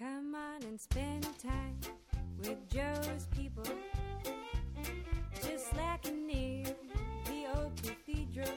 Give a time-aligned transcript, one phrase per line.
[0.00, 1.76] Come on and spend time
[2.38, 3.66] with Joe's people.
[5.34, 6.64] Just like near
[7.26, 8.48] the old cathedral.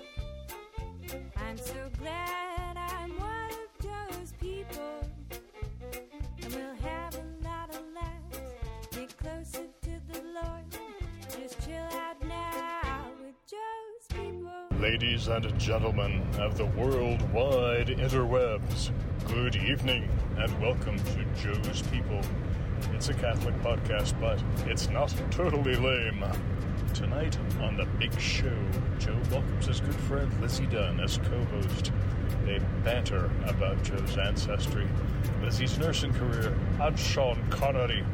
[1.35, 5.03] I'm so glad I'm one of Joe's people.
[6.41, 8.39] And we'll have a lot of laughs.
[8.91, 10.63] Get closer to the Lord.
[11.37, 14.79] Just chill out now with Joe's people.
[14.79, 18.91] Ladies and gentlemen of the worldwide interwebs,
[19.33, 22.21] good evening and welcome to Joe's People.
[22.93, 26.23] It's a Catholic podcast, but it's not totally lame.
[26.93, 28.55] Tonight on The Big Show,
[28.99, 31.91] Joe welcomes his good friend Lizzie Dunn as co host.
[32.45, 34.87] They banter about Joe's ancestry,
[35.41, 38.05] Lizzie's nursing career, and Sean Connery.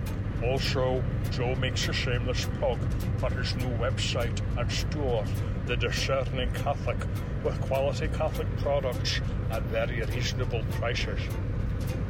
[0.43, 2.79] Also, Joe makes a shameless plug
[3.17, 5.25] for his new website and store,
[5.65, 6.97] The Discerning Catholic,
[7.43, 9.21] with quality Catholic products
[9.51, 11.19] at very reasonable prices.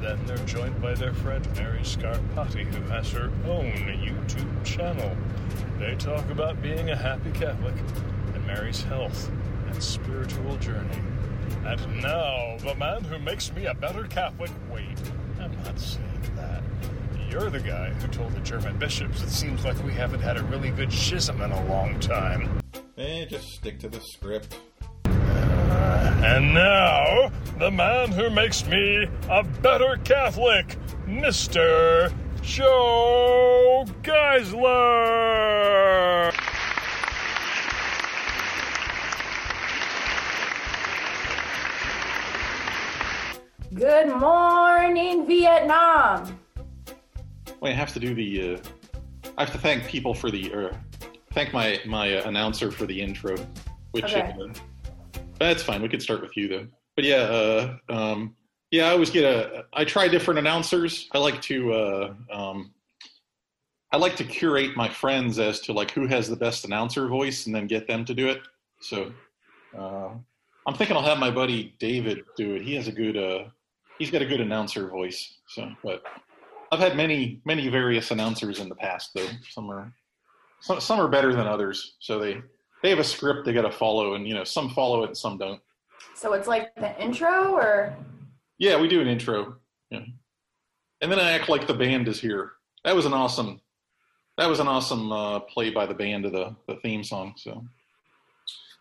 [0.01, 5.15] Then they're joined by their friend Mary Scarpati, who has her own YouTube channel.
[5.79, 7.75] They talk about being a happy Catholic
[8.33, 9.29] and Mary's health
[9.67, 11.01] and spiritual journey.
[11.65, 14.51] And now, the man who makes me a better Catholic.
[14.71, 14.97] Wait,
[15.39, 16.08] I'm not saying.
[17.29, 20.43] You're the guy who told the German bishops it seems like we haven't had a
[20.45, 22.59] really good schism in a long time.
[22.97, 24.57] Eh, just stick to the script.
[25.05, 32.11] And now, the man who makes me a better Catholic, Mr.
[32.41, 35.13] Joe Geisler.
[43.75, 46.38] Good morning, Vietnam.
[47.61, 48.53] Wait, I have to do the.
[48.53, 48.57] Uh,
[49.37, 50.53] I have to thank people for the.
[50.53, 50.77] Uh,
[51.33, 53.35] thank my my uh, announcer for the intro,
[53.91, 54.33] which Okay.
[54.41, 54.53] uh,
[55.39, 55.81] that's fine.
[55.81, 56.67] We could start with you though.
[56.95, 58.35] But yeah, uh, um,
[58.71, 59.65] yeah, I always get a.
[59.73, 61.09] I try different announcers.
[61.11, 61.73] I like to.
[61.73, 62.73] Uh, um,
[63.91, 67.45] I like to curate my friends as to like who has the best announcer voice,
[67.45, 68.41] and then get them to do it.
[68.79, 69.11] So,
[69.77, 70.09] uh,
[70.65, 72.61] I'm thinking I'll have my buddy David do it.
[72.61, 73.17] He has a good.
[73.17, 73.49] Uh,
[73.97, 75.39] he's got a good announcer voice.
[75.47, 76.03] So, but
[76.71, 79.27] I've had many, many various announcers in the past, though.
[79.49, 79.91] Some are,
[80.61, 81.95] some, some are better than others.
[81.99, 82.41] So they,
[82.83, 85.17] they have a script they got to follow, and you know, some follow it and
[85.17, 85.61] some don't.
[86.15, 87.95] So it's like the intro, or
[88.57, 89.55] Yeah, we do an intro,
[89.89, 90.03] yeah.
[91.01, 92.53] and then I act like the band is here.
[92.85, 93.59] That was an awesome,
[94.37, 97.33] that was an awesome uh, play by the band of the, the theme song.
[97.35, 97.65] So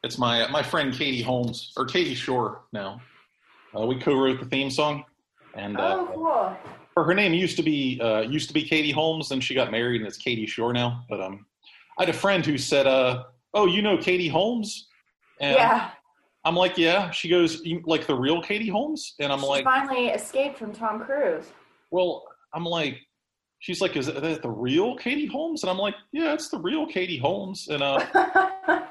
[0.05, 3.01] it's my my friend Katie Holmes or Katie Shore now.
[3.77, 5.05] Uh, we co-wrote the theme song,
[5.55, 6.57] and uh, oh, cool.
[6.99, 9.29] Her, her name used to be uh, used to be Katie Holmes.
[9.29, 11.05] Then she got married, and it's Katie Shore now.
[11.09, 11.47] But um,
[11.99, 14.89] I had a friend who said, uh, "Oh, you know Katie Holmes?"
[15.41, 15.91] And yeah,
[16.45, 19.65] I'm like, "Yeah." She goes, "You- "Like the real Katie Holmes?" And I'm she like,
[19.65, 21.53] finally escaped from Tom Cruise.
[21.91, 22.99] "Well," I'm like,
[23.61, 26.87] "She's like, is that the real Katie Holmes?" And I'm like, "Yeah, it's the real
[26.87, 28.01] Katie Holmes." And uh,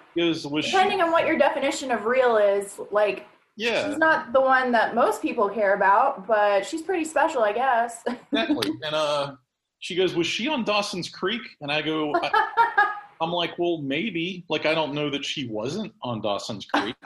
[0.13, 3.97] she goes, "Was she?" Depending on what your definition of real is, like Yeah, she's
[3.97, 8.03] not the one that most people care about, but she's pretty special, I guess.
[8.05, 8.71] exactly.
[8.83, 9.35] And uh,
[9.79, 14.45] she goes, "Was she on Dawson's Creek?" And I go, I, "I'm like, well, maybe.
[14.47, 16.95] Like, I don't know that she wasn't on Dawson's Creek.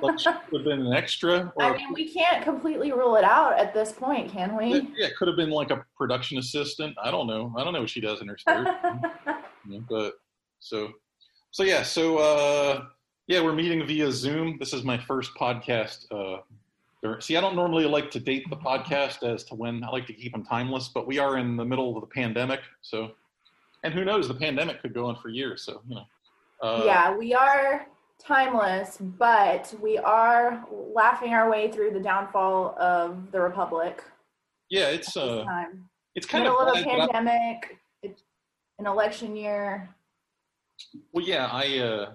[0.00, 3.24] Like, she could have been an extra, or I mean, we can't completely rule it
[3.24, 4.74] out at this point, can we?
[4.96, 6.94] yeah, it could have been like a production assistant.
[7.02, 7.52] I don't know.
[7.56, 9.02] I don't know what she does in her spare time.
[9.68, 10.14] Yeah, but
[10.60, 10.92] so,
[11.50, 12.84] so yeah, so uh,
[13.28, 14.56] yeah, we're meeting via Zoom.
[14.58, 16.06] This is my first podcast.
[16.10, 16.40] Uh,
[17.02, 20.06] there- see, I don't normally like to date the podcast as to when I like
[20.08, 23.12] to keep them timeless, but we are in the middle of the pandemic, so
[23.84, 25.62] and who knows, the pandemic could go on for years.
[25.62, 26.04] So you know,
[26.62, 27.86] uh, yeah, we are
[28.18, 34.02] timeless, but we are laughing our way through the downfall of the republic.
[34.70, 35.44] yeah, it's uh,
[36.16, 38.22] it's kind middle of of a bad, but I- pandemic, it's
[38.80, 39.88] an election year.
[41.12, 42.10] Well, yeah, I uh,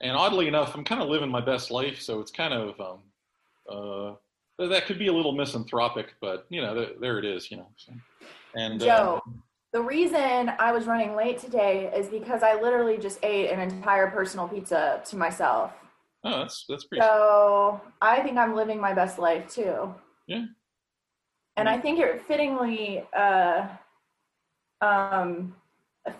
[0.00, 3.00] and oddly enough, I'm kind of living my best life, so it's kind of um,
[3.68, 7.56] uh, that could be a little misanthropic, but you know, th- there it is, you
[7.58, 7.68] know.
[7.76, 7.92] So,
[8.54, 9.22] and uh, Joe,
[9.72, 14.10] the reason I was running late today is because I literally just ate an entire
[14.10, 15.72] personal pizza to myself.
[16.24, 17.02] oh, that's that's pretty.
[17.02, 19.94] So I think I'm living my best life too.
[20.26, 20.46] Yeah.
[21.56, 23.66] And I think it fittingly uh,
[24.80, 25.56] um,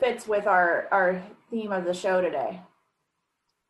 [0.01, 2.61] fits with our, our theme of the show today.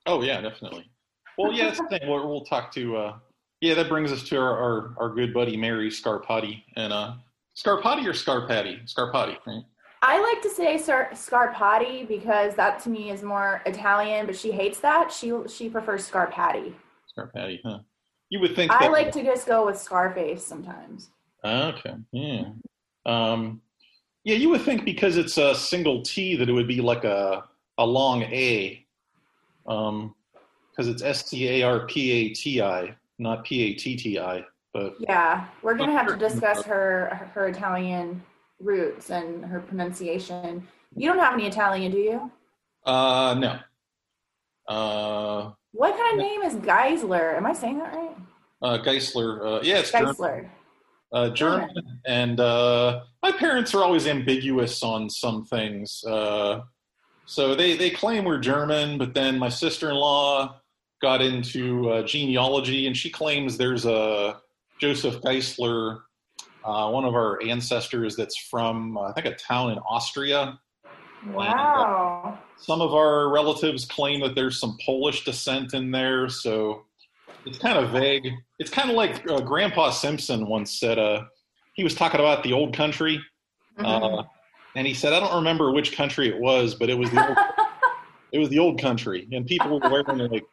[0.08, 0.90] Oh yeah, definitely.
[1.36, 2.08] Well, yeah, that's the thing.
[2.08, 2.96] We'll, we'll talk to.
[2.96, 3.18] Uh,
[3.60, 7.14] yeah, that brings us to our, our, our good buddy Mary Scarpati, and uh,
[7.56, 8.90] Scarpati or Scarpati?
[8.92, 9.62] Scarpati, right?
[10.00, 14.50] I like to say Scar- Scarpati because that to me is more Italian, but she
[14.50, 15.12] hates that.
[15.12, 16.72] She she prefers Scarpati.
[17.16, 17.80] Scarpati, huh?
[18.30, 18.72] You would think.
[18.72, 21.10] I that- like to just go with Scarface sometimes.
[21.44, 21.94] Okay.
[22.12, 22.44] Yeah.
[23.04, 23.60] Um,
[24.24, 27.44] yeah, you would think because it's a single T that it would be like a
[27.76, 28.84] a long A,
[29.68, 30.14] um,
[30.70, 34.18] because it's S C A R P A T I, not P A T T
[34.18, 34.44] I.
[34.72, 38.22] But Yeah, we're gonna have to discuss her her Italian
[38.60, 40.66] roots and her pronunciation.
[40.96, 42.30] You don't have any Italian, do you?
[42.86, 43.58] uh, no.
[44.72, 47.36] Uh, What kind of name is Geisler?
[47.36, 48.16] Am I saying that right?
[48.62, 49.58] uh, Geisler.
[49.58, 50.14] Uh, yeah, it's German.
[50.14, 50.48] Geisler.
[51.12, 51.70] uh, German,
[52.06, 56.02] and uh, my parents are always ambiguous on some things.
[56.04, 56.60] Uh,
[57.28, 60.60] so they they claim we're German, but then my sister in law
[61.02, 64.40] got into uh, genealogy, and she claims there's a
[64.80, 66.00] Joseph Geisler,
[66.64, 70.58] uh, one of our ancestors that's from uh, I think a town in Austria.
[71.32, 72.38] Wow.
[72.56, 76.84] Some of our relatives claim that there's some Polish descent in there, so
[77.44, 78.26] it's kind of vague.
[78.58, 80.98] It's kind of like uh, Grandpa Simpson once said.
[80.98, 81.24] Uh,
[81.74, 83.20] he was talking about the old country,
[83.78, 84.26] Mhm.
[84.78, 87.38] And he said, "I don't remember which country it was, but it was the old,
[88.32, 90.44] it was the old country, and people were wearing like."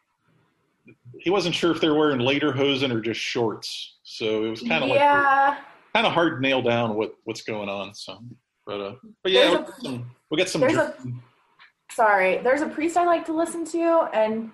[1.19, 4.83] He wasn't sure if they were wearing lederhosen or just shorts, so it was kind
[4.83, 5.57] of like yeah.
[5.93, 7.93] kind of hard to nail down what what's going on.
[7.93, 8.17] So,
[8.65, 10.95] but uh, but yeah, we'll a- get some, we'll get some there's a-
[11.91, 14.51] sorry there's a priest i like to listen to and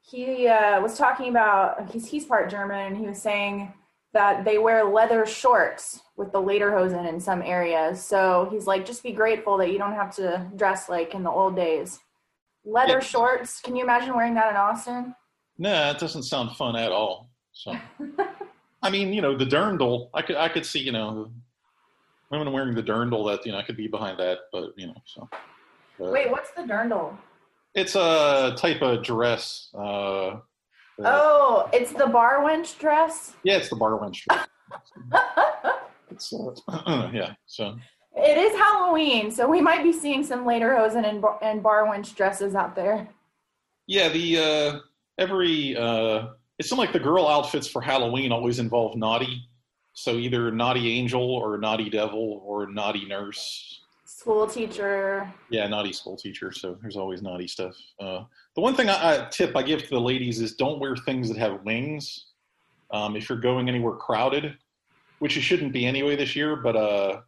[0.00, 3.72] he uh, was talking about he's, he's part german and he was saying
[4.12, 9.02] that they wear leather shorts with the lederhosen in some areas so he's like just
[9.02, 11.98] be grateful that you don't have to dress like in the old days
[12.64, 12.98] leather Yeah.
[13.00, 15.14] shorts can you imagine wearing that in austin
[15.58, 17.28] Nah, it doesn't sound fun at all.
[17.52, 17.76] So,
[18.82, 20.08] I mean, you know, the dirndl.
[20.14, 21.30] I could, I could see, you know,
[22.30, 23.30] women wearing the dirndl.
[23.30, 25.28] That you know, I could be behind that, but you know, so.
[25.98, 27.14] but wait what's the dirndl
[27.74, 29.68] it's a type of dress.
[29.74, 30.38] Uh, uh,
[31.04, 34.24] oh it's the bar wench dress yeah, it's the bar wench.
[34.24, 34.46] dress.
[36.10, 36.32] it's,
[36.68, 37.34] uh, yeah.
[37.46, 37.78] So,
[38.16, 41.86] it is halloween so we might be seeing some later lederhosen and, bar- and bar
[41.86, 43.08] wench dresses out there
[43.90, 44.78] yeah, the uh,
[45.18, 46.28] every uh,
[46.60, 49.48] it seemed like the girl outfits for Halloween always involve naughty.
[49.94, 53.80] So either naughty angel or naughty devil or naughty nurse.
[54.04, 56.52] school teacher Yeah, naughty school teacher.
[56.52, 57.74] So there's always naughty stuff.
[57.98, 58.22] Uh,
[58.54, 61.26] the one thing I, I tip I give to the ladies is don't wear things
[61.28, 62.26] that have wings.
[62.92, 64.56] Um, if you're going anywhere crowded,
[65.20, 67.20] which you shouldn't be anyway this year, but uh,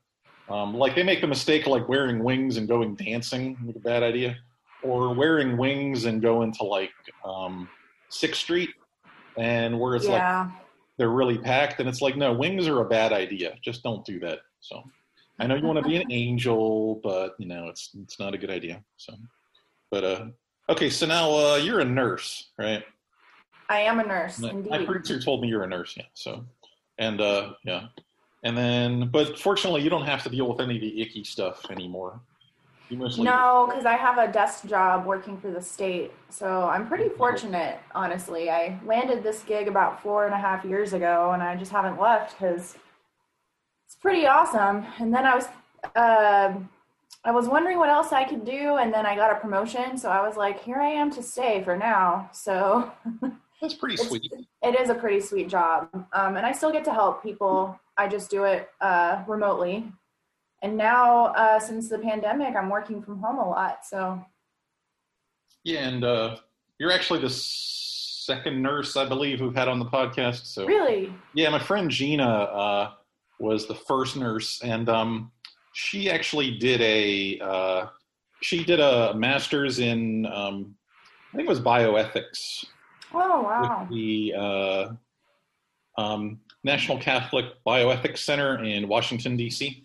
[0.51, 3.81] um, like they make the mistake of like wearing wings and going dancing, like a
[3.81, 4.37] bad idea,
[4.83, 6.91] or wearing wings and going to like
[7.25, 7.69] um,
[8.09, 8.71] Sixth Street,
[9.39, 10.49] and where it's like
[10.99, 13.55] they're really packed, and it's like no, wings are a bad idea.
[13.63, 14.41] Just don't do that.
[14.61, 14.83] So.
[15.39, 18.39] I know you want to be an angel, but you know it's it's not a
[18.39, 18.83] good idea.
[18.97, 19.15] So,
[19.91, 20.27] but uh,
[20.69, 20.89] okay.
[20.89, 22.85] So now uh, you're a nurse, right?
[23.69, 24.87] I am a nurse, My indeed.
[24.87, 25.95] producer told me you're a nurse.
[25.97, 26.05] Yeah.
[26.13, 26.45] So,
[27.03, 27.89] and uh, yeah,
[28.45, 31.69] and then, but fortunately, you don't have to deal with any of the icky stuff
[31.71, 32.21] anymore.
[32.89, 36.13] You mostly No, because I have a desk job working for the state.
[36.29, 38.51] So I'm pretty fortunate, honestly.
[38.51, 42.01] I landed this gig about four and a half years ago, and I just haven't
[42.01, 42.77] left because
[43.87, 44.85] it's pretty awesome.
[45.01, 45.47] And then I was,
[45.97, 46.53] uh,
[47.25, 49.97] I was wondering what else I could do, and then I got a promotion.
[49.97, 52.31] So I was like, here I am to stay for now.
[52.33, 52.93] So
[53.63, 54.31] That's pretty it's- sweet.
[54.63, 55.89] it is a pretty sweet job.
[56.13, 57.79] Um, and i still get to help people.
[57.97, 59.91] I just do it uh, remotely.
[60.63, 64.25] And now uh, since the pandemic i'm working from home a lot so.
[65.65, 66.37] Yeah, and uh,
[66.79, 70.47] you're actually the second nurse I believe who've had on the podcast.
[70.47, 70.67] So.
[70.67, 71.13] Really?
[71.35, 72.91] Yeah, my friend Gina uh,
[73.39, 75.31] was the first nurse, and um,
[75.73, 77.87] she actually did a uh,
[78.41, 80.75] she did a master's in um,
[81.33, 82.65] I think it was bioethics
[83.15, 84.93] oh wow the uh,
[85.99, 89.85] um, National Catholic Bioethics Center in Washington D.C.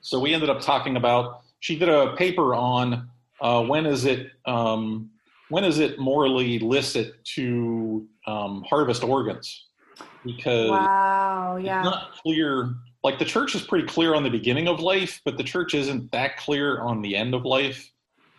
[0.00, 1.42] So we ended up talking about.
[1.60, 3.08] She did a paper on
[3.40, 5.10] uh, when is it um,
[5.48, 9.66] when is it morally licit to um, harvest organs
[10.24, 12.74] because wow it's yeah not clear.
[13.04, 16.10] Like the church is pretty clear on the beginning of life, but the church isn't
[16.10, 17.92] that clear on the end of life.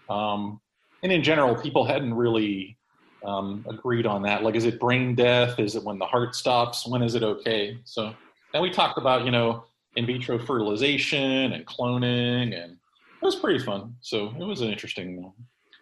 [0.10, 0.60] Um,
[1.04, 2.77] and in general, people hadn't really
[3.26, 4.44] um, agreed on that.
[4.44, 5.60] Like, is it brain death?
[5.60, 6.88] Is it when the heart stops?
[6.88, 7.78] When is it okay?
[7.84, 8.14] So,
[8.54, 9.64] and we talked about you know
[9.96, 13.96] in vitro fertilization and cloning, and it was pretty fun.
[14.02, 15.32] So it was an interesting.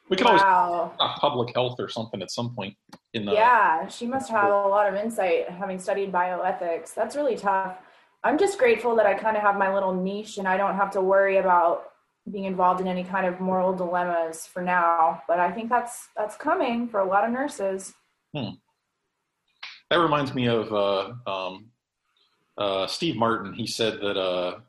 [0.09, 2.75] We could always talk public health or something at some point
[3.15, 7.35] in the yeah she must have a lot of insight having studied bioethics that's really
[7.35, 7.77] tough
[8.23, 10.91] i'm just grateful that i kind of have my little niche and i don't have
[10.91, 11.93] to worry about
[12.31, 16.35] being involved in any kind of moral dilemmas for now but i think that's that's
[16.35, 17.93] coming for a lot of nurses
[19.89, 21.67] That reminds me of uh, um,
[22.57, 23.53] uh, Steve Martin.
[23.53, 24.59] He said that uh,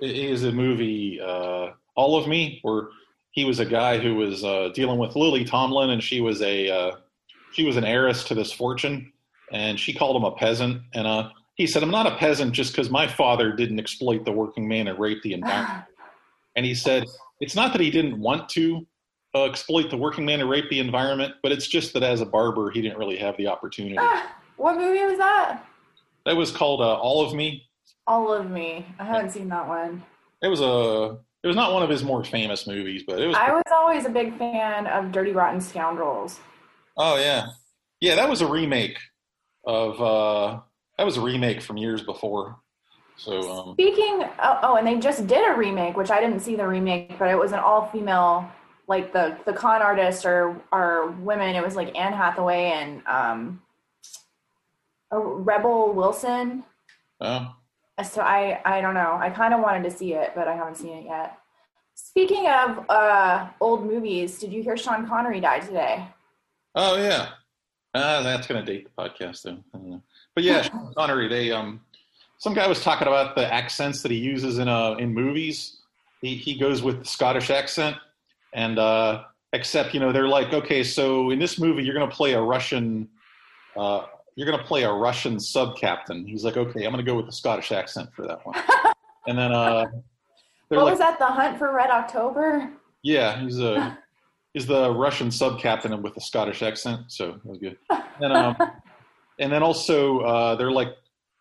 [0.00, 2.88] it is a movie, uh, All of Me, where
[3.32, 6.70] he was a guy who was uh, dealing with Lily Tomlin, and she was a
[6.70, 6.96] uh,
[7.52, 9.12] she was an heiress to this fortune,
[9.52, 10.82] and she called him a peasant.
[10.94, 14.32] And uh, he said, "I'm not a peasant just because my father didn't exploit the
[14.32, 15.84] working man and rape the environment."
[16.56, 17.04] And he said,
[17.40, 18.86] "It's not that he didn't want to."
[19.36, 22.24] Uh, exploit the working man and rape the environment, but it's just that as a
[22.24, 23.96] barber, he didn't really have the opportunity.
[24.56, 25.60] what movie was that?
[26.24, 27.66] That was called uh, All of Me.
[28.06, 28.86] All of Me.
[29.00, 30.04] I haven't seen that one.
[30.40, 31.18] It was a.
[31.42, 33.36] It was not one of his more famous movies, but it was.
[33.36, 36.38] I was always a big fan of Dirty Rotten Scoundrels.
[36.96, 37.48] Oh yeah,
[38.00, 38.14] yeah.
[38.14, 38.98] That was a remake
[39.66, 40.00] of.
[40.00, 40.60] uh
[40.96, 42.60] That was a remake from years before.
[43.16, 43.50] So.
[43.50, 46.66] Um, Speaking, oh, oh, and they just did a remake, which I didn't see the
[46.66, 48.50] remake, but it was an all-female,
[48.88, 51.54] like the the con artists are are women.
[51.54, 53.62] It was like Anne Hathaway and um,
[55.10, 56.64] a Rebel Wilson.
[57.20, 57.54] oh,
[58.02, 59.16] So I I don't know.
[59.20, 61.38] I kind of wanted to see it, but I haven't seen it yet.
[61.94, 66.06] Speaking of uh, old movies, did you hear Sean Connery died today?
[66.74, 67.28] oh yeah.
[67.94, 69.56] Uh, that's going to date the podcast though.
[69.72, 70.02] I don't know.
[70.34, 71.28] But yeah, Sean Connery.
[71.28, 71.80] They um,
[72.44, 75.78] some guy was talking about the accents that he uses in uh in movies.
[76.20, 77.96] He he goes with the Scottish accent,
[78.52, 79.22] and uh,
[79.54, 82.42] except you know they're like, okay, so in this movie you're going to play a
[82.42, 83.08] Russian.
[83.74, 84.02] Uh,
[84.36, 86.26] you're going to play a Russian sub captain.
[86.26, 88.60] He's like, okay, I'm going to go with the Scottish accent for that one.
[89.26, 89.86] and then uh,
[90.68, 91.18] What like, was that?
[91.18, 92.70] The Hunt for Red October?
[93.02, 93.96] yeah, he's a
[94.52, 97.78] he's the Russian sub captain with the Scottish accent, so that was good.
[98.20, 98.56] And um,
[99.40, 100.94] and then also uh, they're like,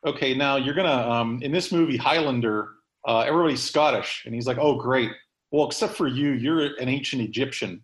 [0.06, 2.70] okay, now you're gonna um, in this movie Highlander,
[3.08, 5.12] uh, everybody's Scottish, and he's like, oh great,
[5.52, 7.82] well except for you, you're an ancient Egyptian.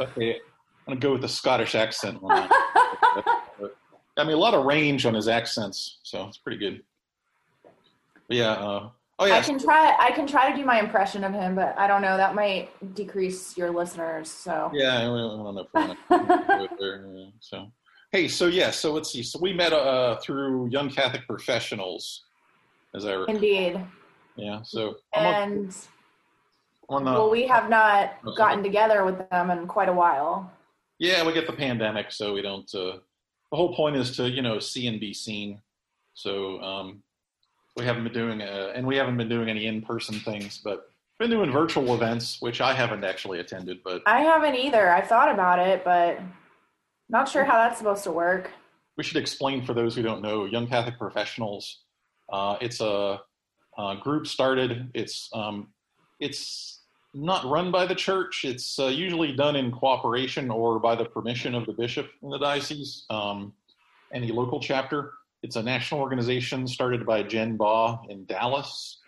[0.00, 2.18] Okay, I'm gonna go with the Scottish accent.
[2.22, 3.42] on that.
[4.18, 6.82] I mean, a lot of range on his accents, so it's pretty good.
[8.28, 8.52] But yeah.
[8.52, 9.36] Uh, oh yeah.
[9.36, 9.96] I can try.
[9.98, 12.16] I can try to do my impression of him, but I don't know.
[12.16, 14.30] That might decrease your listeners.
[14.30, 17.04] So Yeah, I don't know if we're gonna do it there.
[17.40, 17.70] So,
[18.16, 19.22] hey, so yeah, so let's see.
[19.22, 22.24] So we met uh, through Young Catholic Professionals,
[22.94, 23.34] as I recall.
[23.34, 23.80] indeed,
[24.36, 24.62] Yeah.
[24.62, 25.76] So on, and
[26.88, 30.50] on the, well, we have not gotten together with them in quite a while.
[30.98, 32.72] yeah, we get the pandemic, so we don't.
[32.74, 32.98] Uh,
[33.50, 35.60] the whole point is to you know see and be seen.
[36.14, 37.02] So um,
[37.76, 41.30] we haven't been doing, uh, and we haven't been doing any in-person things, but been
[41.30, 44.90] doing virtual events, which I haven't actually attended, but I haven't either.
[44.90, 46.18] I thought about it, but
[47.08, 48.50] not sure how that's supposed to work.
[48.96, 51.82] we should explain for those who don't know young catholic professionals
[52.32, 53.20] uh, it's a,
[53.78, 55.68] a group started it's um,
[56.20, 56.80] it's
[57.14, 61.54] not run by the church it's uh, usually done in cooperation or by the permission
[61.54, 63.52] of the bishop in the diocese um,
[64.12, 65.12] any local chapter.
[65.42, 68.98] It's a national organization started by jen baugh in dallas.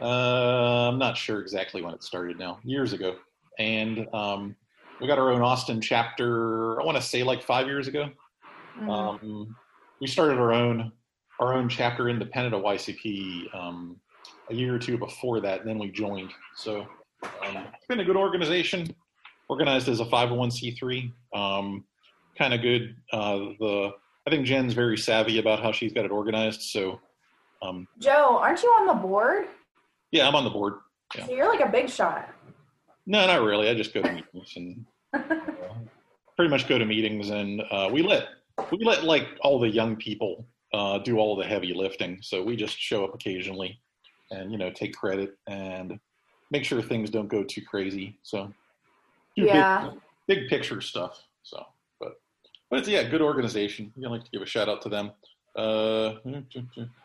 [0.00, 3.16] Uh, i'm not sure exactly when it started now years ago.
[3.58, 4.56] And um,
[5.00, 8.08] we got our own austin chapter i want to say like five years ago
[8.78, 8.88] Mhm.
[8.88, 9.56] um,
[10.00, 10.92] we started our own
[11.40, 13.96] our own chapter independent of YCP um,
[14.50, 15.60] a year or two before that.
[15.60, 16.30] And then we joined.
[16.54, 16.82] So
[17.22, 18.94] um, it's been a good organization,
[19.48, 21.10] organized as a 501c3.
[21.34, 21.84] Um,
[22.38, 22.94] kind of good.
[23.12, 23.90] Uh, the
[24.26, 26.60] I think Jen's very savvy about how she's got it organized.
[26.62, 27.00] So
[27.62, 29.46] um, Joe, aren't you on the board?
[30.12, 30.74] yeah, I'm on the board.
[31.16, 31.26] Yeah.
[31.26, 32.28] So you're like a big shot.
[33.10, 33.68] No, not really.
[33.68, 35.74] I just go to meetings and uh,
[36.36, 38.28] pretty much go to meetings, and uh, we let
[38.70, 42.20] we let like all the young people uh, do all the heavy lifting.
[42.22, 43.80] So we just show up occasionally,
[44.30, 45.98] and you know take credit and
[46.52, 48.20] make sure things don't go too crazy.
[48.22, 48.54] So
[49.34, 49.90] Yeah.
[50.28, 51.20] big, big picture stuff.
[51.42, 51.64] So,
[51.98, 52.12] but
[52.70, 53.92] but it's yeah, good organization.
[53.98, 55.10] I'd like to give a shout out to them.
[55.56, 56.14] Uh,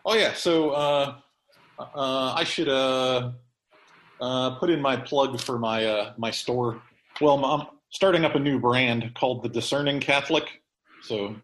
[0.06, 1.16] oh yeah, so uh,
[1.80, 2.70] uh, I should
[4.20, 6.82] uh, uh, put in my plug for my uh, my store.
[7.22, 10.62] Well, I'm starting up a new brand called the Discerning Catholic.
[11.02, 11.36] So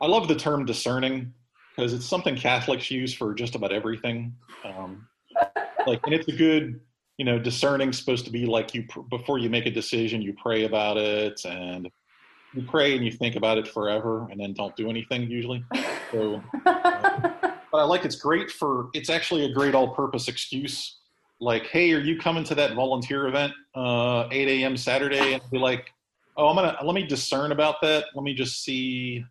[0.00, 1.32] I love the term discerning
[1.76, 4.34] because it's something Catholics use for just about everything.
[4.64, 5.06] Um,
[5.86, 6.80] like, and it's a good,
[7.18, 10.34] you know, discerning supposed to be like you pr- before you make a decision, you
[10.40, 11.90] pray about it and
[12.54, 15.62] you pray and you think about it forever and then don't do anything usually.
[16.10, 20.98] So but I like it's great for it's actually a great all-purpose excuse.
[21.40, 24.76] Like, hey, are you coming to that volunteer event, uh, 8 a.m.
[24.76, 25.34] Saturday?
[25.34, 25.92] And be like,
[26.36, 28.06] oh, I'm gonna let me discern about that.
[28.14, 29.24] Let me just see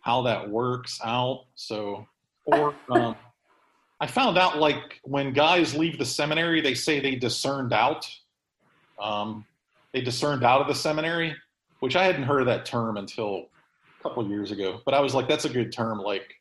[0.00, 1.44] how that works out.
[1.56, 2.06] So,
[2.44, 3.16] or um,
[4.00, 8.08] I found out like when guys leave the seminary, they say they discerned out.
[9.00, 9.44] Um,
[9.92, 11.34] they discerned out of the seminary,
[11.80, 13.48] which I hadn't heard of that term until
[13.98, 14.80] a couple of years ago.
[14.84, 15.98] But I was like, that's a good term.
[15.98, 16.34] Like,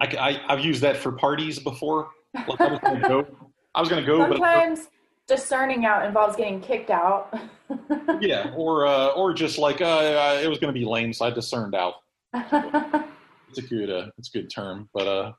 [0.00, 2.08] I, I, have used that for parties before.
[2.34, 3.26] Like I was gonna go,
[3.74, 4.88] I was going to go, but Sometimes
[5.26, 7.32] discerning out involves getting kicked out.
[8.20, 11.26] yeah, or uh, or just like uh, uh, it was going to be lame, so
[11.26, 11.94] I discerned out.
[13.50, 15.32] It's a good uh, it's a good term, but uh,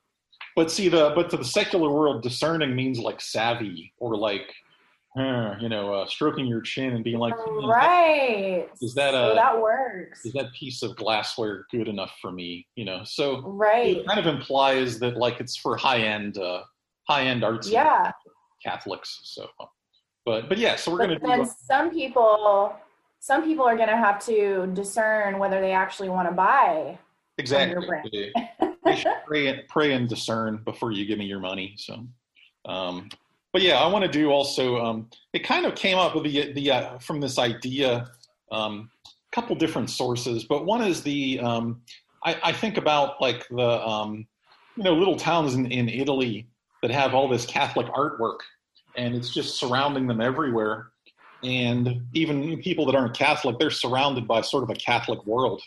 [0.55, 4.53] but see the but to the secular world, discerning means like savvy or like
[5.17, 8.67] uh, you know uh, stroking your chin and being like, "Hmm, right.
[8.81, 10.25] Is that so that works?
[10.25, 12.67] is that piece of glassware good enough for me?
[12.75, 13.97] You know, so right.
[13.97, 16.63] it kind of implies that like it's for high end uh,
[17.07, 18.11] high end arts Yeah.
[18.63, 19.19] Catholics.
[19.23, 19.47] So,
[20.25, 22.75] but but yeah, so we're going But to then do some people,
[23.19, 26.97] some people are going to have to discern whether they actually want to buy.
[27.37, 27.85] exactly.
[28.11, 28.31] They,
[28.85, 31.73] they pray, and- pray and discern before you give me your money.
[31.77, 32.05] So,
[32.65, 33.09] um,
[33.53, 34.77] but yeah, I want to do also.
[34.83, 38.09] Um, it kind of came up with the the uh, from this idea,
[38.51, 41.81] um, a couple different sources, but one is the um,
[42.23, 44.25] I, I think about like the um,
[44.77, 46.47] you know little towns in, in Italy
[46.81, 48.39] that have all this Catholic artwork,
[48.95, 50.87] and it's just surrounding them everywhere.
[51.43, 55.61] And even people that aren't Catholic, they're surrounded by sort of a Catholic world.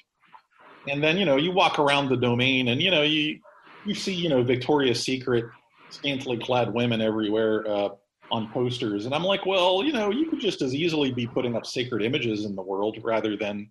[0.88, 3.40] And then you know you walk around the domain, and you know you
[3.84, 5.46] you see you know Victoria's Secret
[5.90, 7.88] scantily clad women everywhere uh,
[8.30, 11.56] on posters, and I'm like, well, you know, you could just as easily be putting
[11.56, 13.70] up sacred images in the world rather than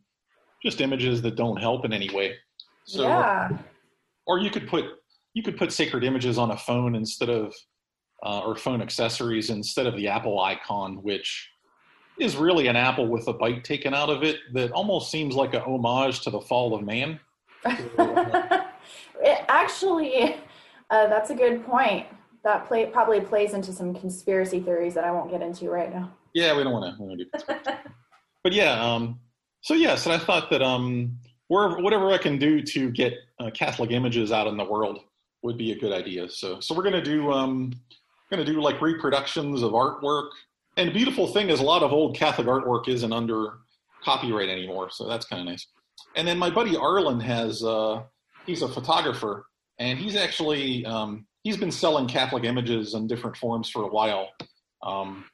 [0.64, 2.36] just images that don't help in any way.
[2.86, 3.50] So, yeah.
[4.26, 4.86] or you could put
[5.34, 7.54] you could put sacred images on a phone instead of
[8.26, 11.50] uh, or phone accessories instead of the Apple icon, which
[12.20, 15.54] is really an apple with a bite taken out of it that almost seems like
[15.54, 17.20] a homage to the fall of man.
[17.66, 18.66] it
[19.48, 20.36] actually,
[20.90, 22.06] uh, that's a good point.
[22.44, 26.12] That play, probably plays into some conspiracy theories that I won't get into right now.
[26.34, 27.26] Yeah, we don't want to do
[28.44, 29.20] but yeah, um,
[29.62, 33.50] so yes, and I thought that um, wherever, whatever I can do to get uh,
[33.52, 35.00] Catholic images out in the world
[35.44, 36.30] would be a good idea.
[36.30, 37.74] So, so we're gonna do um,
[38.32, 40.30] gonna do like reproductions of artwork.
[40.78, 43.60] And the beautiful thing is, a lot of old Catholic artwork isn't under
[44.04, 45.68] copyright anymore, so that's kind of nice.
[46.16, 48.04] And then my buddy Arlen has uh,
[48.46, 49.46] he's a photographer,
[49.78, 54.30] and he's actually um, he's been selling Catholic images in different forms for a while.
[54.82, 55.26] Um,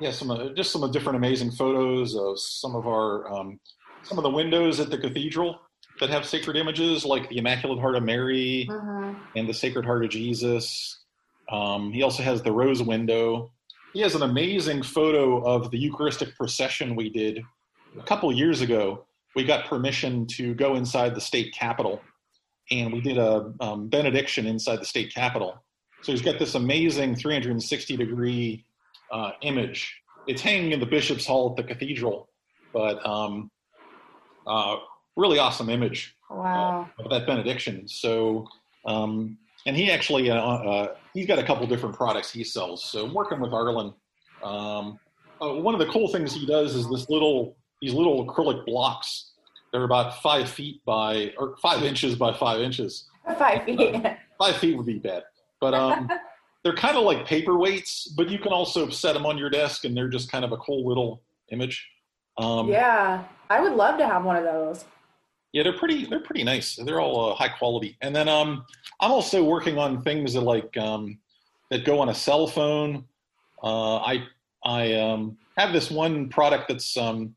[0.00, 3.60] yeah, some uh, just some of different amazing photos of some of our um,
[4.02, 5.60] some of the windows at the cathedral
[6.00, 9.16] that have sacred images, like the Immaculate Heart of Mary Mhm.
[9.36, 11.04] and the Sacred Heart of Jesus.
[11.50, 13.52] Um, he also has the rose window.
[13.92, 17.42] He has an amazing photo of the Eucharistic procession we did
[17.98, 19.04] a couple years ago.
[19.36, 22.02] We got permission to go inside the state capitol,
[22.70, 25.62] and we did a um, benediction inside the state capitol.
[26.02, 28.64] So he's got this amazing 360 degree
[29.12, 30.00] uh, image.
[30.28, 32.28] It's hanging in the bishop's hall at the cathedral,
[32.72, 33.50] but um,
[34.46, 34.76] uh,
[35.16, 36.88] really awesome image Wow.
[36.98, 37.88] of that benediction.
[37.88, 38.46] So,
[38.86, 42.84] um, and he actually uh, uh, he's got a couple different products he sells.
[42.84, 43.92] So, I'm working with Arlen.
[44.42, 44.98] Um,
[45.42, 49.32] uh, one of the cool things he does is this little these little acrylic blocks.
[49.72, 53.06] They're about five feet by or five inches by five inches.
[53.38, 53.94] Five feet.
[54.38, 55.24] Five feet would be bad,
[55.60, 56.10] but um,
[56.64, 58.08] they're kind of like paperweights.
[58.16, 60.56] But you can also set them on your desk, and they're just kind of a
[60.56, 61.20] cool little
[61.52, 61.86] image.
[62.38, 63.22] Um, yeah.
[63.50, 64.84] I would love to have one of those.
[65.52, 66.06] Yeah, they're pretty.
[66.06, 66.76] They're pretty nice.
[66.76, 67.96] They're all uh, high quality.
[68.02, 68.64] And then um,
[69.00, 71.18] I'm also working on things that like um,
[71.70, 73.04] that go on a cell phone.
[73.62, 74.24] Uh, I
[74.64, 77.34] I um, have this one product that's um,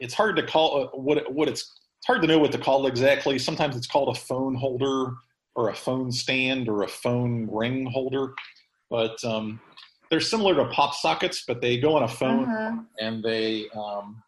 [0.00, 1.62] it's hard to call uh, what what it's
[1.98, 3.38] it's hard to know what to call exactly.
[3.38, 5.14] Sometimes it's called a phone holder
[5.56, 8.34] or a phone stand or a phone ring holder,
[8.90, 9.60] but um,
[10.10, 12.86] they're similar to pop sockets, but they go on a phone Mhm.
[13.00, 14.22] and they um,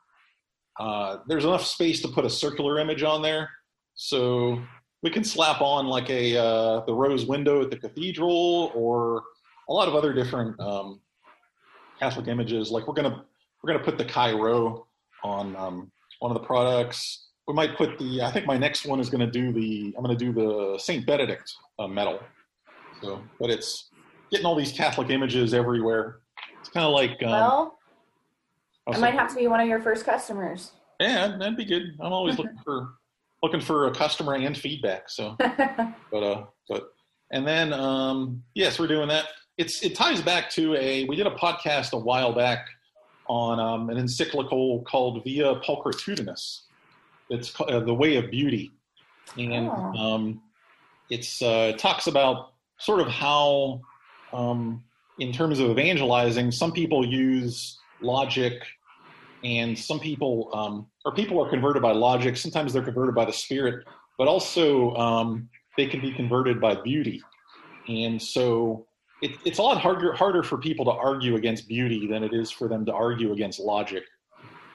[0.79, 3.51] uh, there's enough space to put a circular image on there,
[3.95, 4.61] so
[5.03, 9.23] we can slap on like a uh, the rose window at the cathedral or
[9.69, 11.01] a lot of other different um,
[11.99, 12.71] Catholic images.
[12.71, 13.25] Like we're gonna
[13.63, 14.87] we're gonna put the Chi Rho
[15.25, 17.29] on um, one of the products.
[17.49, 18.23] We might put the.
[18.23, 19.95] I think my next one is gonna do the.
[19.97, 22.21] I'm gonna do the Saint Benedict uh, medal.
[23.03, 23.91] So, but it's
[24.31, 26.19] getting all these Catholic images everywhere.
[26.61, 27.23] It's kind of like.
[27.23, 27.79] Um, Well,
[28.89, 30.73] I might have to be one of your first customers.
[31.01, 31.97] yeah, that'd be good.
[32.01, 32.91] I'm always looking for
[33.43, 35.09] looking for a customer and feedback.
[35.11, 35.37] So,
[36.11, 36.91] but uh, but
[37.33, 39.27] and then um, yes, we're doing that.
[39.59, 42.67] It's it ties back to a we did a podcast a while back
[43.29, 46.61] on um, an encyclical called Via Pulchritudinis.
[47.29, 48.71] It's ca- uh, the Way of Beauty,
[49.37, 49.93] and Oh.
[49.99, 50.43] um,
[51.11, 53.81] it's uh, it talks about sort of how
[54.33, 54.85] um,
[55.19, 58.63] in terms of evangelizing, some people use logic
[59.45, 63.33] and some people um, or people are converted by logic sometimes they're converted by the
[63.33, 63.85] spirit
[64.19, 67.23] but also um, they can be converted by beauty
[67.89, 68.87] and so
[69.23, 72.51] it, it's a lot harder harder for people to argue against beauty than it is
[72.51, 74.05] for them to argue against logic.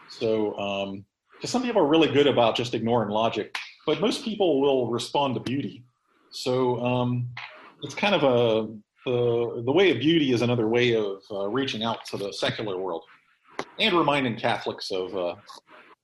[0.08, 1.06] So, um,
[1.44, 5.40] some people are really good about just ignoring logic, but most people will respond to
[5.42, 5.84] beauty.
[6.32, 7.30] So um,
[7.82, 8.68] it's kind of a
[9.06, 12.78] the the way of beauty is another way of uh, reaching out to the secular
[12.78, 13.04] world
[13.80, 15.36] and reminding Catholics of uh,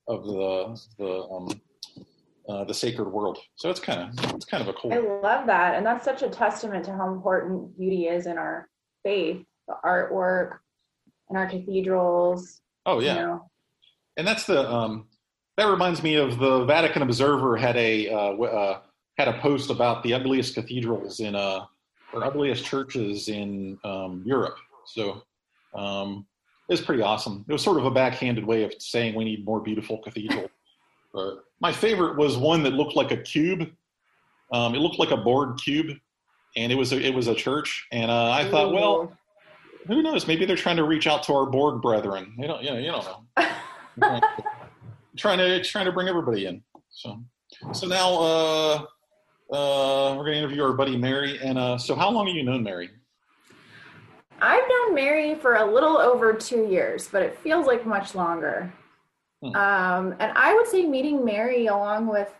[0.08, 1.62] of the the um,
[2.50, 3.38] uh, the sacred world.
[3.56, 4.94] So it's kind of it's kind of a cool.
[4.94, 8.70] I love that, and that's such a testament to how important beauty is in our
[9.04, 10.60] faith, the artwork,
[11.30, 12.62] in our cathedrals.
[12.86, 13.50] Oh yeah, You know.
[14.18, 15.08] and that's the um,
[15.58, 18.80] that reminds me of the Vatican Observer had a uh, w- uh,
[19.18, 21.66] had a post about the ugliest cathedrals in uh
[22.14, 24.56] or ugliest churches in um, Europe.
[24.86, 25.24] So
[25.76, 26.26] um,
[26.68, 27.46] it was pretty awesome.
[27.48, 30.50] It was sort of a backhanded way of saying we need more beautiful cathedrals.
[31.14, 33.72] But my favorite was one that looked like a cube.
[34.52, 35.98] Um, it looked like a Borg cube,
[36.56, 37.88] and it was a, it was a church.
[37.92, 39.18] And uh, I thought, well,
[39.88, 40.28] who knows?
[40.28, 42.36] Maybe they're trying to reach out to our Borg brethren.
[42.38, 44.22] You don't, you know, you don't know.
[45.18, 46.62] trying to trying to bring everybody in.
[46.90, 47.24] So,
[47.74, 48.76] so now uh,
[49.54, 51.40] uh, we're going to interview our buddy Mary.
[51.42, 52.90] And uh, so, how long have you known Mary?
[54.42, 58.72] I've known Mary for a little over two years, but it feels like much longer.
[59.42, 59.56] Hmm.
[59.56, 62.32] Um, and I would say meeting Mary along with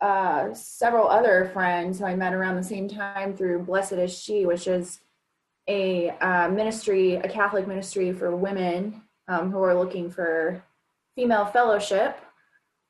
[0.00, 4.46] uh, several other friends who I met around the same time through Blessed is She,
[4.46, 5.00] which is
[5.68, 10.62] a uh, ministry, a Catholic ministry for women um, who are looking for
[11.16, 12.18] female fellowship.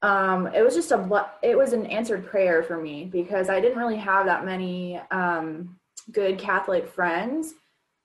[0.03, 3.79] Um, it was just a it was an answered prayer for me because I didn't
[3.79, 5.79] really have that many um,
[6.13, 7.55] good Catholic friends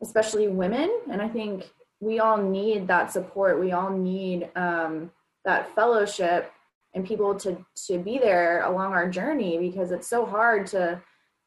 [0.01, 0.89] especially women.
[1.11, 3.59] And I think we all need that support.
[3.59, 5.11] We all need um,
[5.45, 6.51] that fellowship
[6.93, 11.01] and people to to be there along our journey because it's so hard to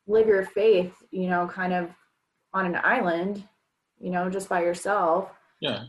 [0.06, 1.90] live your faith, you know, kind of
[2.52, 3.46] on an island,
[3.98, 5.30] you know, just by yourself.
[5.60, 5.84] Yeah.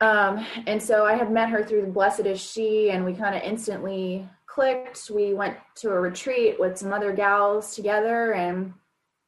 [0.00, 3.34] Um, and so I had met her through the Blessed is She, and we kind
[3.34, 5.10] of instantly clicked.
[5.10, 8.72] We went to a retreat with some other gals together, and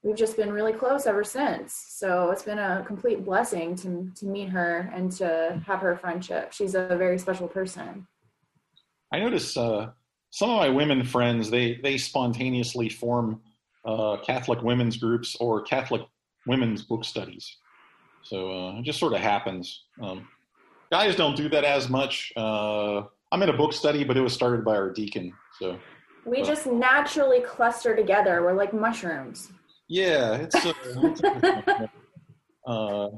[0.03, 1.75] we've just been really close ever since.
[1.89, 6.53] So it's been a complete blessing to to meet her and to have her friendship.
[6.53, 8.07] She's a very special person.
[9.13, 9.91] I notice uh,
[10.31, 13.41] some of my women friends they they spontaneously form
[13.85, 16.03] uh, Catholic women's groups or Catholic
[16.47, 17.57] women's book studies.
[18.23, 19.85] So uh, it just sort of happens.
[20.01, 20.29] Um,
[20.93, 22.33] guys don't do that as much.
[22.37, 25.33] Uh, I'm in a book study, but it was started by our deacon.
[25.59, 25.79] So
[26.27, 28.43] We Well- just naturally cluster together.
[28.43, 29.51] We're like mushrooms.
[29.91, 30.55] Yeah, it's.
[30.55, 31.21] Uh, it's
[32.67, 33.09] uh,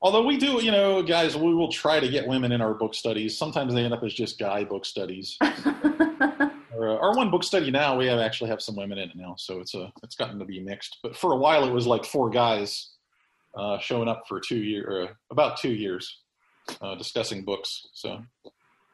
[0.00, 2.94] although we do, you know, guys, we will try to get women in our book
[2.94, 3.36] studies.
[3.36, 5.36] Sometimes they end up as just guy book studies.
[6.74, 9.16] Our, uh, our one book study now, we have actually have some women in it
[9.16, 10.98] now, so it's a it's gotten to be mixed.
[11.02, 12.94] But for a while, it was like four guys
[13.56, 16.22] uh, showing up for two year, about two years,
[16.80, 17.88] uh, discussing books.
[17.92, 18.22] So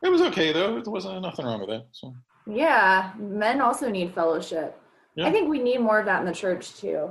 [0.02, 0.80] it was okay though.
[0.82, 1.86] There wasn't nothing wrong with that.
[1.92, 2.12] So
[2.46, 4.78] yeah, men also need fellowship.
[5.18, 5.26] Yeah.
[5.26, 7.11] I think we need more of that in the church too.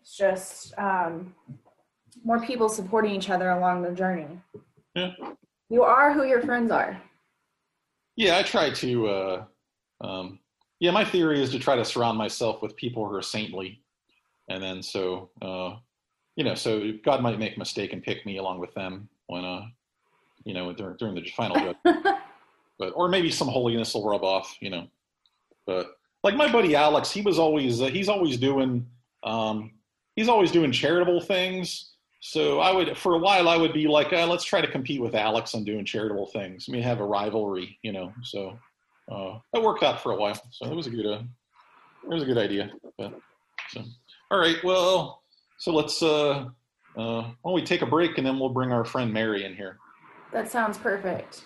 [0.00, 1.32] It's just um,
[2.24, 4.26] more people supporting each other along the journey.
[4.96, 5.12] Yeah.
[5.70, 7.00] You are who your friends are.
[8.16, 9.06] yeah, I try to.
[9.06, 9.44] Uh,
[10.00, 10.40] um,
[10.80, 13.80] yeah, my theory is to try to surround myself with people who are saintly,
[14.50, 15.76] and then so uh,
[16.34, 19.44] you know, so God might make a mistake and pick me along with them when
[19.44, 19.66] uh,
[20.44, 22.06] you know, during, during the final judgment.
[22.80, 24.88] but or maybe some holiness will rub off, you know.
[25.64, 25.95] But
[26.26, 28.84] like my buddy Alex, he was always uh, he's always doing
[29.22, 29.70] um,
[30.16, 31.92] he's always doing charitable things.
[32.20, 35.00] So I would for a while I would be like, uh, let's try to compete
[35.00, 36.68] with Alex on doing charitable things.
[36.68, 38.12] We have a rivalry, you know.
[38.24, 38.58] So
[39.08, 40.40] uh, that worked out for a while.
[40.50, 41.22] So it was a good uh,
[42.02, 42.72] it was a good idea.
[42.98, 43.14] But,
[43.68, 43.84] so
[44.32, 45.22] all right, well,
[45.58, 46.48] so let's uh,
[46.96, 49.54] uh, why don't we take a break and then we'll bring our friend Mary in
[49.54, 49.78] here.
[50.32, 51.44] That sounds perfect.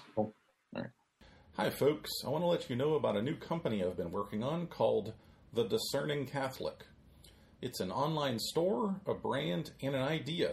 [1.54, 2.10] Hi, folks.
[2.24, 5.12] I want to let you know about a new company I've been working on called
[5.52, 6.86] The Discerning Catholic.
[7.60, 10.52] It's an online store, a brand, and an idea.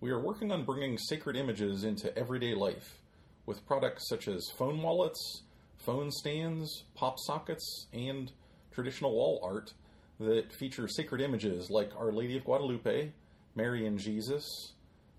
[0.00, 3.00] We are working on bringing sacred images into everyday life
[3.44, 5.42] with products such as phone wallets,
[5.76, 8.30] phone stands, pop sockets, and
[8.70, 9.74] traditional wall art
[10.20, 13.10] that feature sacred images like Our Lady of Guadalupe,
[13.56, 14.74] Mary and Jesus,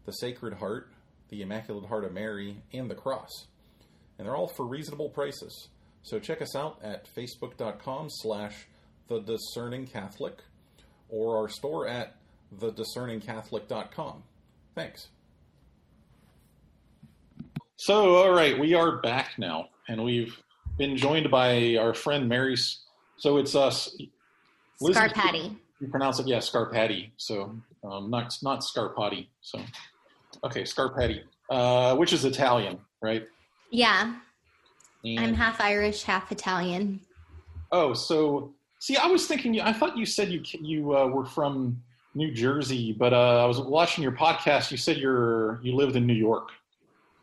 [0.05, 0.89] the Sacred Heart,
[1.29, 3.47] the Immaculate Heart of Mary, and the Cross
[4.21, 5.69] and they're all for reasonable prices.
[6.03, 8.67] So check us out at facebook.com slash
[9.07, 10.43] the discerning Catholic
[11.09, 12.17] or our store at
[12.55, 14.21] thediscerningcatholic.com.
[14.75, 15.07] Thanks.
[17.77, 20.39] So, all right, we are back now, and we've
[20.77, 22.55] been joined by our friend Mary.
[23.17, 23.91] So it's us,
[24.81, 25.57] Liz- Scarpati.
[25.79, 27.09] You pronounce it, yeah, Scarpati.
[27.17, 29.29] So um, not not Scarpati.
[29.41, 29.59] So
[30.43, 33.23] okay, Scarpati, uh, which is Italian, right?
[33.71, 34.15] Yeah,
[35.05, 36.99] And- I'm half Irish, half Italian.
[37.71, 39.59] Oh, so see, I was thinking.
[39.61, 41.81] I thought you said you you uh, were from
[42.13, 44.71] New Jersey, but uh, I was watching your podcast.
[44.71, 46.49] You said you're you lived in New York.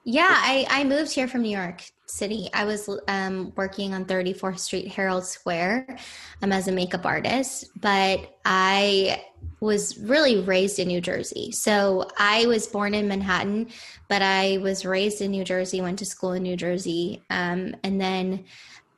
[0.04, 2.48] Yeah, I, I moved here from New York City.
[2.54, 5.98] I was um, working on 34th Street Herald Square
[6.42, 9.24] um, as a makeup artist, but I
[9.60, 11.52] was really raised in New Jersey.
[11.52, 13.68] So I was born in Manhattan,
[14.08, 17.22] but I was raised in New Jersey, went to school in New Jersey.
[17.30, 18.44] Um, and then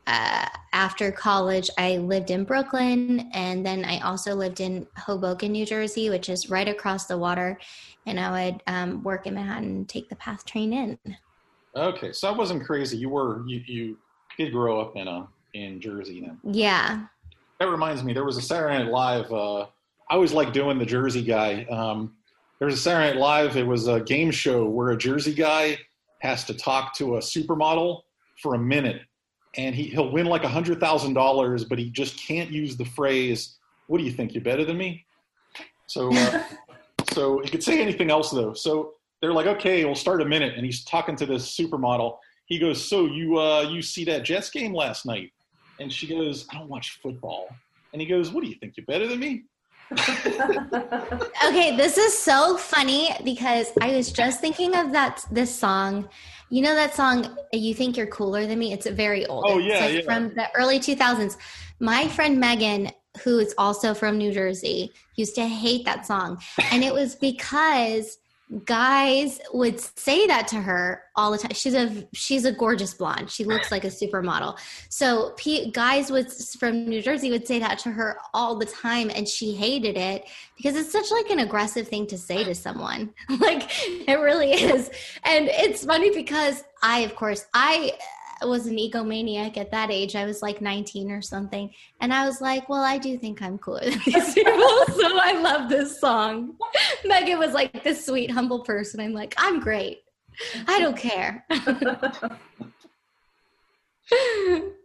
[0.06, 3.30] uh, after college, I lived in Brooklyn.
[3.32, 7.58] And then I also lived in Hoboken, New Jersey, which is right across the water.
[8.06, 10.98] And I would um, work in Manhattan take the PATH train in.
[11.76, 12.96] Okay, so I wasn't crazy.
[12.96, 13.98] You were you you
[14.36, 16.38] did grow up in a in Jersey then.
[16.44, 17.06] Yeah.
[17.58, 19.30] That reminds me, there was a Saturday Night Live.
[19.30, 21.64] Uh, I always like doing the Jersey guy.
[21.64, 22.14] Um,
[22.58, 23.56] there was a Saturday Night Live.
[23.56, 25.78] It was a game show where a Jersey guy
[26.20, 28.00] has to talk to a supermodel
[28.42, 29.02] for a minute,
[29.56, 32.84] and he he'll win like a hundred thousand dollars, but he just can't use the
[32.84, 33.56] phrase
[33.86, 34.34] "What do you think?
[34.34, 35.04] You're better than me?"
[35.86, 36.42] So, uh,
[37.12, 38.54] so he could say anything else though.
[38.54, 42.18] So they're like, "Okay, we'll start a minute," and he's talking to this supermodel.
[42.46, 45.32] He goes, "So you uh, you see that Jets game last night?"
[45.80, 47.48] And she goes, I don't watch football.
[47.92, 48.74] And he goes, What do you think?
[48.76, 49.44] You're better than me?
[51.46, 56.08] Okay, this is so funny because I was just thinking of that this song.
[56.48, 58.72] You know that song "You Think You're Cooler Than Me"?
[58.72, 59.44] It's very old.
[59.48, 60.00] Oh, It's yeah, like yeah.
[60.02, 61.36] from the early 2000s.
[61.80, 62.90] My friend Megan,
[63.24, 68.18] who is also from New Jersey, used to hate that song, and it was because
[68.64, 71.52] guys would say that to her all the time.
[71.52, 73.30] She's a she's a gorgeous blonde.
[73.30, 74.58] She looks like a supermodel.
[74.88, 79.10] So p- guys would from New Jersey would say that to her all the time,
[79.10, 80.24] and she hated it
[80.56, 83.14] because it's such like an aggressive thing to say to someone.
[83.40, 83.68] like
[84.08, 84.90] it really is,
[85.24, 87.92] and it's funny because I, of course, I
[88.48, 90.16] was an egomaniac at that age.
[90.16, 91.70] I was like 19 or something.
[92.00, 94.52] And I was like, well, I do think I'm cooler than these people.
[94.52, 96.56] so I love this song.
[97.04, 99.00] Megan was like this sweet, humble person.
[99.00, 100.02] I'm like, I'm great.
[100.66, 101.44] I don't care.
[101.50, 102.18] Yeah,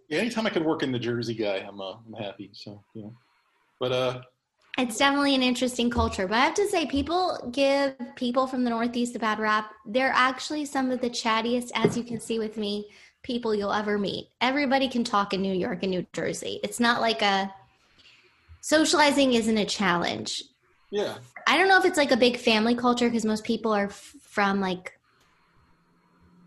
[0.12, 2.50] anytime I could work in the Jersey guy, I'm, uh, I'm happy.
[2.54, 3.10] So, yeah.
[3.80, 4.22] But, uh,
[4.78, 6.28] It's definitely an interesting culture.
[6.28, 9.72] But I have to say, people give people from the Northeast a bad rap.
[9.86, 12.88] They're actually some of the chattiest, as you can see with me,
[13.26, 14.30] people you'll ever meet.
[14.40, 16.60] Everybody can talk in New York and New Jersey.
[16.64, 17.52] It's not like a
[18.62, 20.44] socializing isn't a challenge.
[20.92, 21.16] yeah.
[21.48, 24.16] I don't know if it's like a big family culture because most people are f-
[24.22, 24.98] from like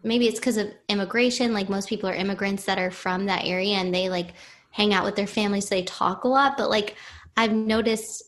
[0.03, 1.53] maybe it's because of immigration.
[1.53, 4.35] Like most people are immigrants that are from that area and they like
[4.71, 6.57] hang out with their families, so they talk a lot.
[6.57, 6.97] But like
[7.37, 8.25] I've noticed,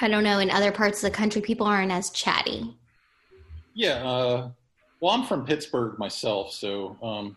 [0.00, 2.76] I don't know, in other parts of the country, people aren't as chatty.
[3.74, 4.04] Yeah.
[4.04, 4.50] Uh,
[5.00, 6.52] well, I'm from Pittsburgh myself.
[6.52, 7.36] So, um,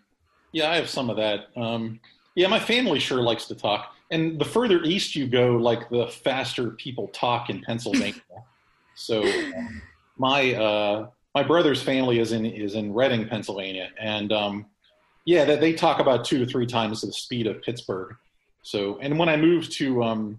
[0.53, 1.47] yeah, I have some of that.
[1.57, 1.99] Um,
[2.35, 3.93] yeah, my family sure likes to talk.
[4.11, 8.21] And the further east you go, like the faster people talk in Pennsylvania.
[8.95, 9.81] so, um,
[10.17, 14.67] my uh, my brother's family is in is in Reading, Pennsylvania, and um,
[15.25, 18.15] yeah, they, they talk about two to three times the speed of Pittsburgh.
[18.61, 20.37] So, and when I moved to um,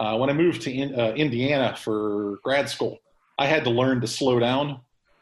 [0.00, 2.98] uh, when I moved to in, uh, Indiana for grad school,
[3.38, 4.80] I had to learn to slow down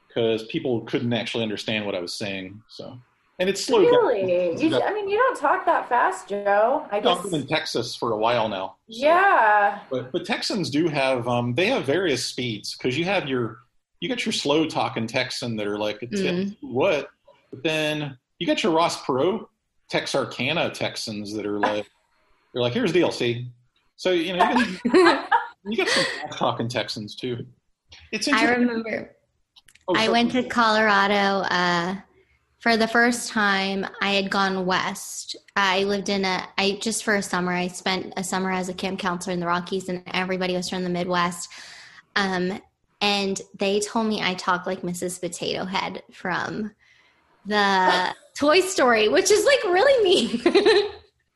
[0.09, 2.63] because people couldn't actually understand what I was saying.
[2.69, 2.99] So,
[3.39, 4.21] and it's slowed Really?
[4.55, 4.59] down.
[4.59, 6.87] You, I mean, you don't talk that fast, Joe.
[6.91, 7.19] I guess.
[7.19, 8.77] I've been in Texas for a while now.
[8.91, 9.81] so- Yeah.
[9.91, 13.59] but but Texans do have um, they have various speeds because you have your
[14.01, 16.57] you got your slow talking Texan that are like a tip Mhm.
[16.61, 17.09] what,
[17.51, 19.47] but then you got your Ross Perot
[19.89, 21.87] Texarkana Texans that are like
[22.53, 23.49] they're like here's the deal, see.
[23.97, 25.29] So you know you got,
[25.65, 27.47] you got some fast talking Texans too.
[28.13, 29.13] It's I remember
[29.89, 31.95] Oh, I went to Colorado uh,
[32.67, 33.87] for the first time.
[34.01, 35.37] I had gone west.
[35.55, 38.75] I lived in a, I just for a summer, I spent a summer as a
[38.75, 41.49] camp counselor in the Rockies, and everybody was from the Midwest.
[42.17, 42.61] Um,
[43.01, 45.21] and they told me I talk like Mrs.
[45.21, 46.73] Potato Head from
[47.45, 50.43] the Toy Story, which is like really mean.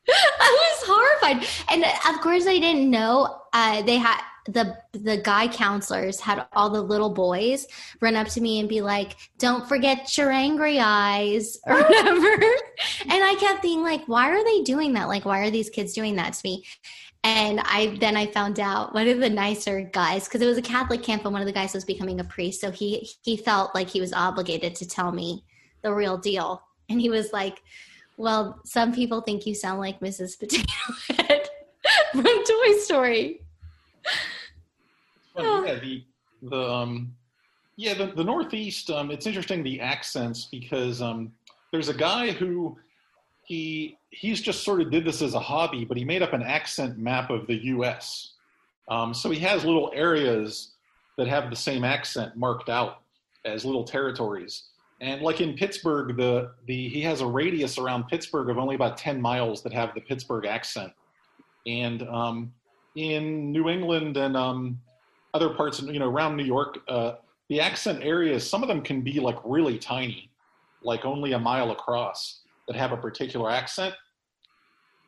[0.09, 5.47] I was horrified, and of course I didn't know uh, they had the the guy
[5.47, 7.67] counselors had all the little boys
[7.99, 12.31] run up to me and be like, "Don't forget your angry eyes" or whatever.
[12.31, 15.07] and I kept being like, "Why are they doing that?
[15.07, 16.65] Like, why are these kids doing that to me?"
[17.23, 20.63] And I then I found out one of the nicer guys because it was a
[20.63, 23.75] Catholic camp and one of the guys was becoming a priest, so he he felt
[23.75, 25.43] like he was obligated to tell me
[25.83, 27.61] the real deal, and he was like.
[28.17, 30.37] Well, some people think you sound like Mrs.
[30.37, 30.67] Potato
[31.07, 31.49] Head
[32.11, 33.41] from Toy Story.
[35.35, 36.03] Well, yeah, the
[36.43, 37.15] the um,
[37.75, 38.89] yeah the, the Northeast.
[38.89, 41.31] Um, it's interesting the accents because um,
[41.71, 42.77] there's a guy who
[43.43, 46.43] he he's just sort of did this as a hobby, but he made up an
[46.43, 48.33] accent map of the U.S.
[48.89, 50.71] Um, so he has little areas
[51.17, 53.01] that have the same accent marked out
[53.45, 54.63] as little territories.
[54.99, 58.97] And like in Pittsburgh, the the he has a radius around Pittsburgh of only about
[58.97, 60.93] ten miles that have the Pittsburgh accent.
[61.65, 62.53] And um,
[62.95, 64.79] in New England and um,
[65.33, 67.13] other parts, you know, around New York, uh,
[67.49, 70.29] the accent areas, some of them can be like really tiny,
[70.83, 73.93] like only a mile across, that have a particular accent.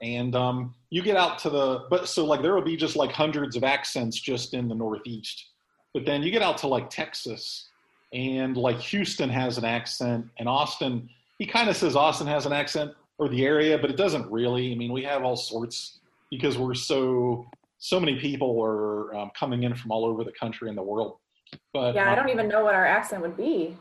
[0.02, 3.12] And um, you get out to the, but so like there will be just like
[3.12, 5.46] hundreds of accents just in the Northeast.
[5.94, 7.70] But then you get out to like Texas
[8.12, 11.10] and like Houston has an accent and Austin,
[11.40, 14.72] he kind of says Austin has an accent or the area, but it doesn't really.
[14.72, 17.48] I mean, we have all sorts because we're so
[17.84, 21.18] so many people are um, coming in from all over the country and the world.
[21.74, 23.76] But Yeah, I um, don't even know what our accent would be.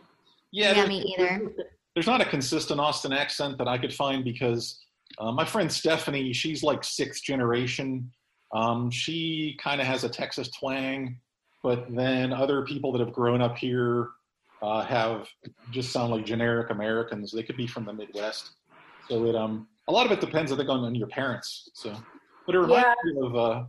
[0.51, 1.53] yeah, Yeah, there's- me either.
[1.95, 4.83] There's not a consistent Austin accent that I could find because
[5.19, 8.11] uh, my friend Stephanie, she's like sixth generation.
[8.53, 11.19] Um, she kind of has a Texas twang,
[11.63, 14.09] but then other people that have grown up here
[14.63, 15.29] uh, have
[15.71, 17.31] just sound like generic Americans.
[17.31, 18.51] They could be from the Midwest.
[19.09, 21.71] So it um a lot of it depends, I think, on, on your parents.
[21.75, 21.95] So,
[22.47, 23.65] but it reminds me of uh,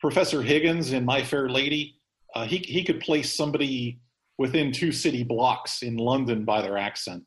[0.00, 1.96] Professor Higgins in My Fair Lady.
[2.34, 4.00] Uh, he he could place somebody
[4.36, 7.24] within two city blocks in London by their accent.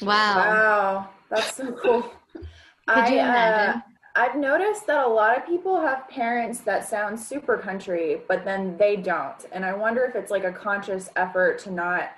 [0.00, 0.36] Wow.
[0.36, 2.02] Wow, that's so cool.
[2.34, 3.80] Could I, you uh.
[4.16, 8.76] I've noticed that a lot of people have parents that sound super country, but then
[8.76, 9.46] they don't.
[9.52, 12.10] And I wonder if it's like a conscious effort to not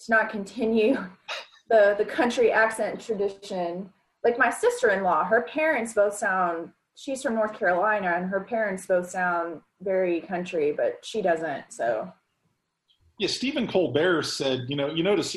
[0.00, 0.96] to not continue
[1.70, 3.90] the the country accent tradition.
[4.24, 9.10] Like my sister-in-law, her parents both sound she's from North Carolina and her parents both
[9.10, 11.64] sound very country, but she doesn't.
[11.70, 12.12] So
[13.18, 15.36] Yeah, Stephen Colbert said, you know, you notice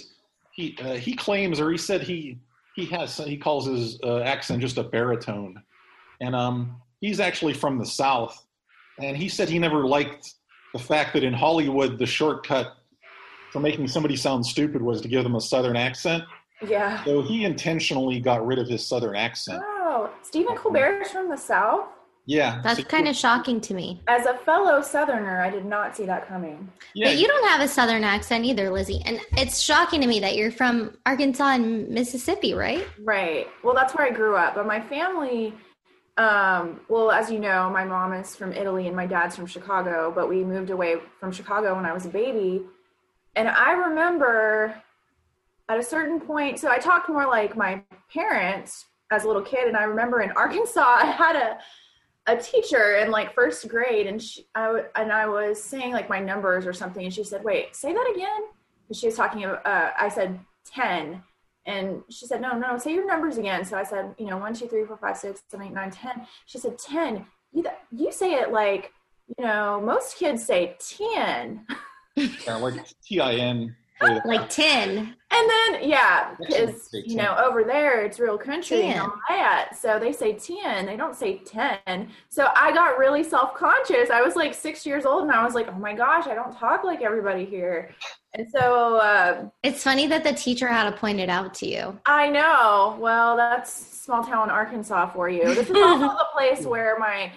[0.53, 2.37] he uh, he claims or he said he
[2.75, 5.61] he has he calls his uh, accent just a baritone,
[6.21, 8.45] and um he's actually from the South,
[8.99, 10.33] and he said he never liked
[10.73, 12.77] the fact that in Hollywood the shortcut
[13.51, 16.23] for making somebody sound stupid was to give them a Southern accent.
[16.67, 17.03] yeah.
[17.05, 19.63] So he intentionally got rid of his Southern accent.
[19.95, 20.57] Oh, Stephen
[21.01, 21.85] is from the South?
[22.25, 24.01] Yeah, That's so- kind of shocking to me.
[24.09, 26.67] As a fellow Southerner, I did not see that coming.
[26.93, 27.07] yeah.
[27.07, 29.01] But you don't have a southern accent either, Lizzie.
[29.05, 32.85] And it's shocking to me that you're from Arkansas and Mississippi, right?
[32.99, 33.47] Right.
[33.63, 34.55] Well, that's where I grew up.
[34.55, 35.53] But my family,
[36.17, 40.11] um, well, as you know, my mom is from Italy and my dad's from Chicago,
[40.13, 42.63] but we moved away from Chicago when I was a baby.
[43.37, 44.75] And I remember
[45.69, 47.81] at a certain point, so I talked more like my
[48.13, 49.67] parents as a little kid.
[49.67, 51.57] And I remember in Arkansas, I had a,
[52.27, 56.19] a teacher in like first grade and she, I, and I was saying like my
[56.19, 57.03] numbers or something.
[57.03, 58.41] And she said, wait, say that again.
[58.87, 60.39] And she was talking about, uh, I said
[60.73, 61.21] 10
[61.65, 63.65] and she said, no, no, say your numbers again.
[63.65, 66.27] So I said, you know, one, two, three, four, five, six, seven, eight, nine, ten.
[66.45, 67.25] She said, 10.
[67.53, 68.91] You, th- you say it like,
[69.37, 71.65] you know, most kids say 10.
[72.15, 73.75] Yeah, like T I N.
[74.01, 74.97] Like 10.
[74.97, 79.77] And then, yeah, because, you know, over there it's real country and all that.
[79.77, 82.09] So they say 10, they don't say 10.
[82.29, 84.09] So I got really self conscious.
[84.09, 86.55] I was like six years old and I was like, oh my gosh, I don't
[86.55, 87.93] talk like everybody here.
[88.33, 91.97] And so uh, It's funny that the teacher had to point it out to you.
[92.05, 92.97] I know.
[92.99, 95.43] Well, that's small town Arkansas for you.
[95.55, 97.31] This is also the place where my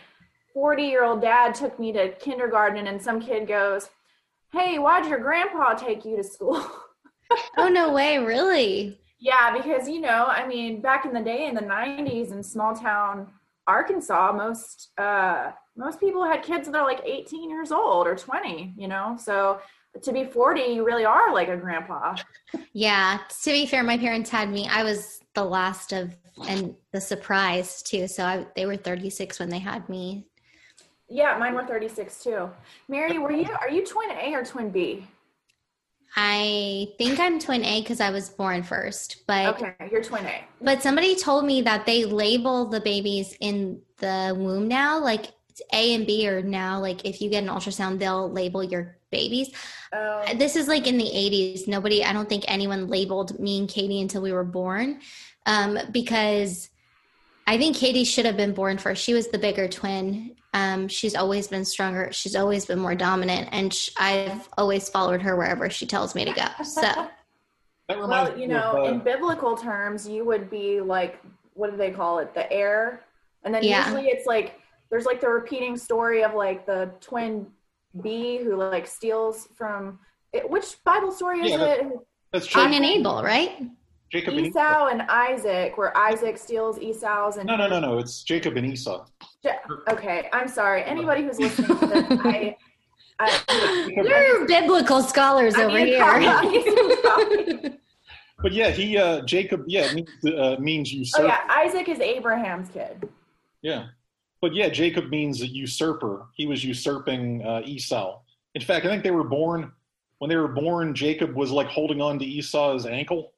[0.55, 3.91] 40 year old dad took me to kindergarten, and some kid goes,
[4.53, 6.65] Hey, why'd your grandpa take you to school?
[7.59, 8.99] Oh, no way, really?
[9.21, 12.75] yeah, because, you know, I mean, back in the day in the 90s in small
[12.75, 13.27] town
[13.67, 18.73] Arkansas, most, uh, most people had kids that are like 18 years old or 20,
[18.79, 19.15] you know?
[19.21, 19.61] So
[20.03, 22.17] to be 40, you really are like a grandpa.
[22.73, 24.67] Yeah, to be fair, my parents had me.
[24.71, 28.09] I was the last of, and the surprise too.
[28.09, 30.27] So I, they were 36 when they had me.
[31.09, 32.51] Yeah, mine were 36 too.
[32.89, 35.07] Mary, were you, are you twin A or twin B?
[36.17, 40.45] I think I'm twin A because I was born first, but Okay, you're twin A.
[40.61, 45.27] but somebody told me that they label the babies in the womb now, like
[45.73, 49.51] A and B are now like if you get an ultrasound, they'll label your babies.
[49.93, 51.69] Oh, This is like in the 80s.
[51.69, 55.01] Nobody, I don't think anyone labeled me and Katie until we were born,
[55.47, 56.69] um, because
[57.49, 59.03] I think Katie should have been born first.
[59.03, 60.37] She was the bigger twin.
[60.53, 62.11] Um, she's always been stronger.
[62.13, 66.27] She's always been more dominant, and sh- I've always followed her wherever she tells me
[66.27, 66.47] to go.
[66.63, 66.83] So.
[66.83, 71.23] That well, you know, of, uh, in biblical terms, you would be like,
[71.55, 72.35] what do they call it?
[72.35, 73.05] The heir.
[73.45, 73.85] And then Yeah.
[73.87, 77.47] usually it's like there's like the repeating story of like the twin
[78.03, 80.01] B who like steals from
[80.35, 81.93] it, which Bible story is Yeah, that- it?
[82.31, 83.59] That's Cain and Abel, right?
[84.11, 84.59] Jacob and Esau.
[84.59, 87.99] Esau and Isaac, where Isaac steals Esau's and No, no, no, no.
[87.99, 89.05] It's Jacob and Esau.
[89.43, 89.53] Ja-
[89.91, 90.83] Okay, I'm sorry.
[90.85, 92.57] Anybody who's listening to this, I,
[93.21, 97.73] I, You're biblical scholars I over need here.
[98.41, 99.65] But yeah, he uh, Jacob.
[99.67, 103.09] Yeah, means uh, means oh yeah, Isaac is Abraham's kid.
[103.63, 103.89] Yeah.
[104.41, 106.27] But yeah, Jacob means a usurper.
[106.35, 108.21] He was usurping uh, Esau.
[108.55, 109.73] In fact, I think they were born
[110.21, 110.95] when they were born.
[110.95, 113.33] Jacob was like holding on to Esau's ankle.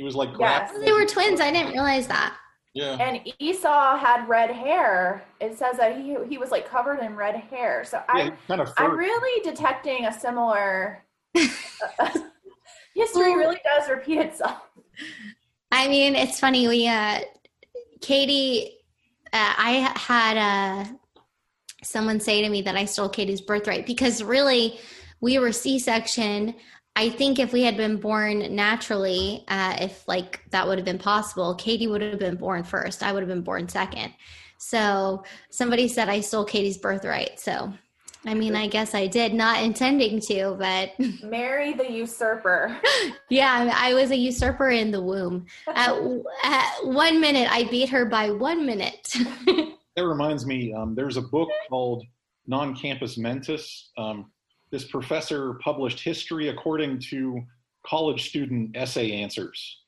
[0.00, 0.70] He was like Yes.
[0.70, 1.42] grabbing they were twins.
[1.42, 2.34] I didn't realize that.
[2.72, 2.94] Yeah.
[2.94, 5.22] And Esau had red hair.
[5.42, 7.84] It says that he he was like covered in red hair.
[7.84, 13.36] So yeah, I he kind of I'm really detecting a similar history.
[13.36, 14.62] Really does repeat itself.
[15.70, 16.66] I mean, it's funny.
[16.66, 17.20] We, uh,
[18.00, 18.78] Katie,
[19.34, 20.84] uh, I had uh,
[21.82, 24.80] someone say to me that I stole Katie's birthright because really
[25.20, 26.54] we were C section.
[26.96, 30.98] I think if we had been born naturally, uh, if like that would have been
[30.98, 33.02] possible, Katie would have been born first.
[33.02, 34.12] I would have been born second.
[34.58, 37.40] So somebody said I stole Katie's birthright.
[37.40, 37.72] So,
[38.26, 42.76] I mean, I guess I did, not intending to, but Marry the usurper.
[43.30, 45.46] yeah, I was a usurper in the womb.
[45.68, 45.96] At,
[46.44, 49.14] at one minute, I beat her by one minute.
[49.96, 50.72] That reminds me.
[50.72, 52.04] Um, there's a book called
[52.46, 53.90] Non Campus Mentis.
[53.98, 54.30] Um,
[54.70, 57.40] this professor published history according to
[57.86, 59.78] college student essay answers.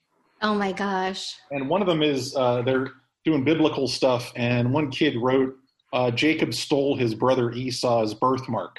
[0.43, 1.35] oh my gosh.
[1.51, 2.89] and one of them is uh, they're
[3.25, 5.55] doing biblical stuff, and one kid wrote,
[5.93, 8.79] uh, "Jacob stole his brother Esau's birthmark."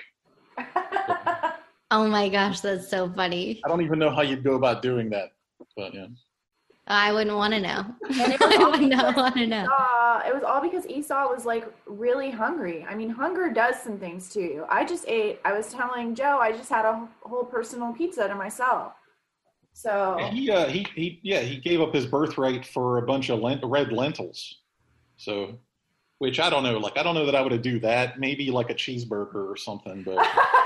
[1.96, 3.62] Oh my gosh, that's so funny.
[3.64, 5.30] I don't even know how you'd go about doing that,
[5.78, 6.08] but yeah,
[6.88, 7.86] I wouldn't want to know.
[8.20, 9.64] And it was I all would not because want to know.
[9.64, 12.86] Esau, it was all because Esau was like really hungry.
[12.88, 14.66] I mean, hunger does some things to you.
[14.70, 15.40] I just ate.
[15.46, 18.94] I was telling Joe, I just had a whole personal pizza to myself.
[19.74, 23.30] So And he uh, he he yeah he gave up his birthright for a bunch
[23.30, 24.62] of lent- red lentils,
[25.18, 25.58] so
[26.20, 26.78] which I don't know.
[26.78, 28.20] Like I don't know that I would do that.
[28.20, 30.18] Maybe like a cheeseburger or something, but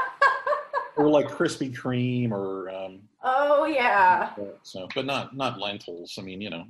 [0.97, 4.33] or like Krispy Kreme or um, oh yeah,
[4.63, 6.15] so, but not not lentils.
[6.19, 6.65] I mean, you know,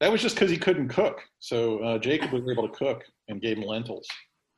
[0.00, 1.20] that was just because he couldn't cook.
[1.38, 4.06] So uh, Jacob was able to cook and gave him lentils.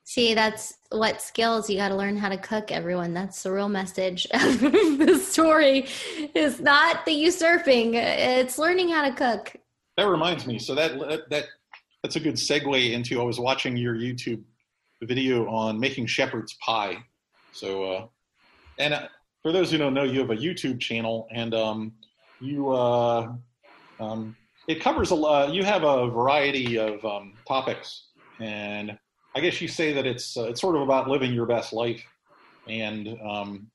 [0.07, 3.15] See, that's what skills you got to learn how to cook, everyone.
[3.15, 5.87] That's the real message of the story
[6.35, 9.57] is not the usurping, it's learning how to cook.
[9.97, 10.59] That reminds me.
[10.59, 10.99] So that
[11.31, 11.47] that
[12.03, 13.21] that's a good segue into.
[13.21, 14.43] I was watching your YouTube
[15.05, 16.99] video on making shepherd's pie.
[17.53, 18.07] So, uh,
[18.79, 19.09] and uh,
[19.43, 21.93] for those who don't know, you have a YouTube channel, and um,
[22.41, 23.33] you uh,
[24.01, 25.53] um, it covers a lot.
[25.53, 28.07] You have a variety of um, topics,
[28.41, 28.99] and
[29.35, 32.03] I guess you say that it's uh, it's sort of about living your best life.
[32.67, 33.71] And um,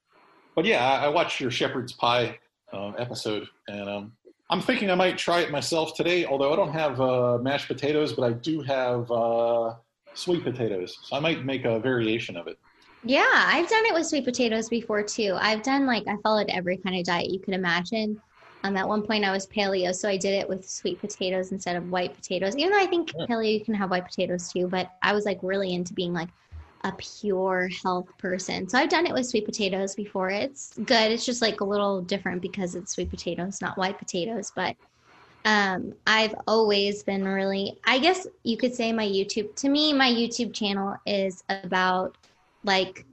[0.55, 2.39] but yeah, I, I watched your shepherd's pie
[2.73, 4.11] uh, episode, and um,
[4.49, 6.25] I'm thinking I might try it myself today.
[6.25, 9.75] Although I don't have uh, mashed potatoes, but I do have uh,
[10.15, 12.57] sweet potatoes, so I might make a variation of it.
[13.01, 15.35] Yeah, I've done it with sweet potatoes before too.
[15.39, 18.21] I've done like I followed every kind of diet you could imagine.
[18.63, 21.77] Um, at one point I was paleo, so I did it with sweet potatoes instead
[21.77, 22.57] of white potatoes.
[22.57, 23.25] Even though I think Yeah.
[23.29, 26.27] paleo you can have white potatoes too, but I was like really into being like
[26.83, 26.91] a
[27.21, 28.67] pure health person.
[28.67, 30.29] So I've done it with sweet potatoes before.
[30.29, 31.11] It's good.
[31.11, 34.51] It's just like a little different because it's sweet potatoes, not white potatoes.
[34.53, 34.75] But
[35.45, 40.09] um, I've always been really, I guess you could say my YouTube, to me, my
[40.09, 42.15] YouTube channel is about
[42.63, 43.05] like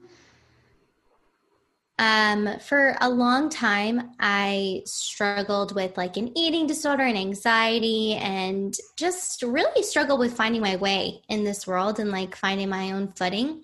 [1.98, 8.76] um for a long time i struggled with like an eating disorder and anxiety and
[8.96, 13.08] just really struggled with finding my way in this world and like finding my own
[13.12, 13.62] footing.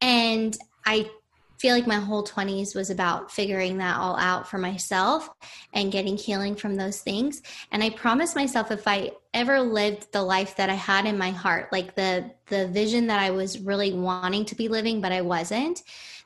[0.00, 0.56] And
[0.86, 1.10] i
[1.58, 5.28] feel like my whole 20s was about figuring that all out for myself
[5.72, 7.42] and getting healing from those things.
[7.72, 11.30] And i promised myself if i ever lived the life that i had in my
[11.30, 15.20] heart like the the vision that i was really wanting to be living but i
[15.20, 15.82] wasn't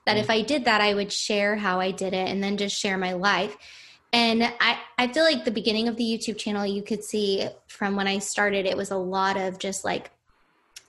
[0.07, 0.33] that if mm-hmm.
[0.33, 3.12] i did that i would share how i did it and then just share my
[3.12, 3.57] life.
[4.14, 7.97] And I, I feel like the beginning of the youtube channel you could see from
[7.97, 10.11] when i started it was a lot of just like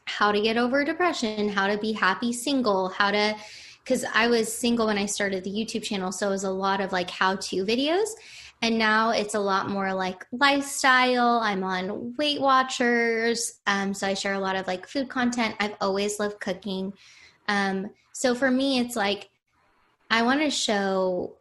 [0.06, 3.36] how to get over depression how to be happy single how to
[3.84, 6.82] because I was single when I started the YouTube channel, so it was a lot
[6.82, 8.10] of like how to videos.
[8.62, 11.42] And now it's a lot more like lifestyle.
[11.44, 13.60] I'm on Weight Watchers.
[13.68, 15.56] Um, so I share a lot of like food content.
[15.60, 16.94] I've always loved cooking.
[17.50, 19.30] Um, so for me, it's like
[20.10, 21.34] I want to show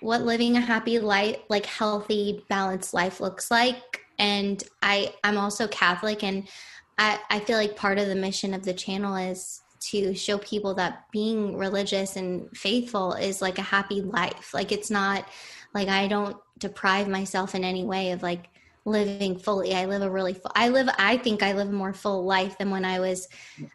[0.00, 4.00] what living a happy life, like healthy, balanced life looks like.
[4.18, 6.48] And I, I'm also Catholic and
[6.96, 10.74] I, I feel like part of the mission of the channel is to show people
[10.74, 14.52] that being religious and faithful is like a happy life.
[14.52, 15.26] Like it's not
[15.74, 18.48] like I don't deprive myself in any way of like
[18.84, 19.74] living fully.
[19.74, 22.58] I live a really full, I live I think I live a more full life
[22.58, 23.28] than when I was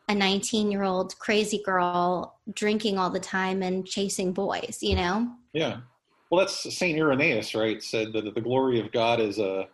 [0.09, 5.31] a 19-year-old crazy girl drinking all the time and chasing boys, you know?
[5.53, 5.77] Yeah.
[6.29, 7.81] Well, that's Saint Irenaeus, right?
[7.81, 9.67] Said that the glory of God is a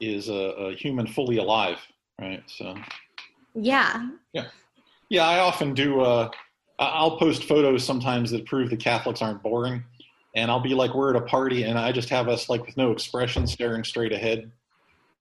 [0.00, 1.78] is a, a human fully alive,
[2.20, 2.42] right?
[2.46, 2.74] So
[3.54, 4.10] Yeah.
[4.32, 4.46] yeah,
[5.08, 5.26] yeah.
[5.26, 6.00] I often do.
[6.00, 6.30] Uh,
[6.78, 9.82] I'll post photos sometimes that prove the Catholics aren't boring,
[10.36, 12.76] and I'll be like, we're at a party, and I just have us like with
[12.76, 14.50] no expression, staring straight ahead.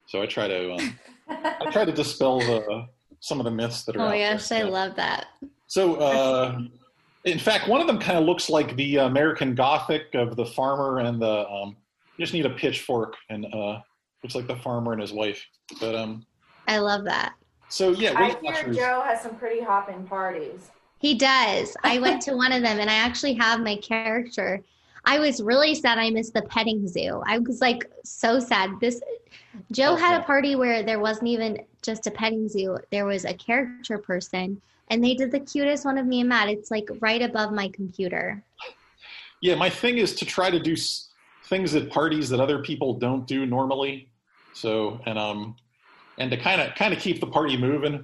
[0.08, 2.88] So I try to um, I try to dispel the
[3.20, 4.00] some of the myths that are.
[4.00, 4.34] Oh out my there.
[4.34, 5.28] gosh, I love that.
[5.68, 6.60] So, uh,
[7.26, 11.00] in fact, one of them kind of looks like the American Gothic of the farmer
[11.00, 11.48] and the.
[11.50, 11.76] Um,
[12.18, 13.80] you just need a pitchfork and uh,
[14.24, 15.46] looks like the farmer and his wife.
[15.80, 16.26] But um,
[16.68, 17.34] I love that.
[17.70, 18.78] So yeah, I Weight hear Watchers.
[18.78, 20.72] Joe has some pretty hopping parties.
[21.00, 21.76] He does.
[21.84, 24.64] I went to one of them and I actually have my character.
[25.06, 27.22] I was really sad I missed the petting zoo.
[27.26, 28.72] I was like so sad.
[28.82, 29.02] This
[29.72, 32.78] Joe had a party where there wasn't even just a petting zoo.
[32.92, 36.50] There was a character person and they did the cutest one of me and Matt.
[36.50, 38.44] It's like right above my computer.
[39.42, 40.76] Yeah, my thing is to try to do
[41.46, 44.10] things at parties that other people don't do normally.
[44.54, 45.56] So and um
[46.18, 48.04] and to kind of kind of keep the party moving.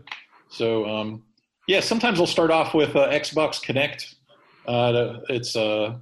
[0.49, 1.24] So um
[1.68, 4.16] yeah, sometimes I'll start off with uh, Xbox Kinect.
[4.68, 5.97] Uh, it's uh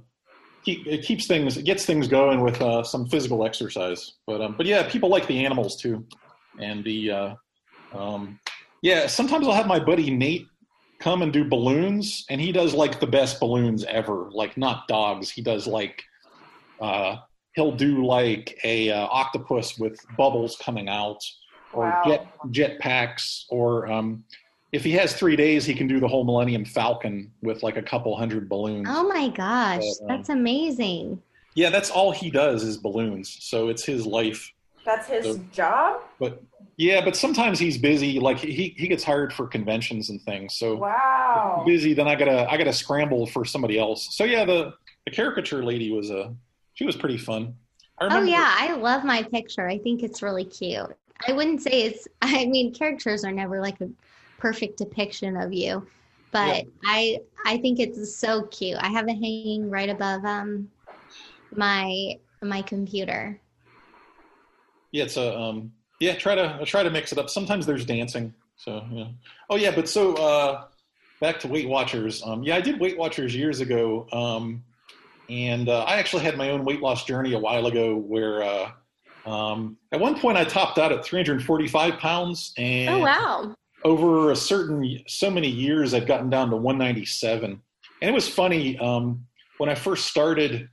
[0.64, 4.14] keep, it keeps things it gets things going with uh, some physical exercise.
[4.26, 6.06] But um but yeah, people like the animals too,
[6.58, 7.34] and the uh,
[7.94, 8.38] um
[8.82, 9.06] yeah.
[9.06, 10.48] Sometimes I'll have my buddy Nate
[11.02, 15.28] come and do balloons and he does like the best balloons ever like not dogs
[15.28, 16.00] he does like
[16.80, 17.16] uh
[17.54, 21.18] he'll do like a uh, octopus with bubbles coming out
[21.72, 22.02] or Wow.
[22.04, 24.24] jet jet packs or um
[24.72, 27.82] if he has three days he can do the whole millennium falcon with like a
[27.82, 31.20] couple hundred balloons Oh my gosh, But, um, that's amazing.
[31.54, 34.50] yeah that's all he does is balloons so it's his life
[34.84, 36.00] That's his So- job?
[36.18, 36.42] but
[36.78, 40.74] yeah but sometimes he's busy like he he gets hired for conventions and things so
[40.76, 41.62] Wow.
[41.66, 44.14] busy, then I gotta I gotta scramble for somebody else.
[44.16, 46.34] So yeah, the the caricature lady was a
[46.74, 47.54] she was pretty fun.
[47.98, 49.68] I Oh yeah, I love my picture.
[49.68, 50.96] I think it's really cute.
[51.26, 53.88] I wouldn't say it's I mean characters are never like a
[54.38, 55.86] perfect depiction of you,
[56.32, 58.78] but I I think it's so cute.
[58.80, 60.68] I have it hanging right above um
[61.54, 63.40] my my computer.
[64.90, 66.14] Yeah, it's a um yeah.
[66.16, 67.30] Try to I try to mix it up.
[67.30, 68.34] Sometimes there's dancing.
[68.56, 69.08] So yeah.
[69.48, 70.64] Oh yeah, but so uh,
[71.20, 72.22] back to Weight Watchers.
[72.24, 74.06] Um, yeah, I did Weight Watchers years ago.
[74.12, 74.64] Um,
[75.28, 78.42] and uh, I actually had my own weight loss journey a while ago where.
[78.42, 78.70] Uh,
[79.24, 83.54] um, at one point, I topped out at 345 pounds, and Oh wow.
[83.84, 87.60] over a certain so many years i've gotten down to 197
[88.00, 89.26] and it was funny um,
[89.58, 90.68] when i first started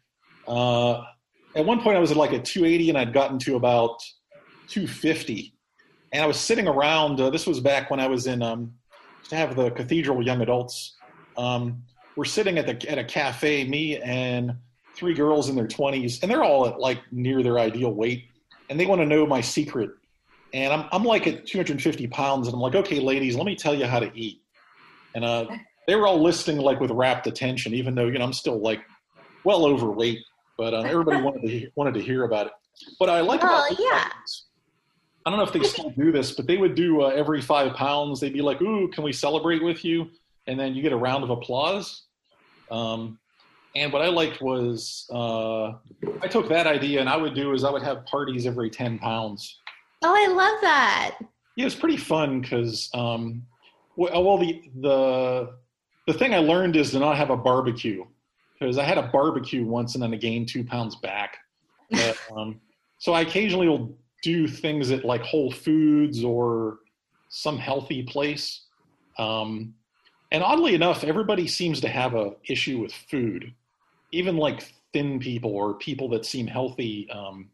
[0.47, 1.02] uh,
[1.56, 3.97] at one point i was at like a 280 and i'd gotten to about
[4.68, 5.56] 250
[6.12, 8.72] and i was sitting around uh, this was back when i was in um,
[9.30, 10.97] to have the cathedral young adults.
[11.38, 11.84] Um,
[12.16, 14.54] we're sitting at the at a cafe me and
[14.97, 18.28] three girls in their 20s and they're all at like near their ideal weight
[18.70, 19.91] and they want to know my secret.
[20.53, 23.76] And I'm, I'm like at 250 pounds and i'm like okay ladies let me tell
[23.76, 24.41] you how to eat.
[25.15, 25.45] And uh,
[25.88, 28.82] they were all listening like with rapt attention even though you know i'm still like
[29.43, 30.20] well overweight
[30.57, 32.53] but um, everybody wanted to wanted to hear about it.
[32.99, 34.09] But i like Well, about yeah.
[35.26, 37.74] i don't know if they still do this but they would do uh, every five
[37.76, 40.09] pounds they'd be like ooh can we celebrate with you?
[40.47, 42.05] And then you get a round of applause.
[42.72, 43.20] Um,
[43.76, 45.74] and what i liked was uh,
[46.22, 48.99] i took that idea and i would do is i would have parties every 10
[48.99, 49.59] pounds
[50.01, 51.17] Oh, I love that.
[51.57, 53.45] yeah, it's pretty fun because, um,
[53.97, 55.55] well, well, the the
[56.07, 58.05] the thing I learned is to not have a barbecue
[58.57, 61.36] because I had a barbecue once and then I gained two pounds back.
[61.91, 62.61] But, um,
[62.97, 63.93] so I occasionally will
[64.24, 66.78] do things at like Whole Foods or
[67.28, 68.61] some healthy place.
[69.17, 69.74] Um,
[70.32, 73.53] and oddly enough, everybody seems to have a issue with food,
[74.12, 77.10] even like thin people or people that seem healthy.
[77.12, 77.49] Um,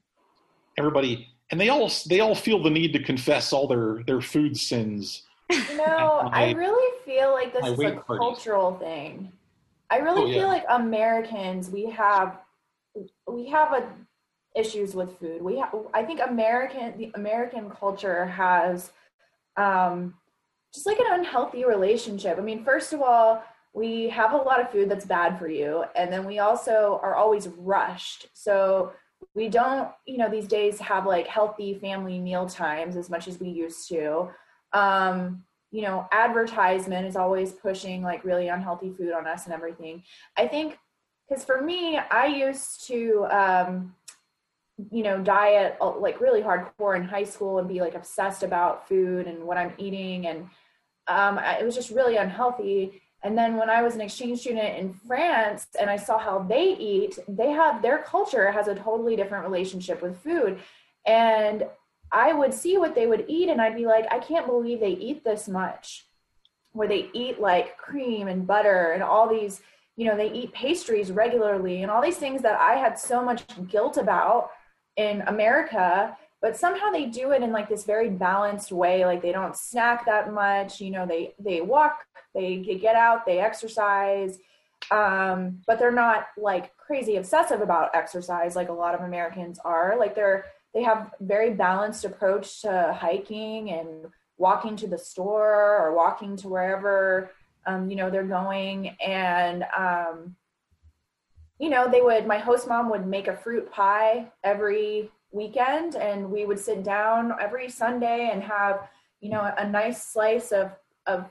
[0.78, 4.58] everybody and they all they all feel the need to confess all their their food
[4.58, 5.24] sins.
[5.52, 8.20] You know, I really feel like this is a parties.
[8.20, 9.32] cultural thing.
[9.92, 10.40] I really Oh, yeah.
[10.40, 12.40] feel like Americans we have
[13.28, 13.88] we have a
[14.56, 15.42] issues with food.
[15.42, 18.92] We ha- I think American the American culture has
[19.58, 20.16] um
[20.74, 22.38] just like an unhealthy relationship.
[22.38, 23.44] I mean, first of all,
[23.76, 27.16] we have a lot of food that's bad for you and then we also are
[27.16, 28.28] always rushed.
[28.34, 28.94] So
[29.34, 33.40] we don't, you know, these days have like healthy family meal times as much as
[33.40, 34.30] we used to
[34.74, 40.04] um, you know, advertisement is always pushing like really unhealthy food on us and everything.
[40.38, 40.78] I think
[41.28, 43.96] because for me, I used to, um,
[44.92, 48.88] you know, diet uh, like really hardcore in high school and be like obsessed about
[48.88, 50.28] food and what I'm eating.
[50.28, 50.50] And
[51.08, 53.02] um, it was just really unhealthy.
[53.26, 56.78] And then when I was an exchange student in France and I saw how they
[56.78, 60.60] eat, they have their culture has a totally different relationship with food.
[61.08, 61.66] And
[62.12, 64.92] I would see what they would eat and I'd be like, I can't believe they
[64.92, 66.06] eat this much.
[66.74, 69.60] Where they eat like cream and butter and all these,
[69.96, 73.44] you know, they eat pastries regularly and all these things that I had so much
[73.68, 74.52] guilt about
[74.98, 76.16] in America
[76.46, 80.06] but somehow they do it in like this very balanced way like they don't snack
[80.06, 84.38] that much you know they they walk they get out they exercise
[84.92, 89.96] um, but they're not like crazy obsessive about exercise like a lot of americans are.
[89.98, 95.96] Like they're they have very balanced approach to hiking and walking to the store or
[95.96, 97.32] walking to wherever
[97.66, 98.96] um, you know they're going.
[99.04, 100.36] And um,
[101.58, 106.30] you know they would my host mom would make a fruit pie every weekend and
[106.30, 108.88] we would sit down every sunday and have
[109.20, 110.72] you know a nice slice of
[111.06, 111.26] of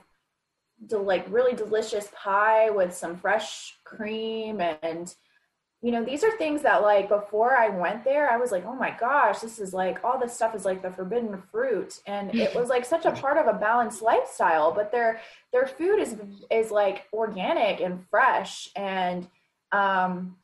[0.91, 5.15] like really delicious pie with some fresh cream and
[5.81, 8.73] you know these are things that like before i went there i was like oh
[8.73, 11.99] my gosh this is like all this stuff is like the forbidden fruit.
[12.07, 15.21] And it was like such a part of a balanced lifestyle but their
[15.53, 16.15] their food is
[16.49, 19.27] is like organic and fresh and
[19.71, 20.37] um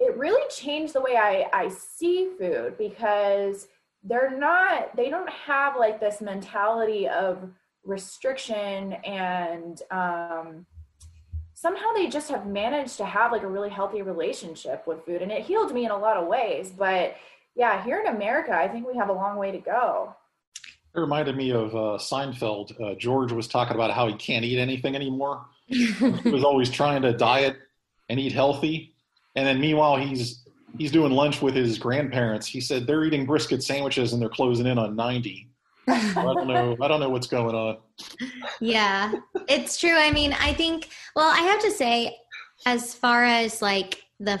[0.00, 3.68] it really changed the way I, I see food because
[4.04, 7.50] they're not they don't have like this mentality of
[7.84, 10.66] restriction and um,
[11.54, 15.32] somehow they just have managed to have like a really healthy relationship with food and
[15.32, 17.16] it healed me in a lot of ways but
[17.56, 20.14] yeah here in america i think we have a long way to go.
[20.94, 22.80] It reminded me of uh, seinfeld.
[22.80, 25.44] Uh, george was talking about how he can't eat anything anymore.
[25.66, 27.56] He was always trying to diet
[28.08, 28.94] and eat healthy
[29.38, 30.42] and then meanwhile, he's
[30.76, 32.44] he's doing lunch with his grandparents.
[32.44, 35.48] He said they're eating brisket sandwiches and they're closing in on ninety.
[35.86, 36.76] I don't know.
[36.80, 37.76] I don't know what's going on.
[38.60, 39.12] Yeah,
[39.48, 39.96] it's true.
[39.96, 40.88] I mean, I think.
[41.14, 42.16] Well, I have to say,
[42.66, 44.40] as far as like the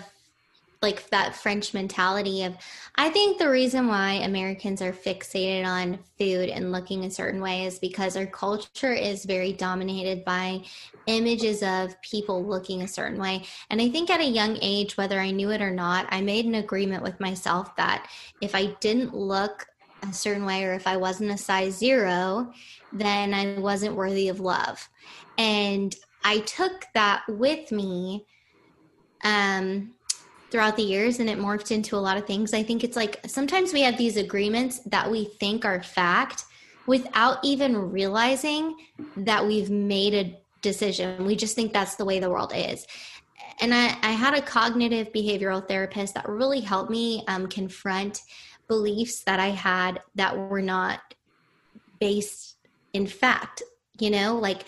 [0.80, 2.56] like that French mentality of
[2.94, 7.64] I think the reason why Americans are fixated on food and looking a certain way
[7.64, 10.62] is because our culture is very dominated by
[11.06, 13.44] images of people looking a certain way.
[13.70, 16.44] And I think at a young age, whether I knew it or not, I made
[16.44, 18.08] an agreement with myself that
[18.40, 19.66] if I didn't look
[20.02, 22.52] a certain way or if I wasn't a size zero,
[22.92, 24.88] then I wasn't worthy of love.
[25.36, 28.26] And I took that with me
[29.24, 29.92] um
[30.50, 32.54] throughout the years and it morphed into a lot of things.
[32.54, 36.44] I think it's like sometimes we have these agreements that we think are fact
[36.86, 38.76] without even realizing
[39.16, 41.26] that we've made a decision.
[41.26, 42.86] We just think that's the way the world is.
[43.60, 48.22] And I, I had a cognitive behavioral therapist that really helped me um, confront
[48.68, 51.00] beliefs that I had that were not
[51.98, 52.56] based
[52.92, 53.62] in fact.
[53.98, 54.64] You know, like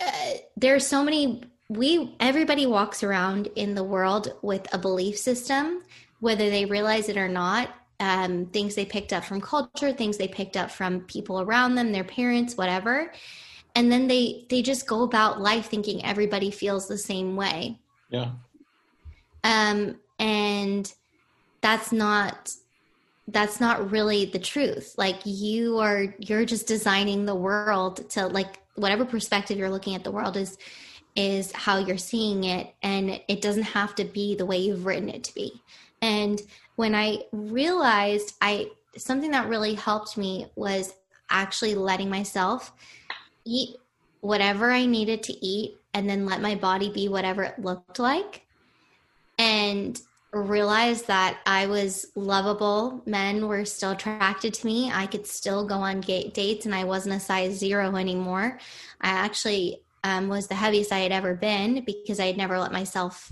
[0.00, 5.18] uh, there are so many we everybody walks around in the world with a belief
[5.18, 5.82] system
[6.20, 7.70] whether they realize it or not.
[8.00, 11.90] Um, things they picked up from culture things they picked up from people around them
[11.90, 13.12] their parents whatever.
[13.74, 17.80] And then they they just go about life thinking everybody feels the same way.
[18.10, 18.30] Yeah.
[19.42, 20.92] Um and
[21.60, 22.52] that's not
[23.26, 24.94] that's not really the truth.
[24.96, 30.04] Like you are you're just designing the world to like whatever perspective you're looking at
[30.04, 30.56] the world is
[31.18, 35.08] is how you're seeing it and it doesn't have to be the way you've written
[35.08, 35.52] it to be
[36.00, 36.40] and
[36.76, 40.94] when i realized i something that really helped me was
[41.28, 42.72] actually letting myself
[43.44, 43.76] eat
[44.20, 48.46] whatever i needed to eat and then let my body be whatever it looked like
[49.38, 50.00] and
[50.30, 53.02] realize that I was lovable.
[53.06, 54.90] Men were still attracted to me.
[54.92, 58.58] I could still go on dates and I wasn't a size zero anymore.
[59.00, 62.72] I actually um, was the heaviest I had ever been because I had never let
[62.72, 63.30] myself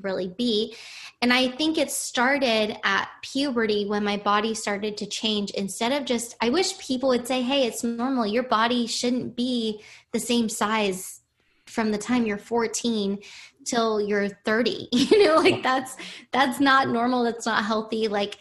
[0.00, 0.74] really be.
[1.20, 5.50] And I think it started at puberty when my body started to change.
[5.50, 8.26] Instead of just, I wish people would say, hey, it's normal.
[8.26, 11.20] Your body shouldn't be the same size
[11.66, 13.18] from the time you're 14
[13.64, 15.96] till you're 30 you know like that's
[16.32, 18.38] that's not normal that's not healthy like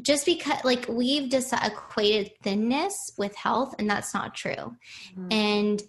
[0.00, 5.28] just because like we've just equated thinness with health and that's not true mm-hmm.
[5.30, 5.82] and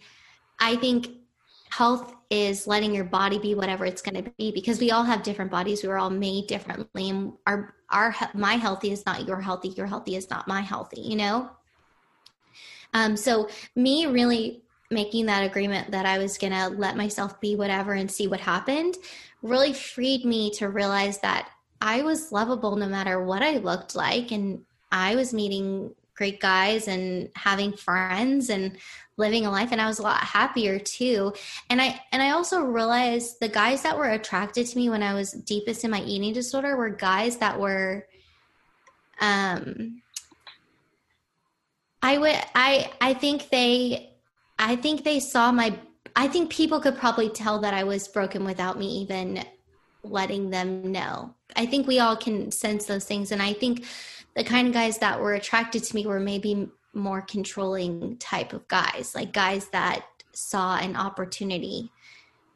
[0.60, 1.10] I think
[1.70, 5.24] health is letting your body be whatever it's going to be because we all have
[5.24, 5.84] different bodies.
[5.84, 9.70] We are all made differently, and our our my healthy is not your healthy.
[9.70, 11.02] Your healthy is not my healthy.
[11.02, 11.50] You know.
[12.94, 17.94] Um, so me really making that agreement that I was gonna let myself be whatever
[17.94, 18.96] and see what happened
[19.42, 21.50] really freed me to realize that
[21.82, 26.88] I was lovable no matter what I looked like, and I was meeting great guys
[26.88, 28.78] and having friends and
[29.18, 31.34] living a life and I was a lot happier too.
[31.70, 35.14] And I and I also realized the guys that were attracted to me when I
[35.14, 38.08] was deepest in my eating disorder were guys that were
[39.22, 40.02] um
[42.02, 44.14] I would I I think they
[44.60, 45.78] I think they saw my
[46.16, 49.44] I think people could probably tell that I was broken without me even
[50.04, 51.34] letting them know.
[51.56, 53.86] I think we all can sense those things and I think
[54.36, 58.68] the kind of guys that were attracted to me were maybe more controlling type of
[58.68, 61.92] guys, like guys that saw an opportunity.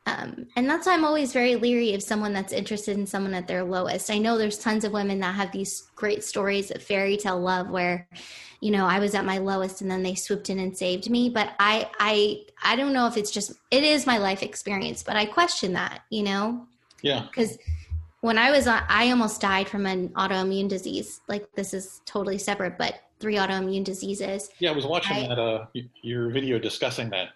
[0.05, 3.47] Um, and that's why I'm always very leery of someone that's interested in someone at
[3.47, 4.09] their lowest.
[4.09, 7.69] I know there's tons of women that have these great stories of fairy tale love
[7.69, 8.07] where,
[8.59, 11.29] you know, I was at my lowest and then they swooped in and saved me.
[11.29, 15.15] But I, I, I don't know if it's just it is my life experience, but
[15.15, 16.65] I question that, you know.
[17.03, 17.27] Yeah.
[17.27, 17.57] Because
[18.21, 21.21] when I was on, I almost died from an autoimmune disease.
[21.27, 24.49] Like this is totally separate, but three autoimmune diseases.
[24.59, 25.65] Yeah, I was watching I- that uh,
[26.01, 27.29] your video discussing that.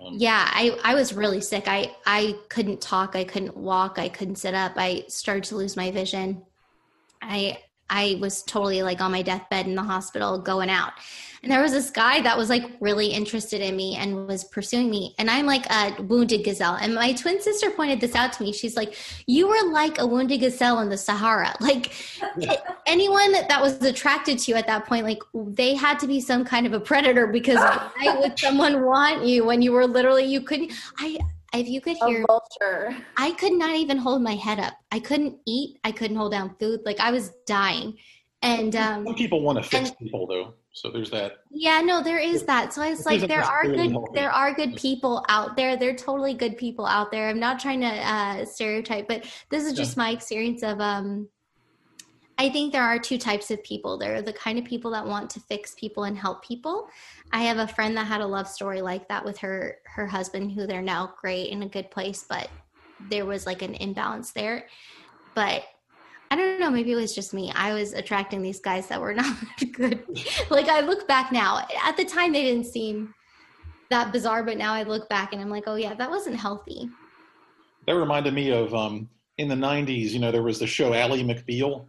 [0.00, 1.64] Um, Yeah, I, I was really sick.
[1.66, 3.16] I, I couldn't talk.
[3.16, 3.98] I couldn't walk.
[3.98, 4.72] I couldn't sit up.
[4.76, 6.42] I started to lose my vision.
[7.20, 7.58] I
[7.90, 10.92] I was totally like on my deathbed in the hospital going out.
[11.48, 15.14] There was this guy that was like really interested in me and was pursuing me.
[15.18, 16.74] And I'm like a wounded gazelle.
[16.74, 18.52] And my twin sister pointed this out to me.
[18.52, 18.94] She's like,
[19.26, 21.54] You were like a wounded gazelle in the Sahara.
[21.68, 21.92] Like
[22.86, 26.44] anyone that was attracted to you at that point, like they had to be some
[26.44, 27.56] kind of a predator because
[27.96, 31.18] why would someone want you when you were literally, you couldn't, I,
[31.54, 32.24] if you could hear.
[33.16, 34.74] I could not even hold my head up.
[34.92, 35.78] I couldn't eat.
[35.84, 36.80] I couldn't hold down food.
[36.84, 37.98] Like I was dying.
[38.42, 40.54] And um Some people want to fix and- people, though.
[40.80, 41.38] So there's that.
[41.50, 42.72] yeah, no, there is that.
[42.72, 44.12] So it's like there are good healthy.
[44.14, 45.76] there are good people out there.
[45.76, 47.28] They're totally good people out there.
[47.28, 51.28] I'm not trying to uh stereotype, but this is just my experience of um
[52.40, 53.98] I think there are two types of people.
[53.98, 56.88] There are the kind of people that want to fix people and help people.
[57.32, 60.52] I have a friend that had a love story like that with her her husband
[60.52, 62.48] who they're now great in a good place, but
[63.10, 64.66] there was like an imbalance there.
[65.34, 65.64] But
[66.30, 67.50] I don't know, maybe it was just me.
[67.54, 69.36] I was attracting these guys that were not
[69.72, 70.04] good.
[70.50, 71.66] like I look back now.
[71.84, 73.14] At the time they didn't seem
[73.90, 76.90] that bizarre, but now I look back and I'm like, "Oh yeah, that wasn't healthy."
[77.86, 79.08] That reminded me of um,
[79.38, 80.10] in the '90s.
[80.10, 81.86] You know, there was the show Ally McBeal,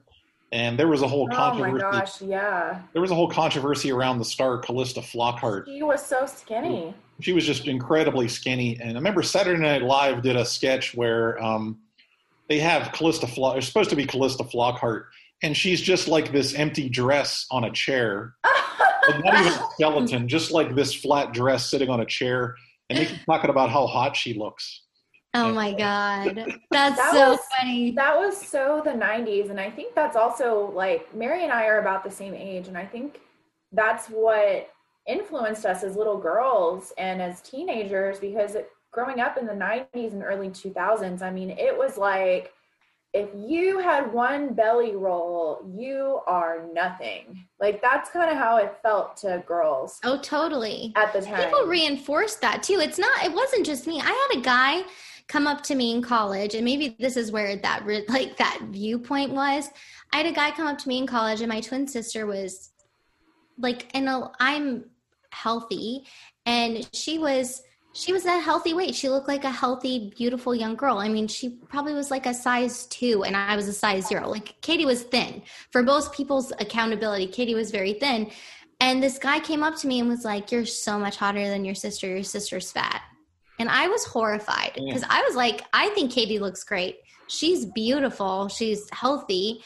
[0.53, 1.81] and there was a whole Oh my controversy.
[1.81, 2.79] gosh, yeah.
[2.93, 5.65] There was a whole controversy around the star Calista Flockhart.
[5.65, 6.93] She was so skinny.
[7.19, 8.79] She was just incredibly skinny.
[8.79, 11.77] And I remember Saturday Night Live did a sketch where um,
[12.49, 13.55] they have Calista Flock.
[13.57, 15.05] It's supposed to be Calista Flockhart,
[15.43, 18.35] and she's just like this empty dress on a chair.
[19.07, 22.55] Like, not even a skeleton, just like this flat dress sitting on a chair.
[22.89, 24.81] And they keep talking about how hot she looks.
[25.35, 26.35] Oh my god.
[26.71, 27.91] That's That so was- funny.
[27.91, 29.51] That was so the 90s.
[29.51, 32.67] And I think that's also like Mary and I are about the same age.
[32.67, 33.19] And I think
[33.71, 34.71] that's what
[35.07, 40.13] influenced us as little girls and as teenagers because it, growing up in the 90s
[40.13, 42.53] and early 2000s, I mean, it was like
[43.11, 47.43] if you had one belly roll, you are nothing.
[47.59, 50.93] Like that's kind of how it felt to girls Oh, totally.
[50.95, 51.43] at the time.
[51.43, 52.79] People reinforced that too.
[52.79, 53.23] It's not.
[53.23, 53.99] It wasn't just me.
[53.99, 54.83] I had a guy
[55.27, 59.31] come up to me in college, and maybe this is where that like that viewpoint
[59.31, 59.69] was.
[60.13, 62.69] I had a guy come up to me in college, and my twin sister was
[63.57, 64.07] like, and
[64.39, 64.85] I'm
[65.31, 66.05] healthy,
[66.45, 67.63] and she was.
[67.99, 68.95] She was a healthy weight.
[68.95, 70.99] She looked like a healthy, beautiful young girl.
[70.99, 74.29] I mean, she probably was like a size two, and I was a size zero.
[74.29, 75.41] Like Katie was thin.
[75.71, 78.31] For most people's accountability, Katie was very thin.
[78.79, 81.65] And this guy came up to me and was like, You're so much hotter than
[81.65, 82.07] your sister.
[82.07, 83.01] Your sister's fat.
[83.59, 86.99] And I was horrified because I was like, I think Katie looks great.
[87.27, 88.47] She's beautiful.
[88.47, 89.61] She's healthy.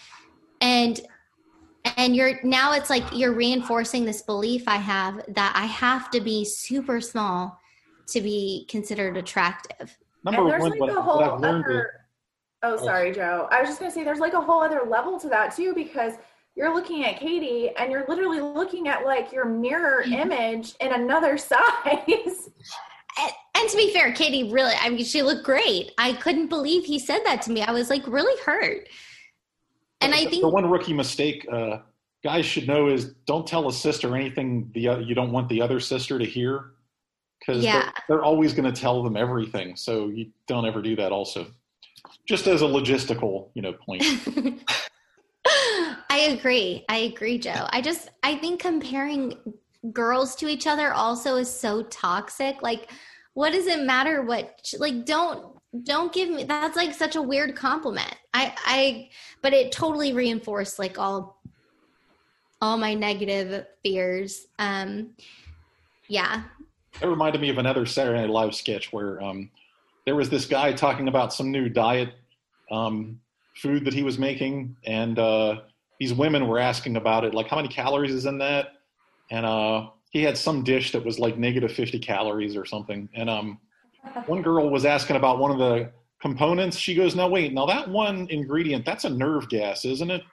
[0.60, 1.00] And
[1.98, 6.22] and you're now it's like you're reinforcing this belief I have that I have to
[6.22, 7.60] be super small
[8.08, 9.98] to be considered attractive.
[10.24, 11.92] Number and there's one, like what, a whole I've learned is other.
[12.64, 13.48] Oh, sorry, Joe.
[13.52, 16.14] I was just gonna say there's like a whole other level to that too because
[16.56, 20.14] you're looking at Katie and you're literally looking at like your mirror Mm-hmm.
[20.14, 22.50] image in another size.
[23.20, 25.92] And, and to be fair, Katie really, I mean, she looked great.
[25.98, 27.62] I couldn't believe he said that to me.
[27.64, 28.88] I was like really hurt.
[30.02, 31.78] And I think the one rookie mistake uh,
[32.24, 35.62] guys should know is don't tell a sister anything the o- you don't want the
[35.62, 36.72] other sister to hear
[37.46, 37.82] because Yeah.
[37.82, 39.76] they're, they're always going to tell them everything.
[39.76, 41.12] So you don't ever do that.
[41.12, 41.48] Also,
[42.26, 44.04] just as a logistical, you know, point.
[46.10, 46.86] I agree.
[46.88, 47.68] I agree, Joe.
[47.70, 49.38] I just I think comparing
[49.92, 52.62] girls to each other also is so toxic.
[52.62, 52.92] Like,
[53.34, 57.56] what does it matter what like don't don't give me that's like such a weird
[57.56, 58.16] compliment.
[58.34, 59.10] I I
[59.42, 61.42] but it totally reinforced like all
[62.62, 64.46] all my negative fears.
[64.60, 65.10] Um
[66.08, 66.44] yeah.
[67.00, 69.50] That reminded me of another Saturday Night Live sketch where um,
[70.06, 72.14] there was this guy talking about some new diet
[72.72, 73.20] um,
[73.56, 75.62] food that he was making, and uh,
[76.00, 78.74] these women were asking about it, like how many calories is in that,
[79.32, 83.30] and uh, he had some dish that was like negative 50 calories or something, and
[83.30, 83.60] um,
[84.28, 85.92] one girl was asking about one of the
[86.22, 86.78] components.
[86.78, 90.24] She goes, "No, wait, now that one ingredient, that's a nerve gas, isn't it?"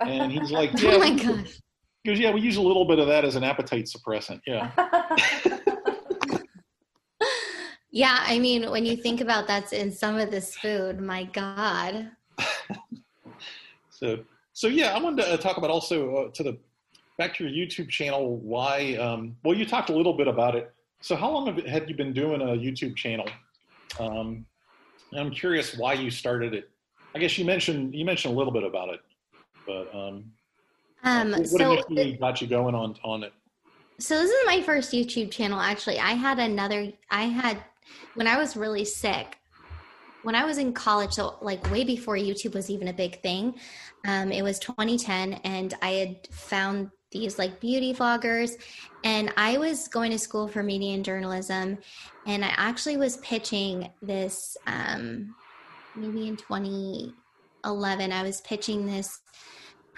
[0.00, 1.58] And he's like, "Yeah." Oh my gosh.
[2.04, 4.70] He goes, "Yeah, we use a little bit of that as an appetite suppressant." Yeah.
[7.92, 12.10] Yeah, I mean, when you think about that's in some of this food, my God.
[14.02, 14.18] So,
[14.52, 16.58] so yeah, I wanted to uh, talk about also uh, to the
[17.18, 18.38] back to your YouTube channel.
[18.38, 18.96] Why?
[18.96, 20.74] Um, well, you talked a little bit about it.
[21.00, 23.28] So, how long have, had you been doing a YouTube channel?
[24.00, 24.44] Um,
[25.14, 26.68] I'm curious why you started it.
[27.14, 29.00] I guess you mentioned you mentioned a little bit about it,
[29.68, 30.24] but um,
[31.04, 33.32] Um, what so initially got you going on on it?
[34.00, 36.00] So this is my first YouTube channel actually.
[36.00, 37.62] I had another I had
[38.14, 39.36] when I was really sick.
[40.22, 43.54] When I was in college, so like way before YouTube was even a big thing.
[44.06, 48.52] Um, it was 2010 and I had found these like beauty vloggers
[49.04, 51.78] and I was going to school for media and journalism
[52.26, 55.34] and I actually was pitching this um
[55.94, 59.20] maybe in 2011 I was pitching this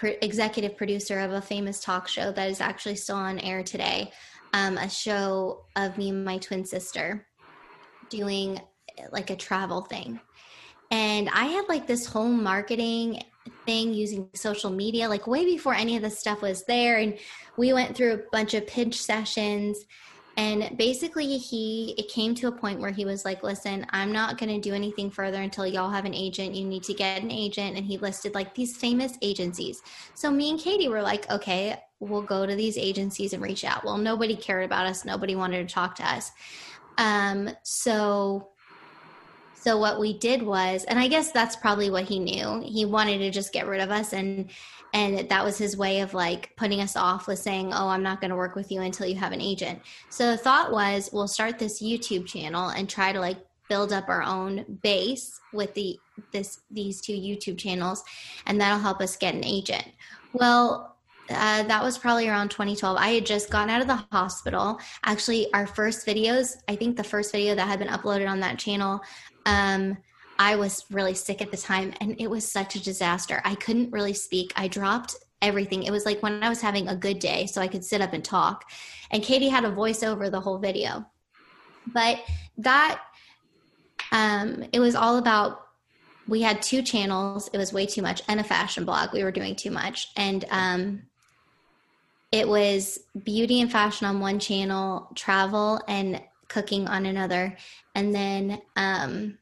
[0.03, 4.11] executive producer of a famous talk show that is actually still on air today.
[4.53, 7.27] Um, a show of me and my twin sister
[8.09, 8.59] doing
[9.11, 10.19] like a travel thing.
[10.91, 13.23] And I had like this whole marketing
[13.65, 16.97] thing using social media, like way before any of this stuff was there.
[16.97, 17.17] And
[17.57, 19.85] we went through a bunch of pitch sessions.
[20.37, 24.37] And basically, he it came to a point where he was like, "Listen, I'm not
[24.37, 26.55] going to do anything further until y'all have an agent.
[26.55, 29.81] You need to get an agent." And he listed like these famous agencies.
[30.13, 33.85] So me and Katie were like, "Okay, we'll go to these agencies and reach out."
[33.85, 35.05] Well, nobody cared about us.
[35.05, 36.33] Nobody wanted to talk to us.
[36.97, 38.49] Um, so
[39.65, 42.61] so what we did was, and I guess that's probably what he knew.
[42.63, 44.51] He wanted to just get rid of us and
[44.93, 48.21] and that was his way of like putting us off with saying, "Oh, I'm not
[48.21, 51.27] going to work with you until you have an agent." So the thought was, we'll
[51.27, 55.99] start this YouTube channel and try to like build up our own base with the
[56.31, 58.03] this these two YouTube channels
[58.45, 59.85] and that'll help us get an agent.
[60.33, 60.94] Well,
[61.29, 62.97] uh, that was probably around 2012.
[62.97, 64.79] I had just gotten out of the hospital.
[65.03, 68.59] Actually, our first videos, I think the first video that had been uploaded on that
[68.59, 69.01] channel,
[69.45, 69.97] um,
[70.37, 73.41] I was really sick at the time and it was such a disaster.
[73.43, 74.53] I couldn't really speak.
[74.55, 75.83] I dropped everything.
[75.83, 78.13] It was like when I was having a good day, so I could sit up
[78.13, 78.65] and talk.
[79.11, 81.05] And Katie had a voiceover the whole video.
[81.87, 82.21] But
[82.57, 83.01] that,
[84.11, 85.61] um, it was all about
[86.27, 89.31] we had two channels it was way too much and a fashion blog we were
[89.31, 91.03] doing too much and um,
[92.31, 97.55] it was beauty and fashion on one channel travel and cooking on another
[97.95, 99.37] and then um,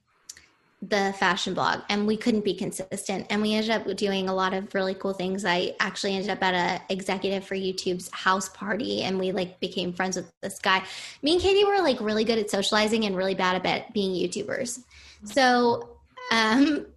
[0.90, 4.54] the fashion blog and we couldn't be consistent and we ended up doing a lot
[4.54, 5.46] of really cool things.
[5.46, 9.94] I actually ended up at a executive for youtube's house party and we like became
[9.94, 10.84] friends with this guy.
[11.22, 14.84] Me and katie were like really good at socializing and really bad at being youtubers.
[15.24, 15.98] So
[16.32, 16.88] um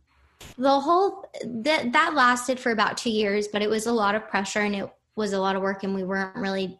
[0.58, 4.26] the whole that that lasted for about two years but it was a lot of
[4.28, 6.78] pressure and it was a lot of work and we weren't really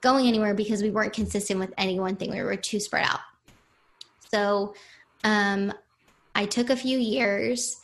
[0.00, 3.20] going anywhere because we weren't consistent with any one thing we were too spread out
[4.30, 4.74] so
[5.22, 5.72] um
[6.34, 7.80] I took a few years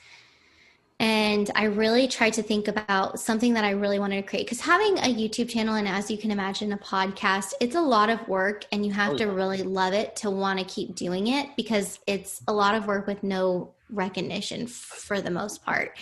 [0.98, 4.44] and I really tried to think about something that I really wanted to create.
[4.44, 8.11] Because having a YouTube channel and, as you can imagine, a podcast, it's a lot
[8.11, 11.28] of work and you have Oh, to really love it to want to keep doing
[11.28, 15.96] it because it's a lot of work with no recognition for the most part.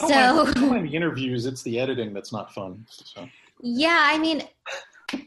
[0.00, 1.46] I So, mind- mind the interviews.
[1.46, 2.84] It's the editing that's not fun.
[2.88, 3.28] So.
[3.60, 4.42] yeah, I mean,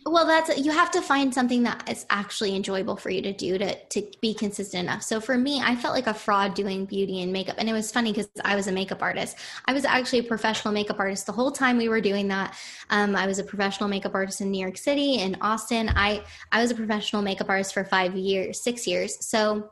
[0.05, 3.57] well, that's you have to find something that is actually enjoyable for you to do
[3.57, 5.03] to to be consistent enough.
[5.03, 7.91] So for me, I felt like a fraud doing beauty and makeup, and it was
[7.91, 9.37] funny because I was a makeup artist.
[9.65, 12.55] I was actually a professional makeup artist the whole time we were doing that.
[12.89, 15.89] Um, I was a professional makeup artist in New York City and Austin.
[15.95, 19.25] I I was a professional makeup artist for five years, six years.
[19.25, 19.71] So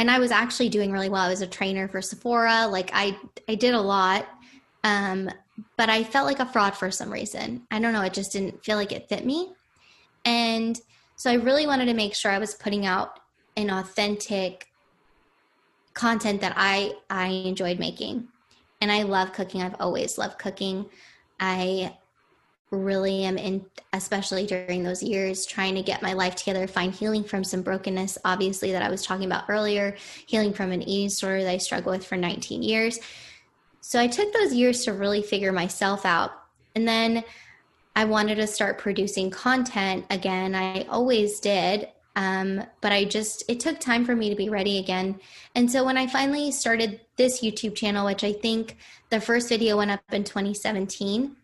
[0.00, 1.20] and I was actually doing really well.
[1.20, 2.66] I was a trainer for Sephora.
[2.66, 4.26] Like I I did a lot.
[4.82, 5.28] Um,
[5.76, 7.66] but I felt like a fraud for some reason.
[7.70, 9.52] I don't know, it just didn't feel like it fit me.
[10.24, 10.80] And
[11.16, 13.20] so I really wanted to make sure I was putting out
[13.58, 14.68] an authentic
[15.92, 18.26] content that I I enjoyed making.
[18.80, 19.60] And I love cooking.
[19.60, 20.86] I've always loved cooking.
[21.38, 21.94] I
[22.70, 27.24] really am in, especially during those years, trying to get my life together, find healing
[27.24, 29.96] from some brokenness, obviously, that I was talking about earlier,
[30.26, 33.00] healing from an eating disorder that I struggled with for 19 years.
[33.80, 36.32] So I took those years to really figure myself out.
[36.76, 37.24] And then
[37.96, 40.54] I wanted to start producing content again.
[40.54, 41.88] I always did.
[42.16, 45.20] Um, but I just, it took time for me to be ready again.
[45.54, 48.76] And so when I finally started this YouTube channel, which I think
[49.10, 51.36] the first video went up in 2017,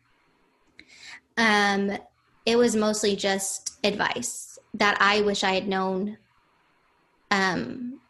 [1.36, 1.96] um,
[2.44, 6.18] it was mostly just advice that I wish I had known
[7.30, 8.00] um,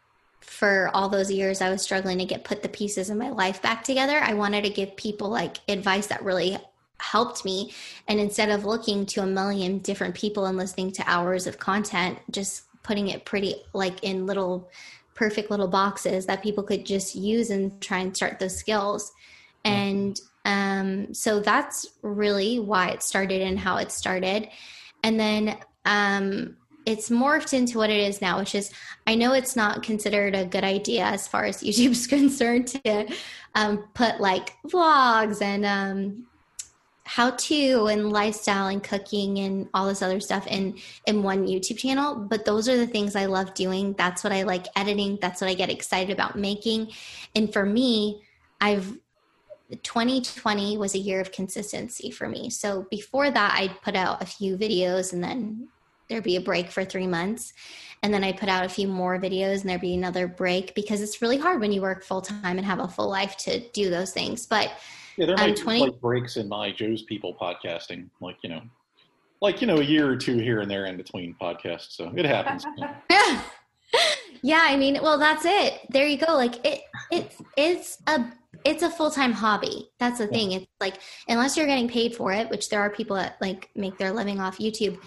[0.41, 3.61] for all those years I was struggling to get put the pieces of my life
[3.61, 4.19] back together.
[4.19, 6.57] I wanted to give people like advice that really
[6.99, 7.73] helped me.
[8.07, 12.19] And instead of looking to a million different people and listening to hours of content,
[12.31, 14.69] just putting it pretty like in little
[15.13, 19.11] perfect little boxes that people could just use and try and start those skills.
[19.65, 24.47] And um, so that's really why it started and how it started.
[25.03, 28.71] And then um, it's morphed into what it is now, which is
[29.05, 33.13] I know it's not considered a good idea as far as YouTube's concerned to
[33.55, 36.27] um, put like vlogs and um,
[37.03, 41.77] how to and lifestyle and cooking and all this other stuff in in one YouTube
[41.77, 42.15] channel.
[42.15, 43.95] But those are the things I love doing.
[43.97, 45.19] That's what I like editing.
[45.21, 46.91] That's what I get excited about making.
[47.35, 48.21] And for me,
[48.61, 48.97] I've
[49.75, 52.49] 2020 was a year of consistency for me.
[52.49, 55.67] So before that, I'd put out a few videos and then
[56.09, 57.53] there'd be a break for three months.
[58.03, 61.01] And then I put out a few more videos and there'd be another break because
[61.01, 63.89] it's really hard when you work full time and have a full life to do
[63.89, 64.45] those things.
[64.45, 64.71] But
[65.17, 68.49] yeah, there might um, be 20 like breaks in my Joe's People podcasting, like you
[68.49, 68.61] know,
[69.41, 71.91] like you know, a year or two here and there in between podcasts.
[71.91, 72.65] So it happens.
[73.09, 73.41] yeah.
[74.41, 75.79] yeah, I mean, well, that's it.
[75.89, 76.33] There you go.
[76.33, 76.81] Like it,
[77.11, 78.31] it's it's a
[78.63, 79.89] it's a full time hobby.
[79.99, 80.51] That's the thing.
[80.53, 83.97] It's like unless you're getting paid for it, which there are people that like make
[83.97, 84.99] their living off YouTube.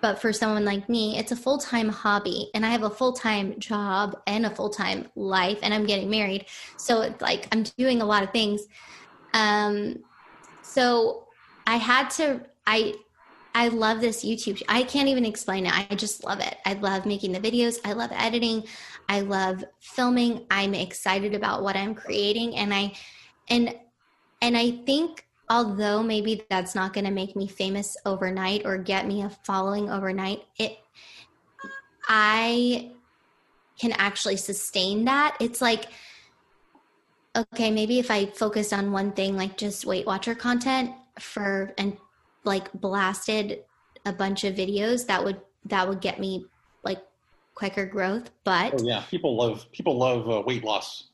[0.00, 3.12] But for someone like me, it's a full time hobby, and I have a full
[3.12, 6.46] time job and a full time life, and I'm getting married.
[6.76, 8.62] So it's like I'm doing a lot of things.
[9.32, 10.02] Um,
[10.62, 11.28] so
[11.66, 12.42] I had to.
[12.66, 12.94] I
[13.54, 14.60] I love this YouTube.
[14.68, 15.72] I can't even explain it.
[15.72, 16.56] I just love it.
[16.66, 17.78] I love making the videos.
[17.84, 18.64] I love editing.
[19.08, 20.46] I love filming.
[20.50, 22.92] I'm excited about what I'm creating and I
[23.48, 23.74] and
[24.42, 29.06] and I think although maybe that's not going to make me famous overnight or get
[29.06, 30.78] me a following overnight, it
[32.08, 32.90] I
[33.78, 35.36] can actually sustain that.
[35.40, 35.86] It's like
[37.36, 41.96] okay, maybe if I focus on one thing like just Weight Watcher content for and
[42.44, 43.64] like blasted
[44.06, 46.46] a bunch of videos that would that would get me
[46.82, 46.98] like
[47.54, 49.02] quicker growth but oh, yeah.
[49.10, 51.04] People love people love uh, weight loss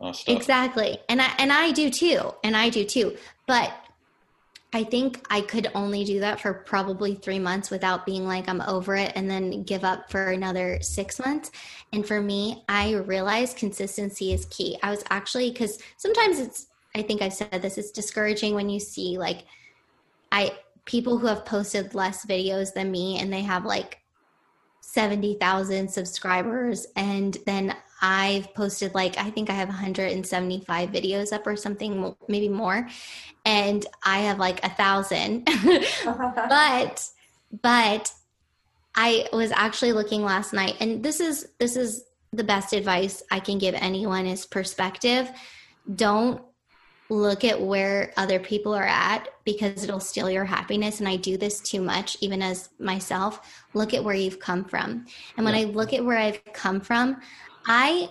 [0.00, 0.36] uh, stuff.
[0.36, 0.98] Exactly.
[1.08, 2.20] And i and i do too.
[2.44, 3.16] And i do too.
[3.46, 3.72] But
[4.72, 8.60] i think i could only do that for probably three months without being like i'm
[8.62, 11.52] over it and then give up for another six months.
[11.92, 14.76] And for me i realized consistency is key.
[14.82, 18.80] I was actually because sometimes it's i think i've said this it's discouraging when you
[18.80, 19.44] see like
[20.32, 23.98] I people who have posted less videos than me and they have like
[24.80, 31.56] 70,000 subscribers and then I've posted like I think I have 175 videos up or
[31.56, 32.88] something maybe more
[33.44, 35.48] and I have like a thousand.
[36.04, 37.08] But
[37.62, 38.12] but
[38.94, 43.40] I was actually looking last night and this is this is the best advice I
[43.40, 45.30] can give anyone is perspective.
[45.94, 46.42] Don't
[47.08, 50.98] look at where other people are at because it'll steal your happiness.
[50.98, 55.06] And i do this too much even as myself look at where you've come from.
[55.36, 55.62] And when yeah.
[55.62, 57.20] i look at where i've come from
[57.66, 58.08] i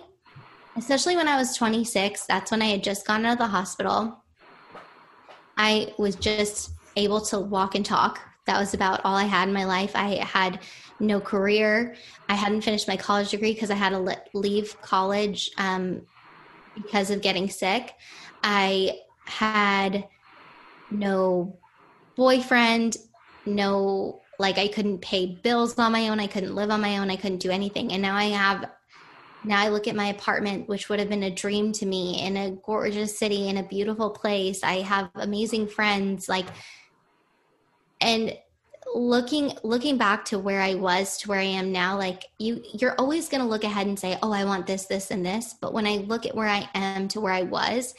[0.76, 4.22] especially when i was 26 that's when i had just gone out of the hospital.
[5.58, 8.20] I was just able to walk and talk.
[8.46, 9.92] That was about all i had in my life.
[9.94, 10.60] I had
[11.00, 11.96] no career.
[12.28, 16.02] I hadn't finished my college degree because i had to leave college um,
[16.76, 17.94] because of getting sick
[18.42, 20.06] I had
[20.88, 21.58] no
[22.14, 22.96] boyfriend,
[23.44, 26.20] no, like I couldn't pay bills on my own.
[26.20, 27.10] I couldn't live on my own.
[27.10, 27.92] I couldn't do anything.
[27.92, 28.70] And now I have,
[29.42, 32.36] now I look at my apartment, which would have been a dream to me in
[32.36, 34.62] a gorgeous city, in a beautiful place.
[34.62, 36.46] I have amazing friends, like,
[38.00, 38.38] and
[38.94, 42.94] looking looking back to where I was to where I am now, like you you're
[42.98, 45.54] always gonna look ahead and say, Oh, I want this, this, and this.
[45.60, 47.94] But when I look at where I am to where I was,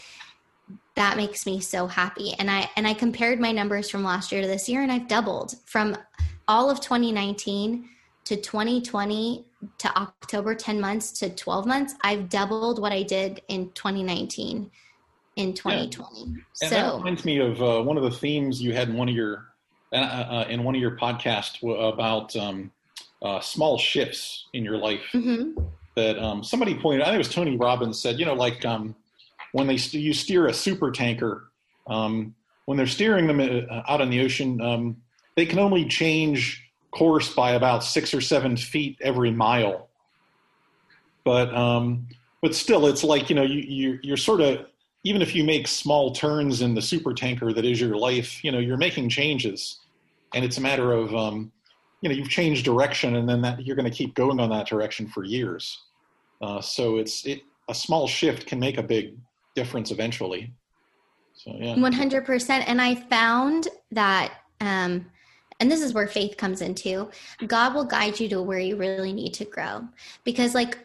[0.97, 4.41] that makes me so happy and i and i compared my numbers from last year
[4.41, 5.95] to this year and i've doubled from
[6.47, 7.87] all of 2019
[8.25, 9.45] to 2020
[9.77, 14.69] to october 10 months to 12 months i've doubled what i did in 2019
[15.35, 16.25] in 2020
[16.61, 16.67] yeah.
[16.67, 19.15] so that reminds me of uh, one of the themes you had in one of
[19.15, 19.45] your
[19.93, 22.71] uh, uh, in one of your podcasts about um,
[23.21, 25.53] uh, small shifts in your life hmm
[25.95, 27.01] that um, somebody pointed.
[27.01, 28.95] I think it was Tony Robbins said, you know, like um,
[29.51, 31.49] when they st- you steer a super tanker,
[31.87, 32.35] um,
[32.65, 34.97] when they're steering them uh, out in the ocean, um,
[35.35, 39.89] they can only change course by about six or seven feet every mile.
[41.23, 42.07] But um,
[42.43, 44.67] but still, it's like you know you, you you're sort of
[45.07, 48.51] even if you make small turns in the super tanker that is your life, you
[48.51, 49.79] know you're making changes,
[50.33, 51.49] and it's a matter of um,
[52.01, 54.67] you know you've changed direction, and then that you're going to keep going on that
[54.67, 55.81] direction for years.
[56.41, 59.15] Uh, so it's it a small shift can make a big
[59.55, 60.53] difference eventually.
[61.33, 65.05] So yeah, 100% and i found that um
[65.59, 67.09] and this is where faith comes into
[67.45, 69.87] god will guide you to where you really need to grow.
[70.23, 70.79] Because like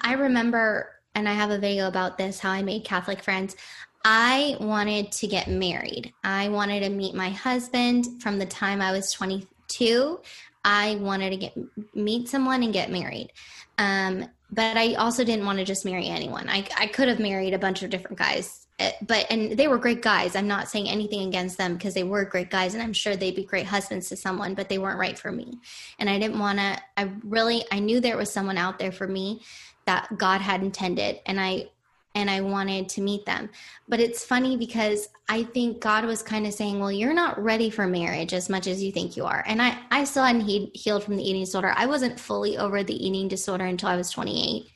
[0.00, 3.56] I remember and i have a video about this how i made catholic friends
[4.04, 8.92] i wanted to get married i wanted to meet my husband from the time i
[8.92, 10.20] was 22
[10.64, 11.54] i wanted to get
[11.94, 13.32] meet someone and get married
[13.78, 16.48] um but I also didn't want to just marry anyone.
[16.48, 19.76] I, I could have married a bunch of different guys, eh, but and they were
[19.76, 20.34] great guys.
[20.34, 23.36] I'm not saying anything against them because they were great guys, and I'm sure they'd
[23.36, 25.58] be great husbands to someone, but they weren't right for me.
[25.98, 26.80] And I didn't want to.
[26.96, 29.42] I really I knew there was someone out there for me
[29.88, 31.70] that God had intended, and I
[32.14, 33.48] and I wanted to meet them.
[33.88, 37.70] But it's funny because I think God was kind of saying, "Well, you're not ready
[37.70, 40.70] for marriage as much as you think you are." And I, I still hadn't he-
[40.74, 41.72] healed from the eating disorder.
[41.74, 44.66] I wasn't fully over the eating disorder until I was 28,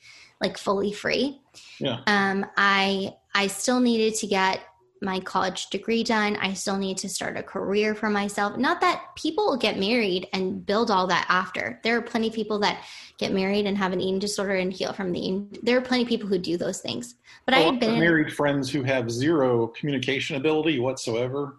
[0.41, 1.39] like fully free.
[1.79, 1.99] yeah.
[2.07, 4.61] Um, I, I still needed to get
[5.03, 6.37] my college degree done.
[6.37, 8.57] I still need to start a career for myself.
[8.57, 11.79] Not that people get married and build all that after.
[11.83, 12.83] There are plenty of people that
[13.17, 15.57] get married and have an eating disorder and heal from the eating.
[15.61, 17.15] There are plenty of people who do those things.
[17.45, 21.57] But I had been married friends who have zero communication ability whatsoever,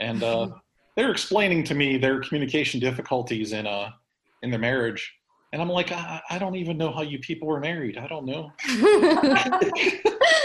[0.00, 0.48] and uh,
[0.96, 3.90] they're explaining to me their communication difficulties in uh
[4.42, 5.14] in their marriage,
[5.52, 7.98] and I'm like, I, I don't even know how you people were married.
[7.98, 8.52] I don't know.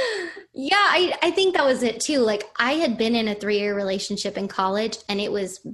[0.53, 2.19] yeah, I, I think that was it too.
[2.19, 5.65] Like I had been in a three year relationship in college and it was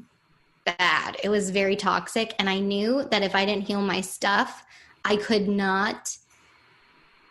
[0.66, 1.18] bad.
[1.24, 2.36] It was very toxic.
[2.38, 4.64] And I knew that if I didn't heal my stuff,
[5.04, 6.16] I could not,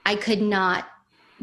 [0.05, 0.89] I could not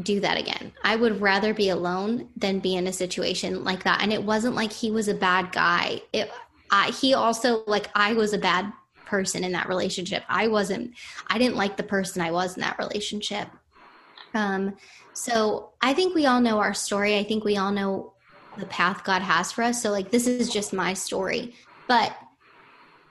[0.01, 0.73] do that again.
[0.83, 4.01] I would rather be alone than be in a situation like that.
[4.01, 6.01] And it wasn't like he was a bad guy.
[6.11, 6.31] It,
[6.71, 8.73] I, he also like I was a bad
[9.05, 10.23] person in that relationship.
[10.27, 10.95] I wasn't,
[11.27, 13.47] I didn't like the person I was in that relationship.
[14.33, 14.75] Um,
[15.13, 17.17] so I think we all know our story.
[17.17, 18.13] I think we all know
[18.57, 19.81] the path God has for us.
[19.81, 21.55] So like this is just my story.
[21.87, 22.15] But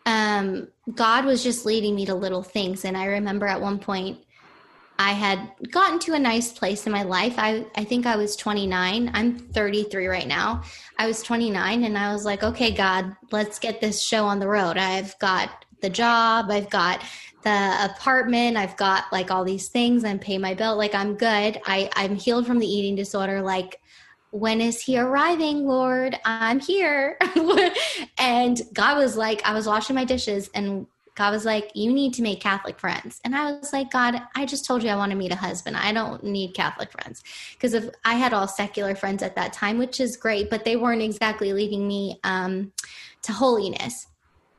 [0.06, 2.84] um God was just leading me to little things.
[2.84, 4.18] And I remember at one point
[4.98, 7.34] I had gotten to a nice place in my life.
[7.36, 9.10] I, I think I was 29.
[9.14, 10.62] I'm 33 right now.
[10.98, 14.46] I was 29 and I was like, okay, God, let's get this show on the
[14.46, 14.76] road.
[14.76, 17.02] I've got the job, I've got
[17.42, 20.76] the apartment, I've got like all these things, I'm paying my bill.
[20.76, 21.60] Like I'm good.
[21.66, 23.42] I, I'm healed from the eating disorder.
[23.42, 23.80] Like,
[24.30, 26.18] when is he arriving, Lord?
[26.24, 27.18] I'm here.
[28.18, 32.14] and God was like, I was washing my dishes and God was like, You need
[32.14, 33.20] to make Catholic friends.
[33.24, 35.76] And I was like, God, I just told you I want to meet a husband.
[35.76, 37.22] I don't need Catholic friends.
[37.52, 40.76] Because if I had all secular friends at that time, which is great, but they
[40.76, 42.72] weren't exactly leading me um,
[43.22, 44.06] to holiness.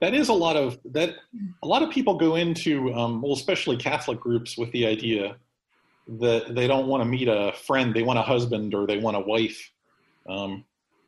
[0.04, 1.16] That is a lot of that.
[1.64, 5.38] A lot of people go into, um, well, especially Catholic groups, with the idea
[6.20, 9.16] that they don't want to meet a friend, they want a husband or they want
[9.16, 9.72] a wife.
[10.28, 10.66] Um,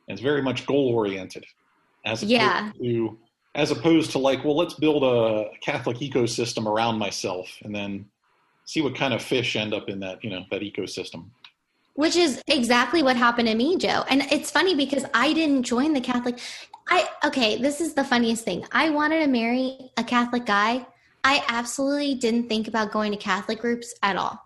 [0.08, 1.44] it's very much goal oriented,
[2.06, 2.72] as opposed Yeah.
[2.82, 3.18] to
[3.54, 8.06] as opposed to like, well, let's build a Catholic ecosystem around myself, and then
[8.64, 11.26] see what kind of fish end up in that you know that ecosystem.
[11.96, 14.06] Which is exactly what happened to me, Joe.
[14.10, 16.40] And it's funny because I didn't join the Catholic.
[16.88, 18.66] I okay, this is the funniest thing.
[18.72, 20.86] I wanted to marry a Catholic guy.
[21.24, 24.40] I absolutely didn't think about going to Catholic groups at all.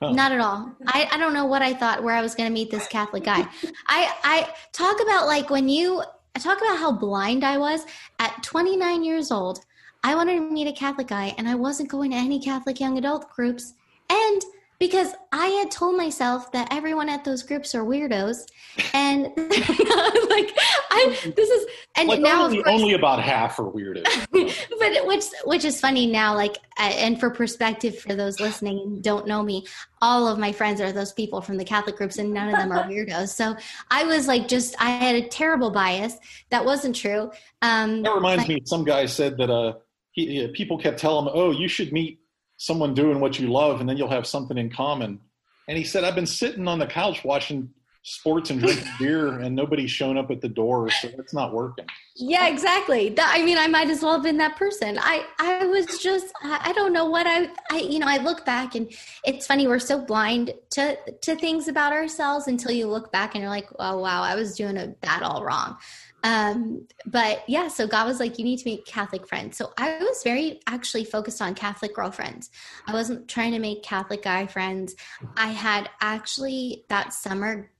[0.00, 0.12] Huh.
[0.12, 0.72] Not at all.
[0.86, 3.24] I, I don't know what I thought where I was going to meet this Catholic
[3.24, 3.40] guy.
[3.88, 6.02] I I talk about like when you
[6.34, 7.84] I talk about how blind I was
[8.18, 9.60] at 29 years old.
[10.02, 12.96] I wanted to meet a Catholic guy and I wasn't going to any Catholic young
[12.96, 13.74] adult groups.
[14.08, 14.42] And
[14.80, 18.46] because I had told myself that everyone at those groups are weirdos,
[18.94, 20.50] and like
[20.90, 21.66] I, this is,
[21.96, 24.04] and Like now only, of course, only about half are weirdos.
[24.80, 29.26] but which which is funny now like and for perspective for those listening and don't
[29.26, 29.66] know me
[30.00, 32.72] all of my friends are those people from the catholic groups and none of them
[32.72, 33.28] are weirdos.
[33.28, 33.54] So
[33.90, 36.16] i was like just i had a terrible bias.
[36.48, 37.30] That wasn't true.
[37.60, 39.74] Um That reminds me, some guy said that uh,
[40.12, 42.19] he, uh, people kept telling him, "Oh, you should meet
[42.60, 45.20] someone doing what you love, and then you'll have something in common."
[45.66, 47.70] And he said, "I've been sitting on the couch watching
[48.02, 51.86] sports and drinking beer, and nobody's shown up at the door, so that's not working.
[52.16, 53.10] Yeah, exactly.
[53.10, 54.98] That, I mean, I might as well have been that person.
[55.00, 58.44] I, I was just, I, I don't know what I, I, you know, I look
[58.44, 58.92] back and
[59.24, 59.66] it's funny.
[59.66, 63.68] We're so blind to, to things about ourselves until you look back and you're like,
[63.78, 65.76] oh, wow, I was doing a, that all wrong.
[66.22, 69.56] Um, but yeah, so God was like, you need to make Catholic friends.
[69.56, 72.50] So I was very actually focused on Catholic girlfriends.
[72.86, 74.94] I wasn't trying to make Catholic guy friends.
[75.36, 77.70] I had actually that summer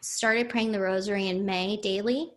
[0.00, 2.30] started praying the rosary in May daily.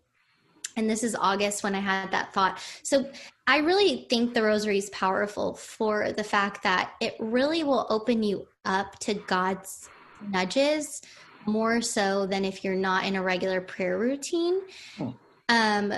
[0.75, 2.61] And this is August when I had that thought.
[2.83, 3.09] So
[3.47, 8.21] I really think the rosary is powerful for the fact that it really will open
[8.21, 9.89] you up to God's
[10.29, 11.01] nudges
[11.47, 14.61] more so than if you're not in a regular prayer routine.
[14.97, 15.09] Hmm.
[15.49, 15.93] Um,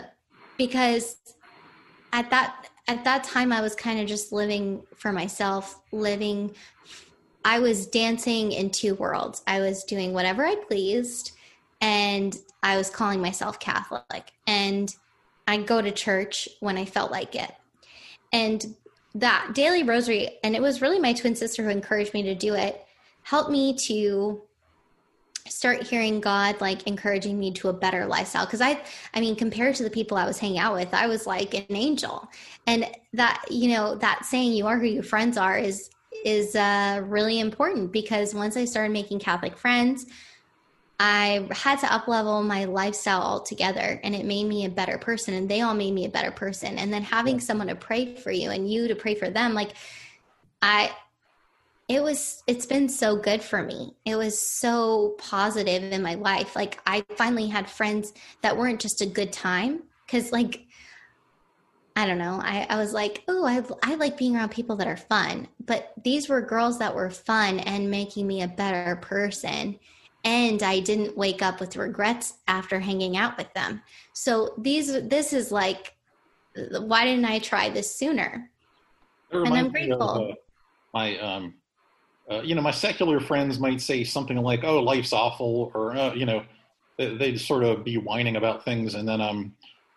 [0.57, 1.17] because
[2.13, 6.55] at that at that time I was kind of just living for myself, living
[7.45, 9.41] I was dancing in two worlds.
[9.47, 11.31] I was doing whatever I pleased
[11.81, 14.31] and I was calling myself Catholic.
[14.45, 14.93] And
[15.47, 17.51] I'd go to church when I felt like it.
[18.31, 18.76] And
[19.15, 22.53] that daily rosary, and it was really my twin sister who encouraged me to do
[22.53, 22.85] it,
[23.23, 24.41] helped me to
[25.47, 28.45] start hearing God like encouraging me to a better lifestyle.
[28.45, 28.81] Cause I,
[29.13, 31.65] I mean, compared to the people I was hanging out with, I was like an
[31.69, 32.29] angel.
[32.67, 35.89] And that, you know, that saying you are who your friends are is,
[36.25, 40.05] is uh, really important because once I started making Catholic friends,
[40.99, 45.33] I had to up level my lifestyle altogether and it made me a better person
[45.33, 46.77] and they all made me a better person.
[46.77, 49.71] And then having someone to pray for you and you to pray for them, like
[50.61, 50.91] I
[51.89, 53.95] it was it's been so good for me.
[54.05, 56.55] It was so positive in my life.
[56.55, 58.13] Like I finally had friends
[58.43, 59.83] that weren't just a good time.
[60.07, 60.67] Cause like
[61.95, 62.39] I don't know.
[62.41, 65.49] I, I was like, oh, I, I like being around people that are fun.
[65.65, 69.77] But these were girls that were fun and making me a better person
[70.23, 73.81] and I didn't wake up with regrets after hanging out with them.
[74.13, 75.95] So these this is like
[76.55, 78.51] why didn't I try this sooner?
[79.31, 80.01] And I'm grateful.
[80.01, 80.35] Of, uh,
[80.93, 81.53] my um
[82.30, 86.14] uh, you know, my secular friends might say something like, "Oh, life's awful," or uh,
[86.14, 86.43] you know,
[86.97, 89.56] they'd sort of be whining about things, and then um,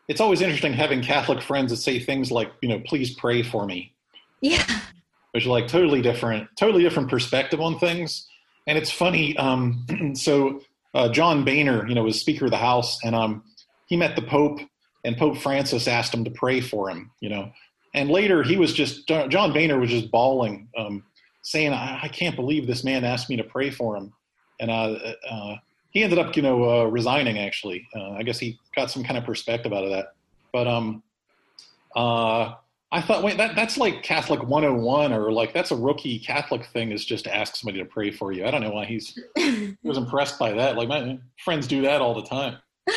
[0.09, 3.67] it's always interesting having Catholic friends that say things like, you know, "Please pray for
[3.67, 3.93] me."
[4.41, 4.65] Yeah,
[5.33, 8.27] which are like totally different, totally different perspective on things.
[8.67, 9.37] And it's funny.
[9.37, 10.61] Um, so
[10.95, 13.45] uh, John Boehner, you know, was Speaker of the House, and um,
[13.87, 14.61] he met the Pope,
[15.05, 17.11] and Pope Francis asked him to pray for him.
[17.21, 17.53] You know,
[17.95, 21.03] and later he was just John Boehner was just bawling, um,
[21.43, 24.13] saying, I, I, can't believe this man asked me to pray for him,"
[24.61, 24.97] and uh,
[25.29, 25.57] uh,
[25.91, 27.39] he ended up, you know, uh, resigning.
[27.39, 30.15] Actually, uh, I guess he got some kind of perspective out of that.
[30.53, 31.03] But um,
[31.95, 32.55] uh,
[32.93, 36.93] I thought, wait, that that's like Catholic 101, or like that's a rookie Catholic thing
[36.93, 38.45] is just to ask somebody to pray for you.
[38.45, 40.77] I don't know why he's he was impressed by that.
[40.77, 42.59] Like my friends do that all the time.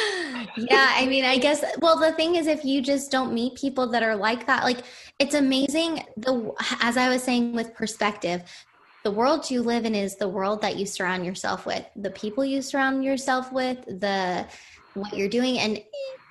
[0.58, 1.64] yeah, I mean, I guess.
[1.80, 4.80] Well, the thing is, if you just don't meet people that are like that, like
[5.20, 6.04] it's amazing.
[6.18, 8.44] The as I was saying with perspective,
[9.04, 12.44] the world you live in is the world that you surround yourself with, the people
[12.44, 14.46] you surround yourself with, the
[14.94, 15.82] what you're doing, and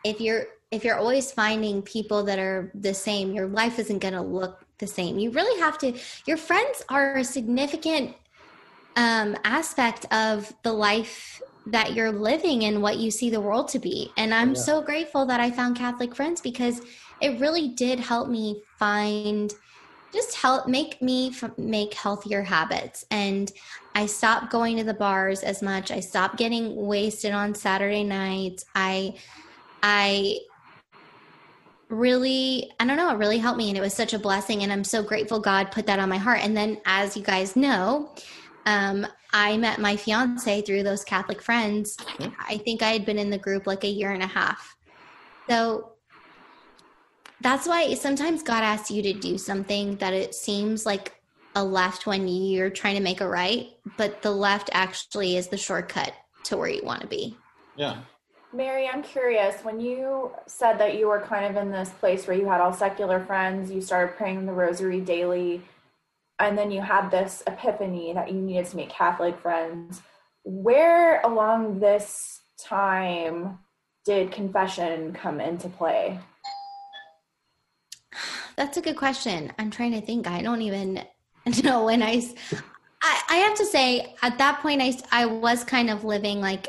[0.04, 4.14] if you're if you're always finding people that are the same, your life isn't going
[4.14, 5.18] to look the same.
[5.18, 5.96] You really have to,
[6.26, 8.16] your friends are a significant
[8.96, 13.78] um, aspect of the life that you're living and what you see the world to
[13.78, 14.12] be.
[14.16, 14.60] And I'm yeah.
[14.60, 16.80] so grateful that I found Catholic friends because
[17.20, 19.52] it really did help me find
[20.14, 23.04] just help make me f- make healthier habits.
[23.10, 23.50] And
[23.96, 25.90] i stopped going to the bars as much.
[25.90, 28.64] I stopped getting wasted on saturday nights.
[28.74, 29.14] I
[29.82, 30.38] i
[31.90, 34.72] really i don't know it really helped me and it was such a blessing and
[34.72, 36.40] i'm so grateful god put that on my heart.
[36.42, 38.14] And then as you guys know
[38.66, 41.96] um, i met my fiance through those catholic friends.
[42.38, 44.76] I think i had been in the group like a year and a half.
[45.50, 45.93] So
[47.44, 51.14] that's why sometimes god asks you to do something that it seems like
[51.54, 55.56] a left when you're trying to make a right but the left actually is the
[55.56, 56.12] shortcut
[56.42, 57.36] to where you want to be
[57.76, 57.98] yeah
[58.54, 59.64] Mary, I'm curious.
[59.64, 62.72] When you said that you were kind of in this place where you had all
[62.72, 65.60] secular friends, you started praying the rosary daily,
[66.38, 70.02] and then you had this epiphany that you needed to make Catholic friends.
[70.44, 73.58] Where along this time
[74.04, 76.20] did confession come into play?
[78.56, 79.52] That's a good question.
[79.58, 80.26] I'm trying to think.
[80.26, 81.02] I don't even
[81.64, 82.22] know when I.
[83.02, 86.68] I, I have to say, at that point, I, I was kind of living like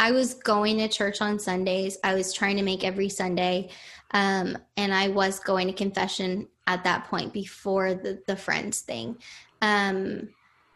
[0.00, 1.98] I was going to church on Sundays.
[2.04, 3.70] I was trying to make every Sunday.
[4.12, 9.18] Um, and I was going to confession at that point before the, the friends thing.
[9.60, 10.30] Um,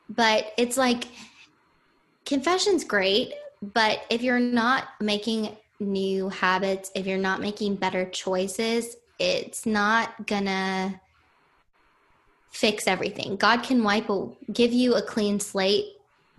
[0.09, 1.05] but it's like
[2.27, 3.33] confession's great,
[3.63, 10.27] but if you're not making new habits, if you're not making better choices, it's not
[10.27, 11.01] gonna
[12.51, 13.37] fix everything.
[13.37, 15.87] God can wipe a, give you a clean slate,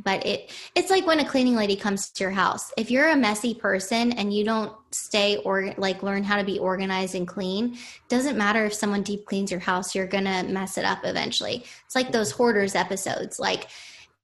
[0.04, 2.72] but it it's like when a cleaning lady comes to your house.
[2.78, 6.60] If you're a messy person and you don't stay or like learn how to be
[6.60, 7.78] organized and clean,
[8.10, 11.66] doesn't matter if someone deep cleans your house, you're going to mess it up eventually.
[11.86, 13.40] It's like those hoarders episodes.
[13.40, 13.68] Like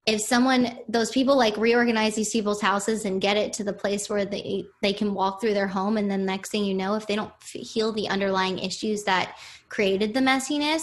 [0.09, 4.09] if someone those people like reorganize these people's houses and get it to the place
[4.09, 7.05] where they they can walk through their home and then next thing you know if
[7.05, 9.37] they don't heal the underlying issues that
[9.69, 10.81] created the messiness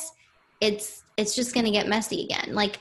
[0.60, 2.54] it's it's just going to get messy again.
[2.54, 2.78] Like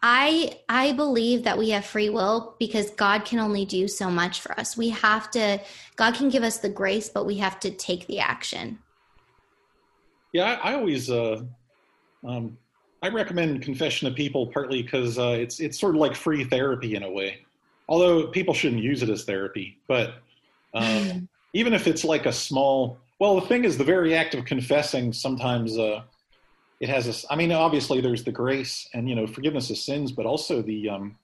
[0.00, 4.40] i i believe that we have free will because god can only do so much
[4.40, 4.76] for us.
[4.76, 5.58] We have to
[5.96, 8.78] god can give us the grace but we have to take the action.
[10.32, 11.42] Yeah i, I always uh
[12.24, 12.58] um
[13.02, 16.94] i recommend confession to people partly because uh it's it's sort of like free therapy
[16.94, 17.38] in a way.
[17.90, 20.14] Although people shouldn't use it as therapy but
[20.74, 24.44] um even if it's like a small well the thing is the very act of
[24.44, 26.02] confessing sometimes uh
[26.80, 30.12] it has this i mean obviously there's the grace and you know forgiveness of sins
[30.12, 31.16] but also the um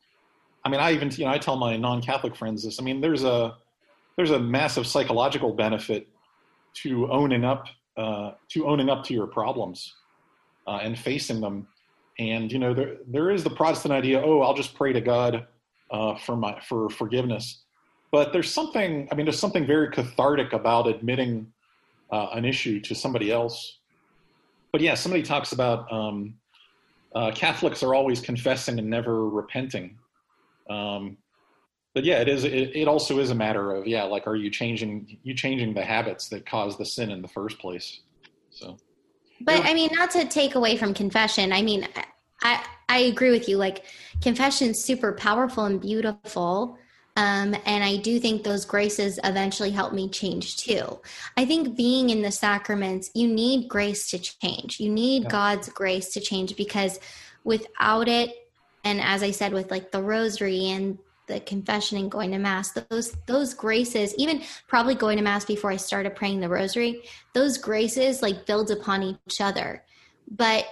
[0.65, 3.25] i mean i even you know i tell my non-catholic friends this i mean there's
[3.25, 3.55] a
[4.17, 6.09] there's a massive psychological benefit
[6.73, 9.95] to owning up uh to owning up to your problems
[10.67, 11.67] uh, and facing them
[12.19, 15.47] and you know there there is the protestant idea oh i'll just pray to god
[15.91, 17.65] uh for my for forgiveness
[18.13, 21.47] but there's something i mean there's something very cathartic about admitting
[22.13, 23.79] uh, an issue to somebody else
[24.75, 26.35] but yeah, somebody talks about um,
[27.15, 29.97] uh, Catholics are always confessing and never repenting.
[30.69, 31.17] Um,
[31.95, 32.43] but yeah, it is.
[32.43, 35.85] It, it, also is a matter of yeah, like are you changing you changing the
[35.85, 38.01] habits that caused the sin in the first place?
[38.51, 38.77] So,
[39.41, 39.71] but yeah.
[39.71, 41.53] I mean, not to take away from confession.
[41.53, 41.87] I mean,
[42.43, 43.57] I I agree with you.
[43.57, 43.85] Like
[44.23, 46.79] confession's super powerful and beautiful.
[47.17, 51.01] Um, and I do think those graces eventually help me change too.
[51.37, 54.81] I think being in the sacraments, you need grace to change.
[54.81, 55.29] You need yeah.
[55.29, 56.99] God's grace to change because
[57.45, 58.31] without it,
[58.83, 62.73] and as I said, with like the rosary and the confession and going to mass
[62.73, 67.03] those those graces even probably going to mass before i started praying the rosary
[67.35, 69.83] those graces like build upon each other.
[70.31, 70.67] But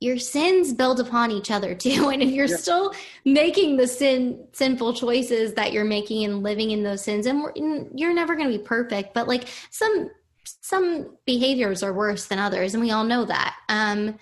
[0.00, 2.08] your sins build upon each other too.
[2.12, 2.60] And if you're yep.
[2.60, 7.90] still making the sin sinful choices that you're making and living in those sins and
[7.94, 10.10] you're never going to be perfect but like some
[10.44, 13.56] some behaviors are worse than others and we all know that.
[13.68, 14.18] Um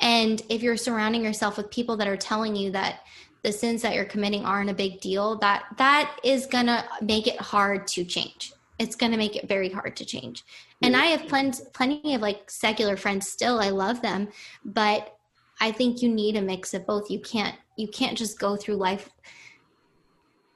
[0.00, 3.00] and if you're surrounding yourself with people that are telling you that
[3.42, 7.26] the sins that you're committing aren't a big deal that that is going to make
[7.26, 8.52] it hard to change.
[8.78, 10.44] It's going to make it very hard to change.
[10.82, 13.60] And i have plenty plenty of like secular friends still.
[13.60, 14.28] I love them.
[14.64, 15.16] But
[15.60, 17.10] i think you need a mix of both.
[17.10, 19.10] You can't you can't just go through life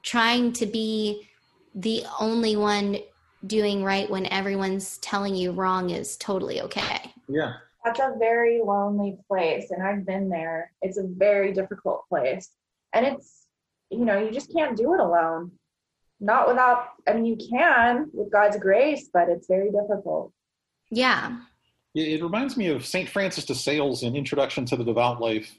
[0.01, 1.27] trying to be
[1.75, 2.97] the only one
[3.47, 7.13] doing right when everyone's telling you wrong is totally okay.
[7.27, 7.53] Yeah.
[7.83, 10.71] That's a very lonely place and i've been there.
[10.81, 12.49] It's a very difficult place
[12.93, 13.45] and it's
[13.89, 15.51] you know you just can't do it alone.
[16.19, 20.31] Not without i mean you can with god's grace but it's very difficult.
[20.89, 21.39] Yeah.
[21.95, 25.53] It reminds me of st francis de sales in introduction to the devout life.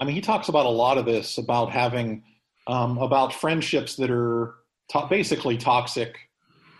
[0.00, 2.24] I mean he talks about a lot of this about having
[2.66, 4.54] um, about friendships that are
[4.90, 6.16] to- basically toxic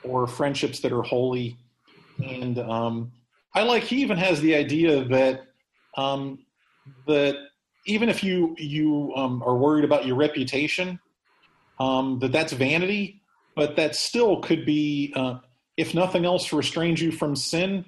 [0.04, 1.56] or friendships that are holy.
[2.22, 3.12] And um,
[3.54, 5.46] i like he even has the idea that
[5.96, 6.38] um,
[7.06, 7.36] that
[7.86, 10.98] even if you you um, are worried about your reputation
[11.80, 13.22] um, that that's vanity
[13.54, 15.38] but that still could be, uh,
[15.76, 17.84] if nothing else, restrains you from sin.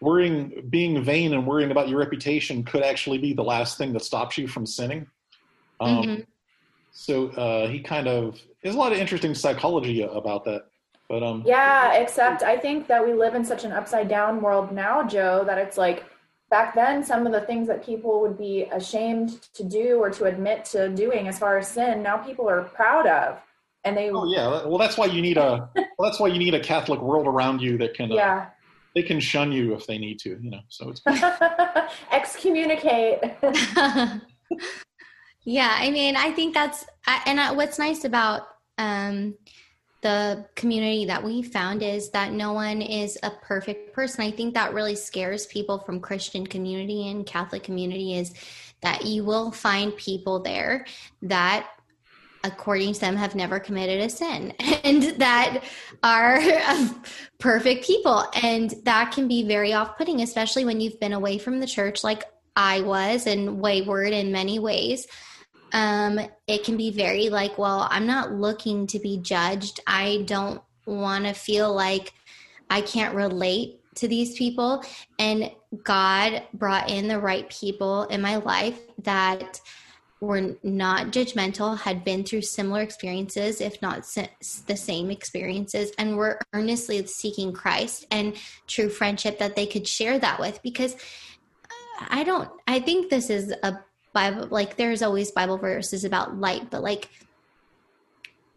[0.00, 4.02] Worrying, being vain, and worrying about your reputation could actually be the last thing that
[4.02, 5.06] stops you from sinning.
[5.80, 6.20] Um, mm-hmm.
[6.92, 10.66] So uh, he kind of there's a lot of interesting psychology about that.
[11.08, 14.70] But um, yeah, except I think that we live in such an upside down world
[14.70, 16.04] now, Joe, that it's like
[16.50, 20.24] back then some of the things that people would be ashamed to do or to
[20.24, 23.38] admit to doing as far as sin, now people are proud of.
[23.84, 24.64] And they oh yeah.
[24.66, 27.60] Well that's why you need a well, that's why you need a catholic world around
[27.60, 28.46] you that can uh, yeah.
[28.94, 31.02] they can shun you if they need to you know so it's
[32.10, 33.20] excommunicate.
[35.48, 36.84] Yeah i mean i think that's
[37.24, 38.48] and what's nice about
[38.78, 39.36] um
[40.06, 44.54] the community that we found is that no one is a perfect person i think
[44.54, 48.32] that really scares people from christian community and catholic community is
[48.82, 50.86] that you will find people there
[51.22, 51.66] that
[52.44, 54.52] according to them, have never committed a sin
[54.84, 55.64] and that
[56.04, 56.38] are
[57.40, 58.24] perfect people.
[58.40, 62.04] And that can be very off putting, especially when you've been away from the church,
[62.04, 62.22] like
[62.54, 65.08] I was, and wayward in many ways.
[65.72, 69.80] Um, it can be very like, well, I'm not looking to be judged.
[69.86, 72.12] I don't want to feel like
[72.70, 74.84] I can't relate to these people.
[75.18, 75.50] And
[75.82, 79.60] God brought in the right people in my life that
[80.20, 84.04] were not judgmental, had been through similar experiences, if not
[84.66, 88.34] the same experiences, and were earnestly seeking Christ and
[88.66, 90.62] true friendship that they could share that with.
[90.62, 90.96] Because
[92.08, 93.78] I don't, I think this is a
[94.16, 97.10] Bible, like there's always Bible verses about light, but like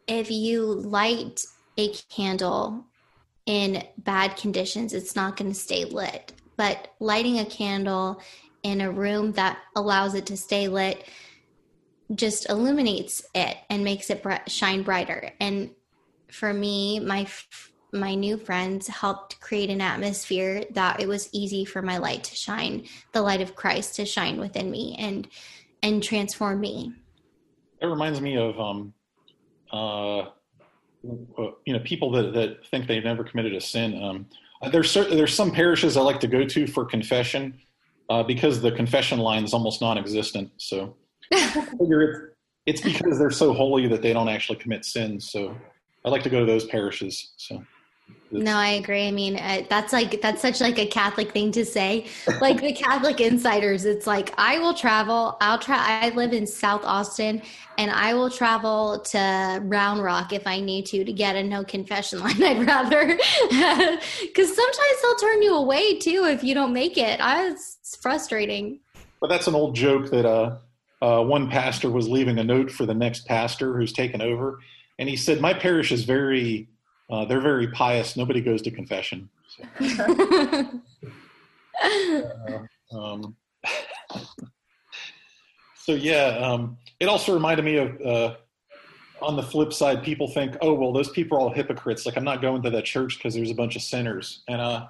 [0.08, 1.44] if you light
[1.78, 2.86] a candle
[3.46, 6.32] in bad conditions, it's not going to stay lit.
[6.56, 8.22] But lighting a candle
[8.64, 11.04] in a room that allows it to stay lit
[12.16, 15.32] just illuminates it and makes it shine brighter.
[15.42, 15.72] And
[16.32, 17.28] for me, my
[17.92, 22.36] my new friends helped create an atmosphere that it was easy for my light to
[22.36, 25.28] shine, the light of Christ to shine within me and
[25.82, 26.94] and transform me.
[27.82, 28.94] It reminds me of um
[29.72, 30.26] uh
[31.04, 34.02] you know people that that think they've never committed a sin.
[34.04, 34.26] Um
[34.72, 37.60] there's certain, there's some parishes I like to go to for confession
[38.10, 40.52] uh, because the confession line is almost non-existent.
[40.58, 40.98] So
[41.80, 42.34] figure
[42.66, 45.32] it's because they're so holy that they don't actually commit sins.
[45.32, 45.56] So
[46.04, 47.32] I like to go to those parishes.
[47.38, 47.64] So.
[48.32, 49.08] No, I agree.
[49.08, 52.06] I mean, uh, that's like that's such like a Catholic thing to say.
[52.40, 55.36] Like the Catholic insiders, it's like I will travel.
[55.42, 56.00] I'll try.
[56.04, 57.42] I live in South Austin,
[57.78, 61.64] and I will travel to Round Rock if I need to to get a no
[61.64, 62.42] confession line.
[62.42, 63.06] I'd rather
[63.50, 67.20] because sometimes they'll turn you away too if you don't make it.
[67.20, 68.80] I, it's frustrating.
[69.20, 70.58] But that's an old joke that uh,
[71.02, 74.60] uh, one pastor was leaving a note for the next pastor who's taken over,
[74.98, 76.70] and he said, "My parish is very,
[77.10, 78.16] uh, they're very pious.
[78.16, 79.64] Nobody goes to confession." So,
[81.84, 82.60] uh,
[82.98, 83.36] um,
[85.76, 88.02] so yeah, um, it also reminded me of.
[88.02, 88.36] Uh,
[89.22, 92.06] on the flip side, people think, "Oh, well, those people are all hypocrites.
[92.06, 94.88] Like, I'm not going to that church because there's a bunch of sinners." And uh,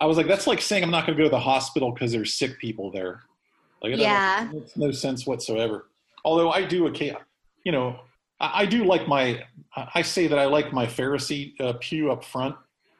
[0.00, 2.12] I was like, "That's like saying I'm not going to go to the hospital because
[2.12, 3.24] there's sick people there."
[3.82, 5.86] Like it yeah, makes no sense whatsoever.
[6.24, 7.14] Although I do, okay,
[7.64, 8.00] you know,
[8.40, 9.44] I, I do like my.
[9.94, 12.56] I say that I like my Pharisee uh, pew up front,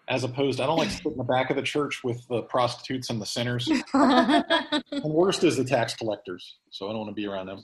[0.08, 0.60] as opposed.
[0.60, 3.26] I don't like sitting in the back of the church with the prostitutes and the
[3.26, 3.68] sinners.
[3.94, 6.58] and worst is the tax collectors.
[6.70, 7.62] So I don't want to be around them.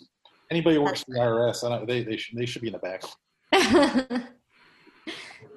[0.51, 2.75] Anybody who works for the IRS, I don't, they they should they should be in
[2.75, 3.03] the back.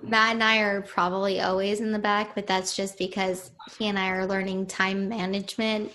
[0.03, 3.97] Matt and I are probably always in the back, but that's just because he and
[3.97, 5.91] I are learning time management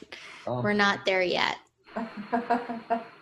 [0.47, 0.61] Oh.
[0.61, 1.59] We're not there yet.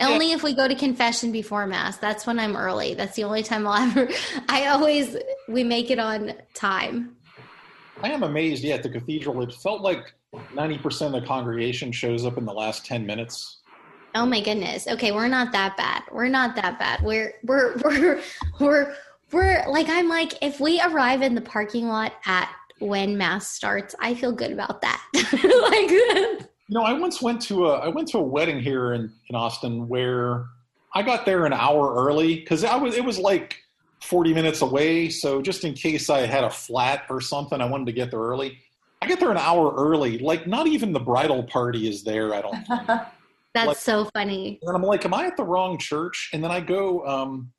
[0.00, 1.96] Only if we go to confession before mass.
[1.96, 2.94] That's when I'm early.
[2.94, 4.08] That's the only time I'll ever.
[4.48, 5.16] I always
[5.48, 7.16] we make it on time.
[8.02, 8.62] I am amazed.
[8.62, 10.12] Yeah, at the cathedral, it felt like
[10.54, 13.58] ninety percent of the congregation shows up in the last ten minutes.
[14.14, 14.86] Oh my goodness.
[14.86, 16.02] Okay, we're not that bad.
[16.12, 17.02] We're not that bad.
[17.02, 18.22] We're we're we're
[18.60, 18.96] we're
[19.32, 23.94] we're like I'm like if we arrive in the parking lot at when mass starts,
[23.98, 25.02] I feel good about that.
[26.34, 29.12] like, you know, I once went to a I went to a wedding here in,
[29.28, 30.46] in Austin where
[30.94, 33.62] I got there an hour early because I was it was like
[34.02, 35.08] 40 minutes away.
[35.08, 38.20] So just in case I had a flat or something, I wanted to get there
[38.20, 38.58] early.
[39.00, 40.18] I get there an hour early.
[40.18, 42.34] Like not even the bridal party is there.
[42.34, 42.66] I don't.
[43.54, 44.58] That's like, so funny.
[44.62, 46.30] And I'm like, am I at the wrong church?
[46.34, 47.52] And then I go, um,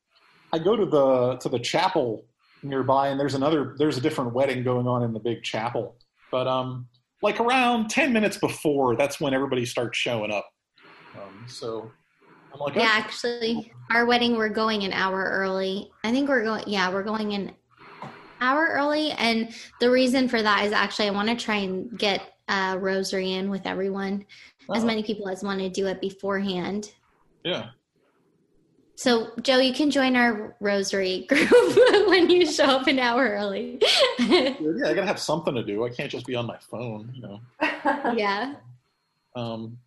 [0.53, 2.25] I go to the to the chapel
[2.61, 5.95] nearby, and there's another there's a different wedding going on in the big chapel.
[6.29, 6.87] But um,
[7.21, 10.47] like around ten minutes before, that's when everybody starts showing up.
[11.15, 11.91] Um, so
[12.53, 12.99] I'm like, yeah, oh.
[12.99, 15.91] actually, our wedding we're going an hour early.
[16.03, 16.63] I think we're going.
[16.67, 17.53] Yeah, we're going an
[18.41, 22.33] hour early, and the reason for that is actually I want to try and get
[22.47, 24.25] a rosary in with everyone,
[24.69, 24.75] oh.
[24.75, 26.91] as many people as want to do it beforehand.
[27.43, 27.69] Yeah.
[28.97, 31.51] So, Joe, you can join our rosary group
[32.07, 33.79] when you show up an hour early.
[34.19, 35.85] yeah, I gotta have something to do.
[35.85, 37.41] I can't just be on my phone, you know.
[38.15, 38.55] Yeah.
[39.35, 39.77] Um.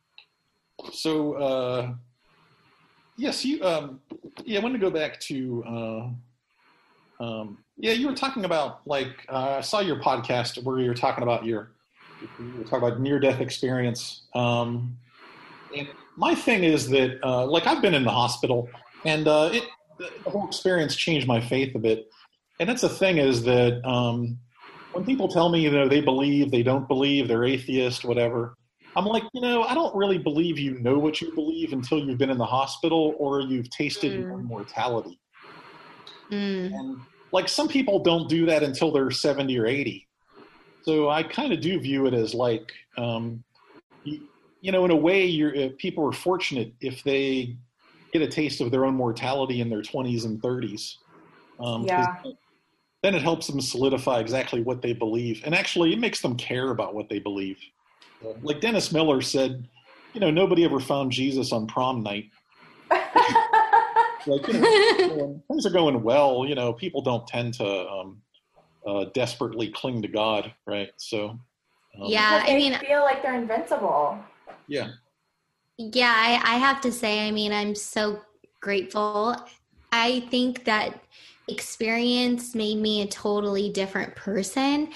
[0.93, 1.93] So, uh,
[3.17, 3.63] yes, you.
[3.65, 4.01] Um,
[4.45, 5.65] yeah, I want to go back to.
[5.67, 10.89] Uh, um, yeah, you were talking about like uh, I saw your podcast where you
[10.89, 11.73] were talking about your
[12.21, 14.23] you were talking about near death experience.
[14.37, 14.97] Um,
[15.77, 18.69] and my thing is that uh, like I've been in the hospital
[19.05, 19.65] and uh, it
[20.01, 22.09] the whole experience changed my faith a bit.
[22.59, 24.39] And that's the thing is that um,
[24.93, 28.57] when people tell me, you know, they believe, they don't believe, they're atheist, whatever.
[28.97, 32.19] I'm like, you know, I don't really believe you know what you believe until you've
[32.19, 34.21] been in the hospital or you've tasted mm.
[34.21, 35.21] your mortality.
[36.31, 36.75] Mm.
[36.75, 37.01] And
[37.33, 40.07] like some people don't do that until they're 70 or 80.
[40.83, 43.45] So I kind of do view it as like, um,
[44.03, 44.23] you,
[44.61, 47.57] you, know, in a way, you're, uh, people are fortunate if they
[48.13, 50.99] get a taste of their own mortality in their 20s and 30s.
[51.59, 52.33] Um, 'cause Yeah.
[53.03, 56.71] Then it helps them solidify exactly what they believe, and actually, it makes them care
[56.71, 57.59] about what they believe.
[58.43, 59.67] Like Dennis Miller said,
[60.13, 62.31] you know, nobody ever found Jesus on prom night.
[64.27, 66.45] Like you know, things are going well.
[66.47, 68.21] You know, people don't tend to um,
[68.87, 70.91] uh, desperately cling to God, right?
[70.99, 71.41] So, um,
[72.05, 74.19] Yeah, I mean, feel like they're invincible.
[74.69, 74.91] yeah,
[75.83, 78.21] Yeah, I, I have to say, I mean, I'm so
[78.61, 79.35] grateful.
[79.91, 81.03] I think that
[81.49, 84.93] experience made me a totally different person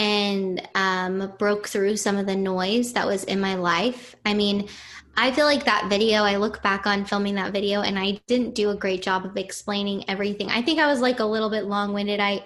[0.00, 4.16] and um, broke through some of the noise that was in my life.
[4.26, 4.68] I mean,
[5.16, 8.56] I feel like that video, I look back on filming that video and I didn't
[8.56, 10.50] do a great job of explaining everything.
[10.50, 12.18] I think I was like a little bit long winded.
[12.18, 12.44] I,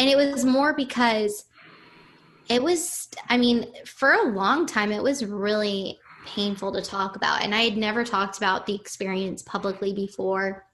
[0.00, 1.44] and it was more because
[2.48, 7.42] it was, I mean, for a long time, it was really painful to talk about.
[7.42, 10.64] And I had never talked about the experience publicly before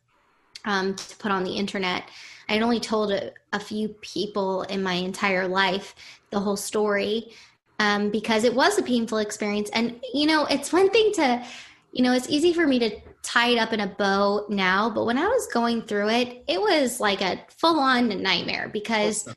[0.65, 2.05] um, to put on the internet.
[2.49, 5.95] I had only told a, a few people in my entire life
[6.31, 7.33] the whole story
[7.79, 9.70] um, because it was a painful experience.
[9.70, 11.45] And, you know, it's one thing to,
[11.93, 12.91] you know, it's easy for me to
[13.23, 16.61] tie it up in a bow now, but when I was going through it, it
[16.61, 19.29] was like a full on nightmare because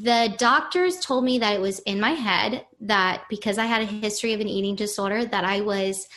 [0.00, 3.86] the doctors told me that it was in my head that because I had a
[3.86, 6.08] history of an eating disorder that I was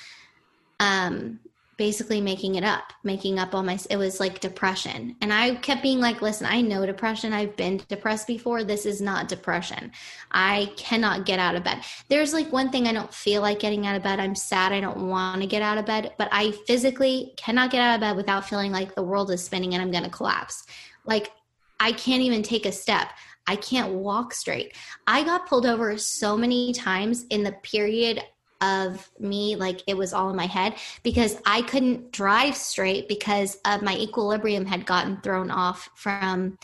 [0.80, 1.40] um
[1.78, 5.16] basically making it up, making up all my it was like depression.
[5.22, 7.34] And I kept being like, "Listen, I know depression.
[7.34, 8.64] I've been depressed before.
[8.64, 9.92] This is not depression.
[10.32, 13.86] I cannot get out of bed." There's like one thing I don't feel like getting
[13.86, 14.20] out of bed.
[14.20, 14.72] I'm sad.
[14.72, 18.02] I don't want to get out of bed, but I physically cannot get out of
[18.02, 20.64] bed without feeling like the world is spinning and I'm going to collapse.
[21.06, 21.32] Like
[21.80, 23.10] I can't even take a step.
[23.48, 24.76] I can't walk straight.
[25.08, 28.22] I got pulled over so many times in the period
[28.60, 33.58] of me, like it was all in my head, because I couldn't drive straight because
[33.66, 36.58] of my equilibrium had gotten thrown off from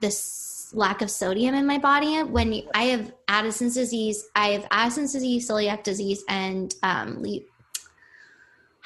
[0.00, 2.22] this lack of sodium in my body.
[2.22, 7.24] When I have Addison's disease, I have Addison's disease, celiac disease, and um,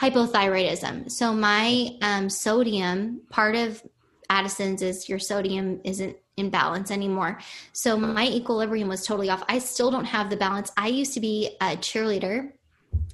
[0.00, 1.10] hypothyroidism.
[1.10, 3.82] So my um, sodium, part of
[4.30, 7.38] Addison's is your sodium isn't in balance anymore.
[7.72, 9.44] So my equilibrium was totally off.
[9.48, 10.72] I still don't have the balance.
[10.76, 12.52] I used to be a cheerleader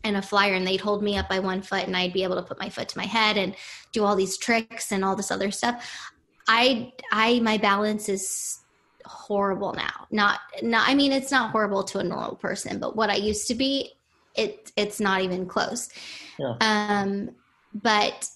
[0.05, 2.37] and a flyer and they'd hold me up by one foot and I'd be able
[2.37, 3.55] to put my foot to my head and
[3.93, 6.13] do all these tricks and all this other stuff.
[6.49, 8.61] I I my balance is
[9.05, 10.07] horrible now.
[10.11, 13.47] Not not I mean it's not horrible to a normal person, but what I used
[13.49, 13.93] to be
[14.35, 15.91] it it's not even close.
[16.39, 16.55] Yeah.
[16.61, 17.31] Um
[17.75, 18.27] but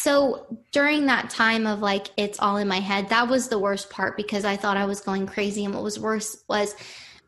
[0.00, 3.90] so during that time of like it's all in my head that was the worst
[3.90, 5.64] part because i thought i was going crazy.
[5.64, 6.74] And what was worse was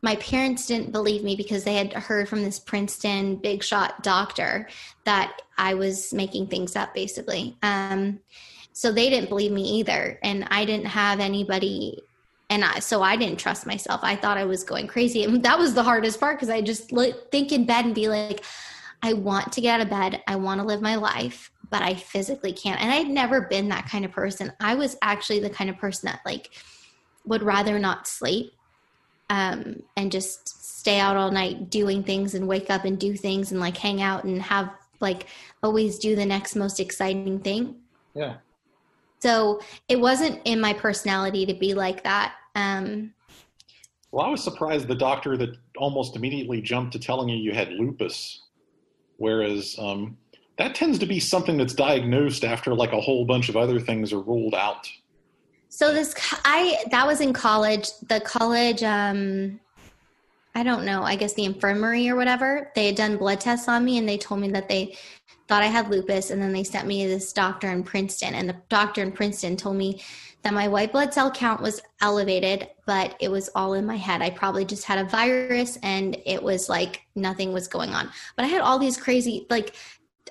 [0.01, 4.67] my parents didn't believe me because they had heard from this princeton big shot doctor
[5.05, 7.55] that i was making things up basically.
[7.61, 8.19] Um,
[8.75, 10.19] so they didn't believe me either.
[10.23, 12.01] And i didn't have anybody
[12.49, 14.01] and I, so i didn't trust myself.
[14.03, 15.23] I thought i was going crazy.
[15.23, 16.89] And that was the hardest part because i just
[17.31, 18.43] think in bed and be like
[19.03, 20.23] i want to get out of bed.
[20.25, 22.79] I want to live my life but I physically can't.
[22.79, 24.53] And I'd never been that kind of person.
[24.59, 26.51] I was actually the kind of person that like
[27.25, 28.53] would rather not sleep
[29.31, 33.51] um, and just stay out all night doing things and wake up and do things
[33.51, 34.69] and like hang out and have
[34.99, 35.25] like
[35.63, 37.77] always do the next most exciting thing.
[38.13, 38.35] yeah.
[39.19, 39.59] So
[39.89, 42.35] it wasn't in my personality to be like that.
[42.53, 43.15] Um,
[44.11, 47.71] Well, I was surprised the doctor that almost immediately jumped to telling you you had
[47.71, 48.43] lupus,
[49.17, 50.17] whereas um,
[50.57, 54.13] that tends to be something that's diagnosed after like a whole bunch of other things
[54.13, 54.89] are ruled out.
[55.69, 56.13] So this,
[56.45, 57.89] I that was in college.
[58.07, 59.59] The college, um,
[60.53, 61.01] I don't know.
[61.01, 62.71] I guess the infirmary or whatever.
[62.75, 64.95] They had done blood tests on me, and they told me that they
[65.47, 68.47] thought I had lupus, and then they sent me to this doctor in Princeton, and
[68.47, 70.01] the doctor in Princeton told me
[70.43, 74.21] that my white blood cell count was elevated, but it was all in my head.
[74.21, 78.11] I probably just had a virus, and it was like nothing was going on.
[78.35, 79.75] But I had all these crazy, like,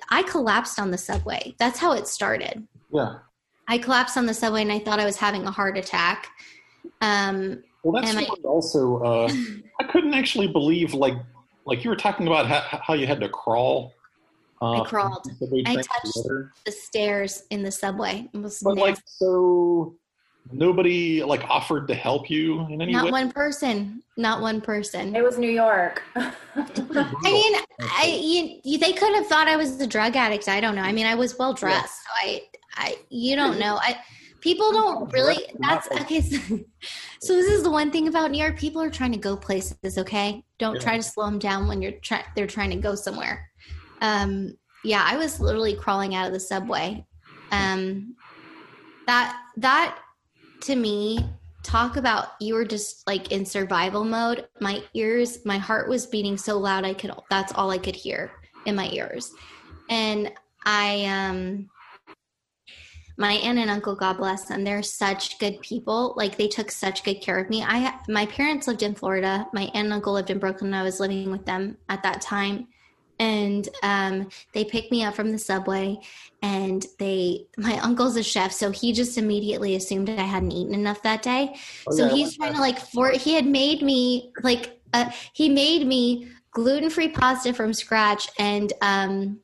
[0.09, 1.55] I collapsed on the subway.
[1.59, 2.67] That's how it started.
[2.91, 3.19] Yeah.
[3.67, 6.27] I collapsed on the subway and I thought I was having a heart attack.
[7.01, 8.97] Um, Well, that's I- also.
[9.03, 9.33] Uh,
[9.79, 11.15] I couldn't actually believe like
[11.65, 13.93] like you were talking about how, how you had to crawl.
[14.61, 15.23] Uh, I crawled.
[15.23, 18.97] from the subway I touched- the the stairs in the subway it was But like,
[19.05, 19.95] so
[20.51, 22.91] nobody like offered to help you in any way.
[22.91, 23.11] not way.
[23.11, 25.15] one person, not one person.
[25.15, 26.03] It was New York.
[26.15, 26.31] I
[27.23, 30.47] mean, I you, you, they could have thought I was a drug addict.
[30.47, 30.81] I don't know.
[30.81, 32.03] I mean, I was well dressed.
[32.03, 32.41] So I,
[32.75, 33.77] I, you don't know.
[33.81, 33.99] I
[34.41, 35.45] people don't really.
[35.59, 36.21] That's okay.
[37.21, 38.59] So, so this is the one thing about New York.
[38.59, 39.97] People are trying to go places.
[39.97, 40.81] Okay, don't Yeah.
[40.81, 42.25] try to slow them down when you're trying.
[42.35, 43.49] They're trying to go somewhere.
[44.01, 47.05] Um, yeah, I was literally crawling out of the subway.
[47.51, 48.15] Um,
[49.07, 49.99] that that
[50.63, 51.19] to me,
[51.63, 54.47] talk about you were just like in survival mode.
[54.59, 57.11] My ears, my heart was beating so loud I could.
[57.29, 58.31] That's all I could hear
[58.65, 59.33] in my ears,
[59.89, 60.31] and
[60.65, 61.69] I um
[63.17, 67.03] my aunt and uncle god bless them they're such good people like they took such
[67.03, 70.29] good care of me i my parents lived in florida my aunt and uncle lived
[70.29, 72.67] in brooklyn i was living with them at that time
[73.19, 75.97] and um, they picked me up from the subway
[76.41, 81.01] and they my uncle's a chef so he just immediately assumed i hadn't eaten enough
[81.03, 81.55] that day.
[81.87, 85.49] Oh, so yeah, he's trying to like for he had made me like uh, he
[85.49, 89.39] made me gluten-free pasta from scratch and um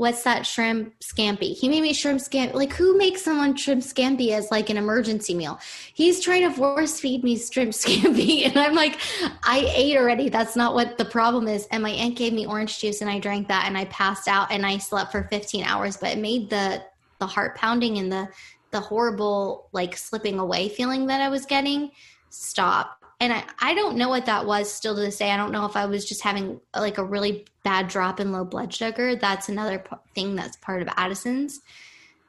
[0.00, 1.54] what's that shrimp scampi?
[1.54, 5.34] He made me shrimp scampi like who makes someone shrimp scampi as like an emergency
[5.34, 5.60] meal?
[5.92, 8.98] He's trying to force feed me shrimp scampi and i'm like
[9.42, 10.30] i ate already.
[10.30, 11.68] That's not what the problem is.
[11.70, 14.50] And my aunt gave me orange juice and i drank that and i passed out
[14.50, 16.82] and i slept for 15 hours but it made the
[17.18, 18.26] the heart pounding and the
[18.70, 21.90] the horrible like slipping away feeling that i was getting
[22.30, 25.30] stop and I, I don't know what that was still to this day.
[25.30, 28.44] I don't know if i was just having like a really bad drop in low
[28.44, 29.14] blood sugar.
[29.14, 31.60] That's another p- thing that's part of addison's.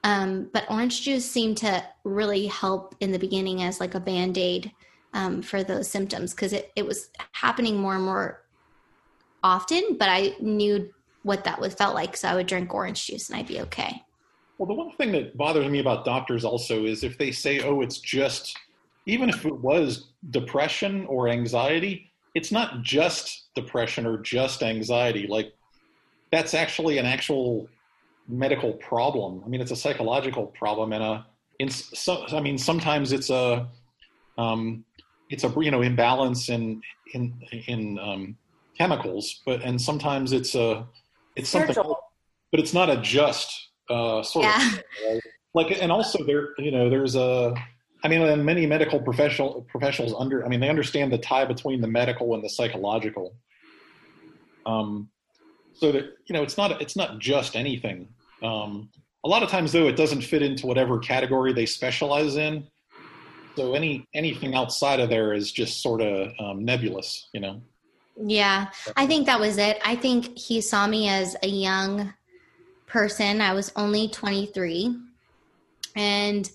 [0.03, 4.71] Um, but orange juice seemed to really help in the beginning as like a band-aid
[5.13, 8.41] um, for those symptoms because it, it was happening more and more
[9.43, 10.89] often but i knew
[11.23, 14.01] what that was felt like so i would drink orange juice and i'd be okay.
[14.61, 17.81] Well, the one thing that bothers me about doctors also is if they say, oh,
[17.81, 18.55] it's just,
[19.05, 25.27] even if it was depression or anxiety, it's not just depression or just anxiety.
[25.27, 25.53] Like,
[26.31, 27.67] that's actually an actual
[28.27, 29.41] medical problem.
[29.45, 31.25] I mean, it's a psychological problem, and a,
[31.59, 33.67] in so, I mean, sometimes it's a,
[34.37, 34.85] um,
[35.29, 36.81] it's a you know imbalance in
[37.13, 38.37] in in um,
[38.77, 40.87] chemicals, but and sometimes it's a,
[41.35, 44.57] it's something, but it's not a just uh, sort Yeah.
[44.57, 45.21] of right?
[45.53, 47.53] like and also there you know there's a
[48.03, 51.81] i mean and many medical professional professionals under i mean they understand the tie between
[51.81, 53.35] the medical and the psychological.
[54.65, 55.09] Um
[55.73, 58.07] so that you know it's not it's not just anything.
[58.43, 58.89] Um
[59.23, 62.67] a lot of times though it doesn't fit into whatever category they specialize in.
[63.55, 67.61] So any anything outside of there is just sort of um, nebulous you know?
[68.17, 69.79] Yeah, I think that was it.
[69.83, 72.13] I think he saw me as a young
[72.85, 73.41] person.
[73.41, 74.95] I was only 23,
[75.95, 76.49] and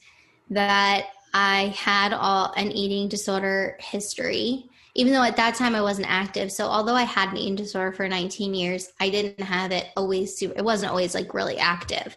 [0.51, 1.07] that
[1.37, 4.71] I had all an eating disorder history.
[4.95, 7.93] Even though at that time I wasn't active, so although I had an eating disorder
[7.93, 10.35] for 19 years, I didn't have it always.
[10.35, 12.17] Super, it wasn't always like really active,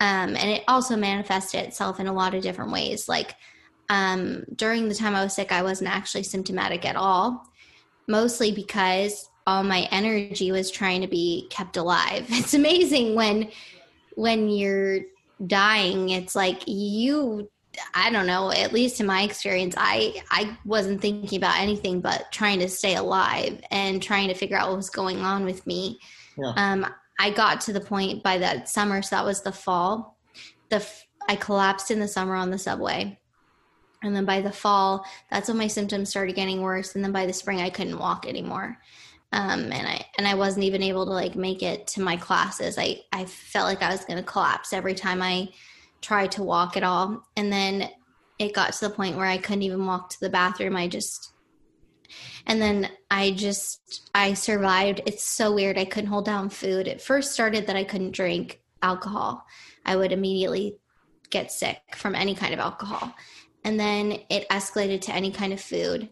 [0.00, 3.08] um, and it also manifested itself in a lot of different ways.
[3.08, 3.34] Like
[3.88, 7.50] um, during the time I was sick, I wasn't actually symptomatic at all
[8.10, 12.26] mostly because all my energy was trying to be kept alive.
[12.30, 13.50] It's amazing when
[14.16, 15.00] when you're
[15.46, 17.48] dying, it's like you
[17.94, 22.30] I don't know, at least in my experience, I I wasn't thinking about anything but
[22.32, 25.98] trying to stay alive and trying to figure out what was going on with me.
[26.36, 26.52] Yeah.
[26.56, 26.86] Um
[27.18, 30.16] I got to the point by that summer, so that was the fall.
[30.70, 33.18] The f- I collapsed in the summer on the subway.
[34.02, 36.94] And then by the fall, that's when my symptoms started getting worse.
[36.94, 38.78] And then by the spring, I couldn't walk anymore.
[39.32, 42.78] Um, and I and I wasn't even able to like make it to my classes.
[42.78, 45.50] I I felt like I was going to collapse every time I
[46.00, 47.26] tried to walk at all.
[47.36, 47.90] And then
[48.38, 50.76] it got to the point where I couldn't even walk to the bathroom.
[50.76, 51.34] I just
[52.46, 55.02] and then I just I survived.
[55.06, 55.78] It's so weird.
[55.78, 56.88] I couldn't hold down food.
[56.88, 59.44] It first started that I couldn't drink alcohol.
[59.84, 60.76] I would immediately
[61.30, 63.14] get sick from any kind of alcohol
[63.64, 66.08] and then it escalated to any kind of food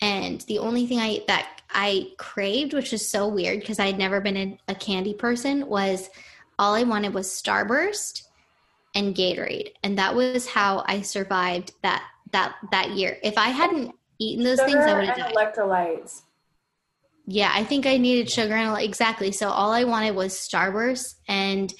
[0.00, 3.98] and the only thing i that i craved which is so weird because i had
[3.98, 6.10] never been a, a candy person was
[6.58, 8.22] all i wanted was starburst
[8.94, 9.72] and gatorade.
[9.82, 13.18] And that was how i survived that that that year.
[13.22, 15.34] If i hadn't eaten those things i would have died.
[15.34, 16.22] electrolytes.
[17.26, 19.32] yeah i think i needed sugar and exactly.
[19.32, 21.72] So all i wanted was starburst and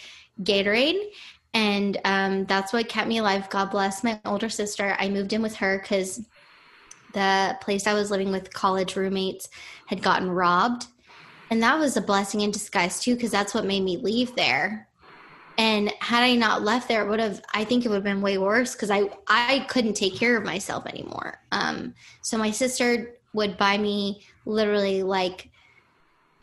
[0.43, 1.01] gatorade.
[1.57, 3.49] And um, that's what kept me alive.
[3.49, 4.97] God bless my older sister.
[4.99, 6.21] I moved in with her because
[7.13, 9.49] the place i was living with college roommates
[9.87, 10.87] had gotten robbed.
[11.51, 14.89] And that was a blessing in disguise too because that's what made me leave there
[15.59, 18.21] and had i not left there it would have i think it would have been
[18.21, 23.15] way worse because i i couldn't take care of myself anymore um, so my sister
[23.33, 25.51] would buy me literally like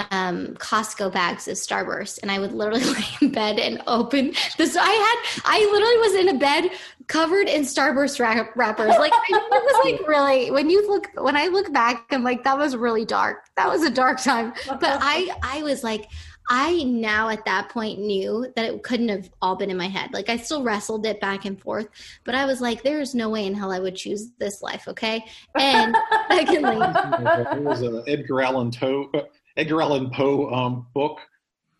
[0.10, 4.76] um, Costco bags of Starburst, and I would literally lay in bed and open this.
[4.76, 6.72] I had, I literally was in a bed
[7.08, 8.90] covered in Starburst wrap- wrappers.
[8.90, 10.52] Like I, it was like really.
[10.52, 13.46] When you look, when I look back, I'm like that was really dark.
[13.58, 14.54] That was a dark time.
[14.68, 16.10] But I, I was like,
[16.54, 20.12] I now at that point knew that it couldn't have all been in my head.
[20.12, 21.88] Like I still wrestled it back and forth,
[22.26, 24.86] but I was like, there is no way in hell I would choose this life.
[24.90, 25.24] Okay.
[25.58, 25.96] And
[26.30, 29.10] secondly, there was an Edgar Allan Poe,
[29.56, 31.20] Edgar Allan Poe um, book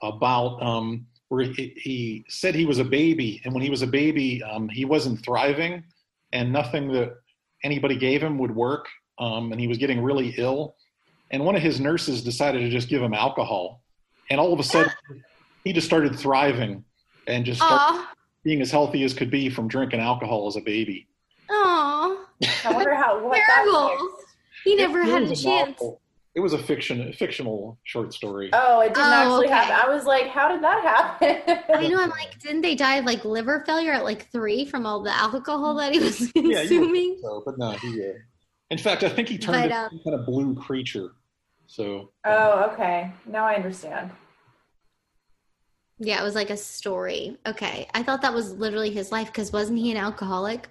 [0.02, 3.88] about um, where he, he, said he was a baby, and when he was a
[3.88, 5.84] baby, um, he wasn't thriving,
[6.32, 7.18] and nothing that
[7.66, 8.88] anybody gave him would work,
[9.20, 10.76] um, and he was getting really ill.
[11.30, 13.81] And one of his nurses decided to just give him alcohol,
[14.32, 14.92] and all of a sudden,
[15.66, 16.86] he just started thriving
[17.28, 18.06] and just started
[18.46, 21.08] being as healthy as could be from drinking alcohol as a baby.
[21.50, 22.26] Oh,
[22.66, 23.90] I wonder how what terrible.
[23.90, 24.10] that
[24.64, 25.44] He never It had a chance.
[25.82, 26.02] novel.
[26.34, 28.50] It was a fiction, a fictional short story.
[28.54, 29.54] Oh, it didn't Oh, actually okay.
[29.54, 29.90] happen.
[29.90, 31.60] I was like, how did that happen?
[31.76, 32.02] I know.
[32.02, 35.14] I'm like, didn't they die of like liver failure at like three from all the
[35.14, 36.80] alcohol that he was Yeah, you consuming?
[36.80, 37.90] would think so, but no, he.
[38.02, 38.14] Uh,
[38.70, 41.12] in fact, I think he turned But, into uh, some kind of blue creature.
[41.68, 42.12] So.
[42.26, 43.12] oh, okay.
[43.26, 44.12] Now I understand.
[46.04, 47.38] Yeah, it was like a story.
[47.46, 50.68] Okay, I thought that was literally his life because wasn't he an alcoholic?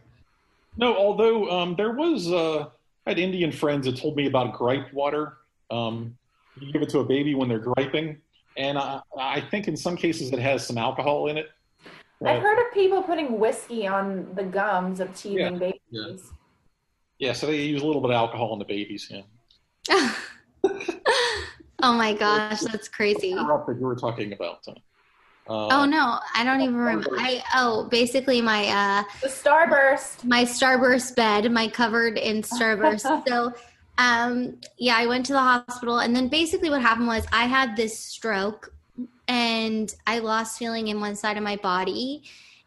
[0.76, 2.62] No, although um, there was, uh,
[3.06, 5.38] I had Indian friends that told me about gripe water.
[5.70, 6.16] Um,
[6.60, 8.16] you give it to a baby when they're griping,
[8.56, 11.46] and I, I think in some cases it has some alcohol in it.
[12.26, 15.80] I've Uh, heard of people putting whiskey on the gums of teething Yeah, babies.
[15.90, 16.16] yeah.
[17.20, 19.08] yeah, so they use a little bit of alcohol in the babies.
[19.88, 20.12] Yeah.
[21.84, 23.30] oh my gosh, that's crazy.
[23.30, 23.78] Interrupted.
[23.78, 24.66] You were talking about.
[25.48, 27.10] Uh, Oh no, I don't even remember.
[27.18, 30.24] I oh, basically my uh The starburst.
[30.24, 33.22] my starburst bed, my covered in starburst.
[33.28, 33.52] so
[33.98, 37.76] um yeah, I went to the hospital and then basically what happened was I had
[37.76, 38.72] this stroke
[39.28, 42.24] and I lost feeling in one side of my body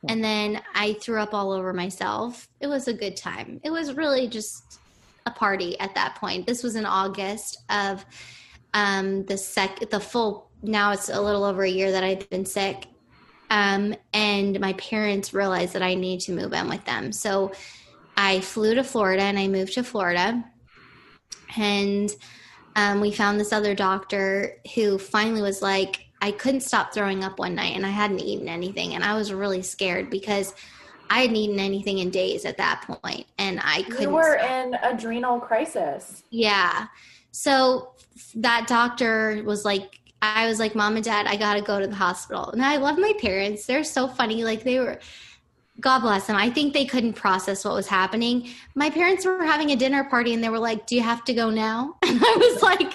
[0.10, 2.50] and then I threw up all over myself.
[2.60, 3.62] It was a good time.
[3.64, 4.80] It was really just
[5.26, 6.46] a party at that point.
[6.46, 8.06] This was in August of
[8.74, 12.46] um the sec the full now it's a little over a year that I've been
[12.46, 12.88] sick.
[13.50, 17.12] Um, and my parents realized that I need to move in with them.
[17.12, 17.52] So
[18.18, 20.44] I flew to Florida and I moved to Florida.
[21.56, 22.10] And
[22.76, 27.38] um, we found this other doctor who finally was like, I couldn't stop throwing up
[27.38, 28.96] one night and I hadn't eaten anything.
[28.96, 30.56] And I was really scared because
[31.10, 34.02] I hadn't eaten anything in days at that point, And I couldn't.
[34.02, 34.50] You were stop.
[34.50, 36.24] in adrenal crisis.
[36.32, 36.88] Yeah.
[37.32, 37.92] So
[38.36, 41.88] that doctor was like, I was like, Mom and Dad, I got to go to
[41.88, 42.50] the hospital.
[42.52, 43.66] And I love my parents.
[43.66, 44.46] They're so funny.
[44.46, 45.00] Like, they were,
[45.82, 46.38] God bless them.
[46.38, 48.50] I think they couldn't process what was happening.
[48.74, 51.34] My parents were having a dinner party and they were like, Do you have to
[51.34, 51.98] go now?
[52.04, 52.94] And I was like,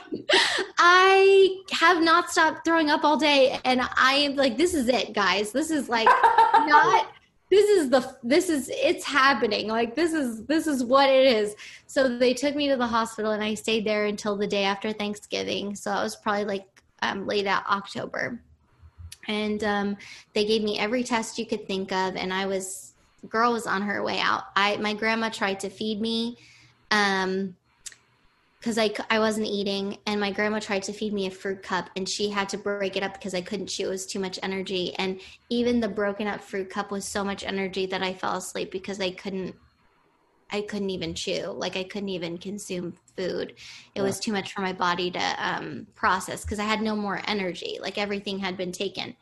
[0.78, 3.58] I have not stopped throwing up all day.
[3.64, 5.52] And I am like, This is it, guys.
[5.52, 6.06] This is like
[6.54, 7.08] not
[7.50, 11.56] this is the this is it's happening like this is this is what it is
[11.86, 14.92] so they took me to the hospital and i stayed there until the day after
[14.92, 18.40] thanksgiving so i was probably like um, late out october.
[19.26, 19.96] And um,
[20.32, 22.88] they gave me every test you could think of and i was
[23.28, 24.44] girl was on her way out.
[24.54, 26.38] I my grandma tried to feed me
[26.90, 27.56] um
[28.58, 31.90] because I, I wasn't eating and my grandma tried to feed me a fruit cup
[31.94, 34.38] and she had to break it up because i couldn't chew it was too much
[34.42, 34.94] energy.
[34.96, 38.70] And even the broken up fruit cup was so much energy that i fell asleep
[38.70, 39.54] because i couldn't
[40.50, 41.46] i couldn't even chew.
[41.46, 43.54] Like i couldn't even consume food.
[43.94, 47.20] It was too much for my body to um, process because i had no more
[47.26, 47.78] energy.
[47.80, 49.14] Like everything had been taken.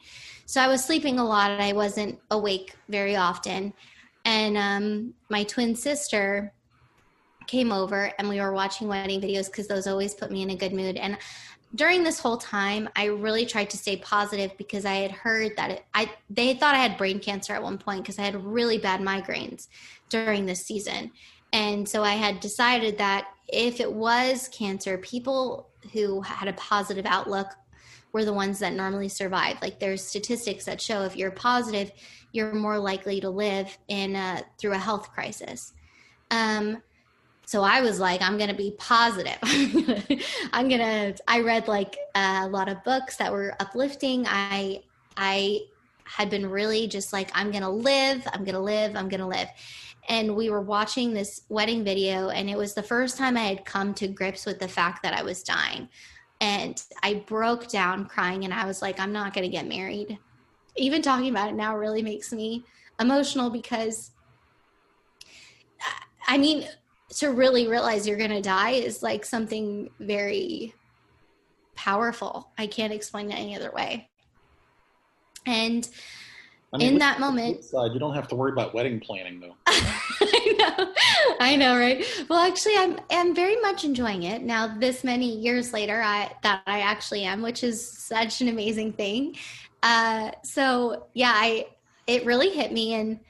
[0.46, 1.50] So i was sleeping a lot.
[1.50, 3.72] And i wasn't awake very often.
[4.24, 6.52] And um, my twin sister
[7.46, 10.56] came over and we were watching wedding videos because those always put me in a
[10.56, 10.96] good mood.
[10.96, 11.16] And
[11.74, 15.70] during this whole time i really tried to stay positive because i had heard that
[15.70, 18.78] it, i they thought i had brain cancer at one point because i had really
[18.78, 19.68] bad migraines
[20.08, 21.10] during this season
[21.52, 27.06] and so i had decided that if it was cancer people who had a positive
[27.06, 27.48] outlook
[28.12, 31.92] were the ones that normally survive like there's statistics that show if you're positive
[32.32, 35.72] you're more likely to live in a, through a health crisis
[36.30, 36.82] um,
[37.46, 39.38] so I was like, I'm gonna be positive.
[40.52, 41.14] I'm gonna.
[41.28, 44.26] I read like a lot of books that were uplifting.
[44.26, 44.82] I
[45.16, 45.60] I
[46.02, 48.26] had been really just like, I'm gonna live.
[48.32, 48.96] I'm gonna live.
[48.96, 49.48] I'm gonna live.
[50.08, 53.64] And we were watching this wedding video, and it was the first time I had
[53.64, 55.88] come to grips with the fact that I was dying.
[56.40, 60.18] And I broke down crying, and I was like, I'm not gonna get married.
[60.76, 62.64] Even talking about it now really makes me
[63.00, 64.12] emotional because
[66.26, 66.66] I mean,
[67.16, 70.74] to really realize you're going to die is like something very
[71.74, 72.50] powerful.
[72.58, 74.08] I can't explain it any other way.
[75.46, 75.88] And
[76.72, 79.54] I in that moment- side, you don't have to worry about wedding planning though.
[79.66, 80.92] I know,
[81.40, 82.04] I know, right?
[82.28, 84.76] Well, actually, I'm I'm very much enjoying it now.
[84.78, 89.36] This many years later, I that I actually am, which is such an amazing thing.
[89.82, 91.68] Uh, so yeah, I
[92.06, 93.20] it really hit me, and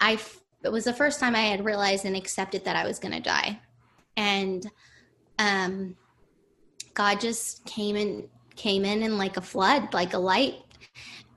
[0.00, 0.18] I
[0.62, 3.20] it was the first time I had realized and accepted that I was going to
[3.20, 3.58] die,
[4.16, 4.70] and
[5.38, 5.96] um,
[6.94, 10.56] God just came in came in in like a flood, like a light.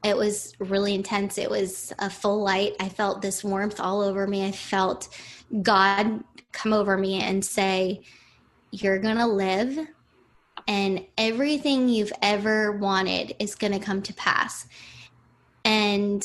[0.05, 1.39] It was really intense.
[1.39, 2.75] It was a full light.
[2.79, 4.45] I felt this warmth all over me.
[4.45, 5.09] I felt
[5.63, 8.03] God come over me and say,
[8.69, 9.79] You're going to live,
[10.67, 14.67] and everything you've ever wanted is going to come to pass.
[15.63, 16.23] And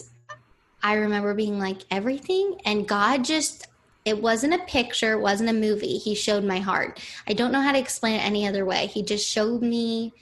[0.82, 2.60] I remember being like, Everything?
[2.66, 3.66] And God just,
[4.04, 5.96] it wasn't a picture, it wasn't a movie.
[5.96, 7.00] He showed my heart.
[7.26, 8.88] I don't know how to explain it any other way.
[8.88, 10.12] He just showed me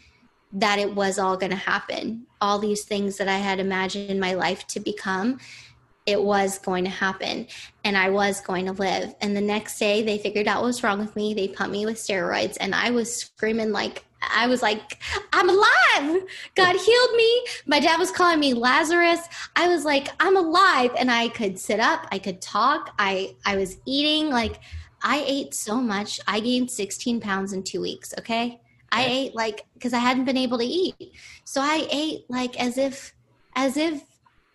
[0.53, 2.27] that it was all going to happen.
[2.41, 5.39] All these things that I had imagined in my life to become
[6.09, 7.47] it was going to happen
[7.85, 9.15] and I was going to live.
[9.21, 11.35] And the next day they figured out what was wrong with me.
[11.35, 14.99] They pumped me with steroids and I was screaming like I was like,
[15.35, 16.23] I'm alive.
[16.55, 17.45] God healed me.
[17.67, 19.21] My dad was calling me Lazarus.
[19.55, 20.93] I was like, I'm alive.
[20.99, 22.95] And I could sit up, I could talk.
[22.99, 24.61] I I was eating like
[25.03, 26.21] I ate so much.
[26.27, 28.15] I gained 16 pounds in two weeks.
[28.19, 28.63] Okay.
[28.91, 31.13] I ate like because I hadn't been able to eat.
[31.45, 33.15] So I ate like as if
[33.55, 34.03] as if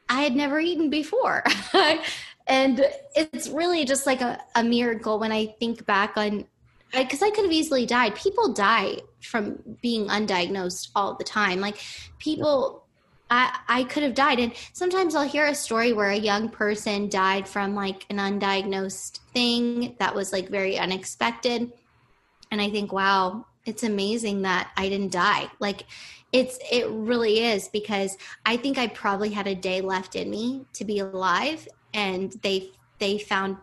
[0.09, 1.43] I had never eaten before.
[2.47, 2.85] and
[3.15, 6.45] it's really just like a, a miracle when I think back on
[6.91, 8.15] because I, I could have easily died.
[8.15, 11.59] People die from being undiagnosed all the time.
[11.59, 11.77] Like
[12.19, 12.85] people,
[13.29, 17.09] I I could have died, and sometimes I'll hear a story where a young person
[17.09, 21.71] died from like an undiagnosed thing that was like very unexpected,
[22.51, 25.47] and I think, wow, it's amazing that I didn't die.
[25.59, 25.85] Like
[26.31, 30.65] it's it really is because I think I probably had a day left in me
[30.73, 33.57] to be alive and they they found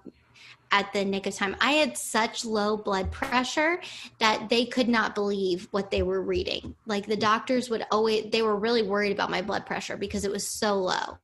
[0.73, 1.57] at the nick of time.
[1.61, 3.81] I had such low blood pressure
[4.21, 6.77] that they could not believe what they were reading.
[6.87, 10.31] Like the doctors would always they were really worried about my blood pressure because it
[10.31, 11.19] was so low.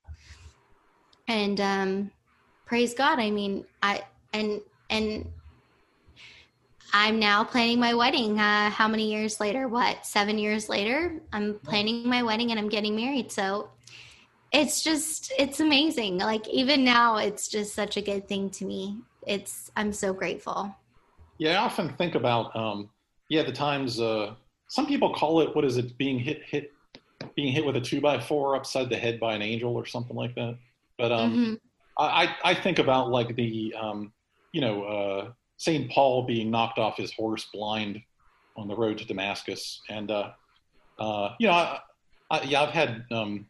[1.28, 2.10] And um
[2.66, 5.30] praise God, I mean, I and and
[6.98, 8.40] I'm now planning my wedding.
[8.40, 9.68] Uh, how many years later?
[9.68, 11.20] What, seven years later?
[11.30, 13.30] I'm planning my wedding and I'm getting married.
[13.30, 13.68] So
[14.50, 16.16] it's just, it's amazing.
[16.16, 18.96] Like, even now, it's just such a good thing to me.
[19.26, 20.74] It's, I'm so grateful.
[21.36, 22.88] Yeah, I often think about, um,
[23.28, 24.32] yeah, the times, uh,
[24.68, 26.72] some people call it, what is it, being hit, hit,
[27.34, 30.16] being hit with a two by four upside the head by an angel or something
[30.16, 30.56] like that.
[30.96, 31.54] But um, mm-hmm.
[31.98, 34.14] I, I think about like the, um,
[34.52, 35.90] you know, uh, St.
[35.90, 38.00] Paul being knocked off his horse blind
[38.56, 39.80] on the road to Damascus.
[39.88, 40.30] And, uh,
[40.98, 41.80] uh, you know, I,
[42.30, 43.46] I, yeah, I've had, um,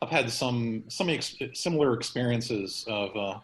[0.00, 3.38] I've had some, some ex- similar experiences of, uh,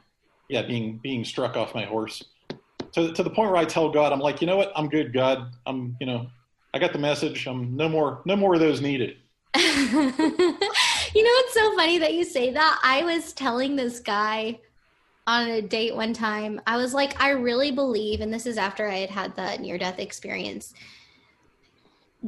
[0.49, 2.25] yeah, being, being struck off my horse
[2.93, 4.73] to, to the point where I tell God, I'm like, you know what?
[4.75, 5.53] I'm good, God.
[5.67, 6.27] I'm, you know,
[6.75, 7.47] I got the message.
[7.47, 9.17] I'm no more, no more of those needed.
[9.57, 9.63] you
[10.13, 10.21] know,
[11.15, 12.81] it's so funny that you say that.
[12.83, 14.61] I was telling this guy,
[15.29, 18.89] on a date one time, I was like, I really believe, and this is after
[18.89, 20.73] I had had the near death experience.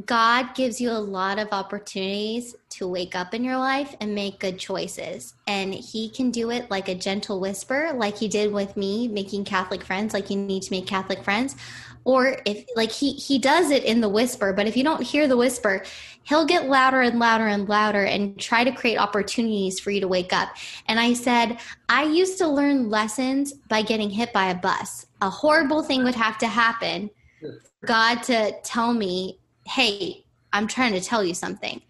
[0.05, 4.39] God gives you a lot of opportunities to wake up in your life and make
[4.39, 5.33] good choices.
[5.47, 9.47] And He can do it like a gentle whisper, like He did with me making
[9.47, 11.57] Catholic friends, like you need to make Catholic friends
[12.05, 15.29] or if like he he does it in the whisper but if you don't hear
[15.29, 15.83] the whisper
[16.25, 20.09] he'll get louder and louder and louder and try to create opportunities for you to
[20.09, 20.51] wake up.
[20.87, 21.59] And i said
[21.89, 25.07] i used to learn lessons by getting hit by a bus.
[25.23, 27.11] A horrible thing would have to happen
[27.41, 31.81] for god to tell me hey i'm trying to tell you something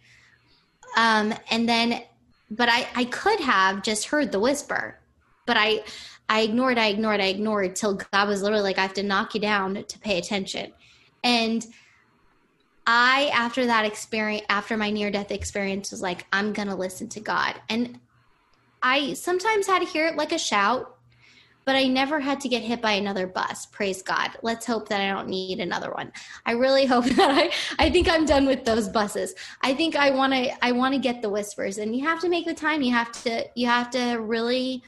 [0.96, 2.02] um and then
[2.50, 4.98] but i i could have just heard the whisper
[5.46, 5.82] but i
[6.30, 9.34] I ignored, I ignored, I ignored till God was literally like, I have to knock
[9.34, 10.72] you down to pay attention.
[11.24, 11.66] And
[12.86, 17.08] I, after that experience, after my near death experience, was like, I'm going to listen
[17.08, 17.60] to God.
[17.68, 17.98] And
[18.80, 20.96] I sometimes had to hear it like a shout,
[21.64, 23.66] but I never had to get hit by another bus.
[23.66, 24.30] Praise God.
[24.40, 26.12] Let's hope that I don't need another one.
[26.46, 27.50] I really hope that I,
[27.84, 29.34] I think I'm done with those buses.
[29.62, 32.28] I think I want to, I want to get the whispers and you have to
[32.28, 32.82] make the time.
[32.82, 34.84] You have to, you have to really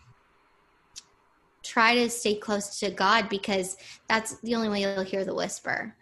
[1.73, 3.79] try to stay close to God because
[4.09, 5.97] that's the only way you'll hear the whisper.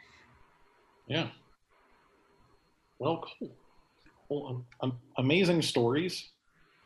[1.07, 1.29] Yeah.
[2.99, 3.53] Well, cool.
[4.29, 6.31] Well, um, um amazing stories.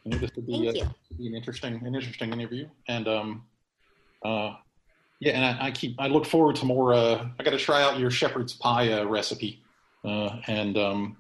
[0.05, 0.87] I think this would be, uh,
[1.17, 2.69] be an interesting, an interesting interview.
[2.89, 3.45] And um,
[4.23, 4.57] uh,
[5.21, 6.93] yeah, and I, I, keep, I look forward to more.
[6.93, 9.63] Uh, I got to try out your shepherd's pie uh, recipe,
[10.05, 11.17] uh, and um,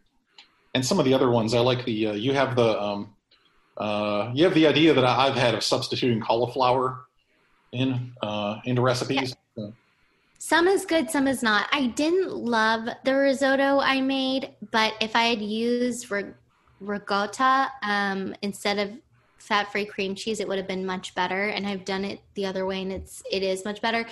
[0.74, 1.55] and some of the other ones.
[1.55, 2.09] I like the.
[2.09, 2.81] Uh, you have the.
[2.81, 3.15] Um,
[3.78, 7.07] uh, you have the idea that I've had of substituting cauliflower
[7.74, 9.34] in uh, into recipes.
[9.56, 9.72] So,
[10.38, 11.68] Some is good, some is not.
[11.72, 16.34] I didn't love the risotto I made, but if I had used rig-
[16.80, 18.90] ricotta um, instead of
[19.38, 21.48] fat-free cream cheese, it would have been much better.
[21.48, 24.06] And I've done it the other way, and it's it is much better.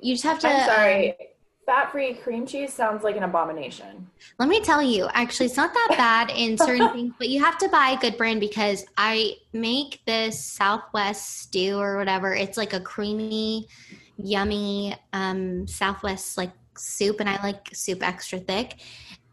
[0.00, 0.48] You just have to.
[0.48, 1.16] I'm sorry.
[1.66, 4.10] Fat-free cream cheese sounds like an abomination.
[4.38, 7.58] Let me tell you, actually, it's not that bad in certain things, but you have
[7.58, 12.34] to buy a good brand because I make this Southwest stew or whatever.
[12.34, 13.68] It's like a creamy,
[14.16, 18.80] yummy um, Southwest like soup, and I like soup extra thick.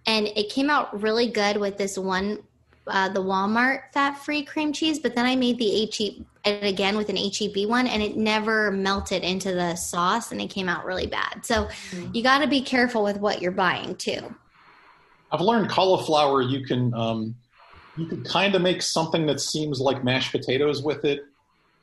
[0.06, 2.44] And it came out really good with this one,
[2.88, 5.00] uh, the Walmart fat-free cream cheese.
[5.00, 8.72] But then I made the HE it again with an HEB one, and it never
[8.72, 11.46] melted into the sauce, and it came out really bad.
[11.46, 11.68] So
[12.14, 14.34] you got to be careful with what you're buying too.
[15.32, 16.42] I've learned cauliflower.
[16.42, 17.36] You can um,
[17.98, 21.22] you can kind of make something that seems like mashed potatoes with it,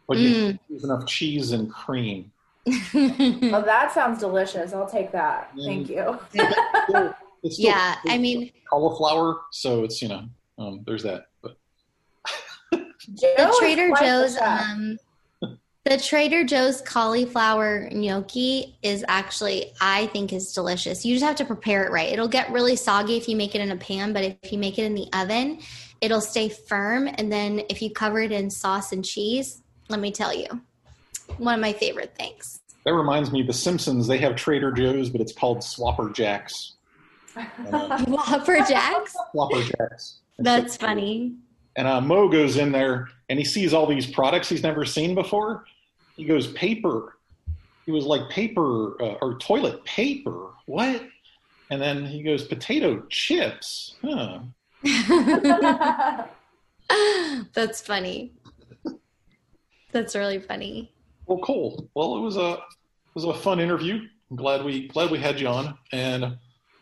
[0.08, 0.58] but you Mm.
[0.70, 2.30] use enough cheese and cream.
[2.94, 4.72] Oh, that sounds delicious.
[4.72, 5.50] I'll take that.
[5.64, 6.18] Thank you.
[6.30, 9.40] Still- it's still Yeah, I mean- cauliflower.
[9.50, 10.24] So it's you know
[10.58, 11.26] um, there's that.
[13.08, 14.98] But the Trader Joe's um
[15.84, 21.04] the Trader Joe's cauliflower gnocchi is actually I think is delicious.
[21.04, 22.10] You just have to prepare it right.
[22.10, 24.78] It'll get really soggy if you make it in a pan, but if you make
[24.78, 25.58] it in the oven,
[26.00, 30.10] it'll stay firm and then if you cover it in sauce and cheese, let me
[30.10, 30.46] tell you.
[31.38, 32.60] One of my favorite things.
[32.84, 34.06] that reminds me, of The Simpsons.
[34.06, 36.72] They have Trader Joe's, but it's called Swapper Jacks.
[37.36, 39.16] Uh, Whopper Jacks?
[39.34, 40.20] Swapper Jacks.
[40.38, 41.34] That's so- funny.
[41.76, 45.14] And uh, Moe goes in there and he sees all these products he's never seen
[45.14, 45.64] before.
[46.16, 47.16] He goes, paper.
[47.84, 50.50] He was like, paper uh, or toilet paper.
[50.66, 51.02] What?
[51.70, 53.96] And then he goes, potato chips.
[54.02, 54.40] Huh.
[57.54, 58.32] That's funny.
[59.92, 60.92] That's really funny.
[61.26, 61.88] Well, cool.
[61.94, 64.00] Well, it was a it was a fun interview.
[64.30, 65.78] I'm glad we glad we had you on.
[65.92, 66.36] And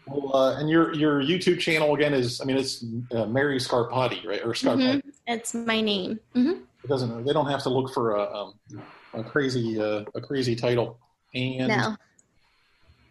[0.07, 2.85] well, uh, and your your YouTube channel again is I mean it's
[3.15, 4.41] uh, Mary Scarpati, right?
[4.45, 5.01] Or Scarpati.
[5.01, 5.03] Mhm.
[5.27, 6.19] It's my name.
[6.35, 6.51] hmm
[6.85, 8.55] It doesn't they don't have to look for a um,
[9.15, 10.99] a crazy uh, a crazy title.
[11.35, 11.97] And No.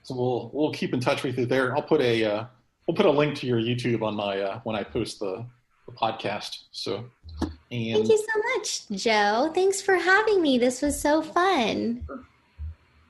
[0.04, 1.76] so we'll we'll keep in touch with you there.
[1.76, 2.46] I'll put a uh,
[2.88, 5.46] we'll put a link to your YouTube on my uh, when I post the,
[5.88, 6.64] the podcast.
[6.72, 7.06] So
[7.42, 9.52] and Thank you so much, Joe.
[9.56, 10.58] Thanks for having me.
[10.58, 12.06] This was so fun.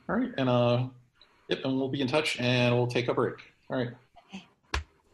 [0.08, 0.84] all right, and uh,
[1.49, 3.36] yep, and we'll be in touch, and we'll take a break.
[3.72, 3.93] All right.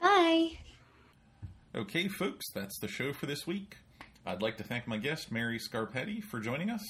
[0.01, 0.57] Bye.
[1.75, 3.77] Okay, folks, that's the show for this week.
[4.25, 6.81] I'd like to thank my guest, Mary Scarpati, for joining us.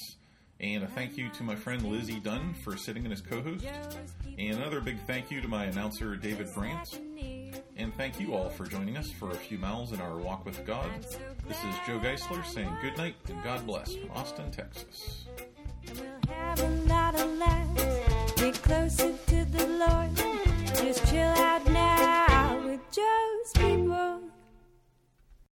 [0.60, 3.66] And a thank you to my friend Lizzie Dunn for sitting in as co host.
[4.38, 6.88] And another big thank you to my announcer, David Brandt.
[7.76, 10.64] And thank you all for joining us for a few miles in our walk with
[10.64, 10.90] God.
[11.46, 15.26] This is Joe Geisler saying good night and God bless from Austin, Texas.
[20.80, 24.20] Just chill out now with Joe's people.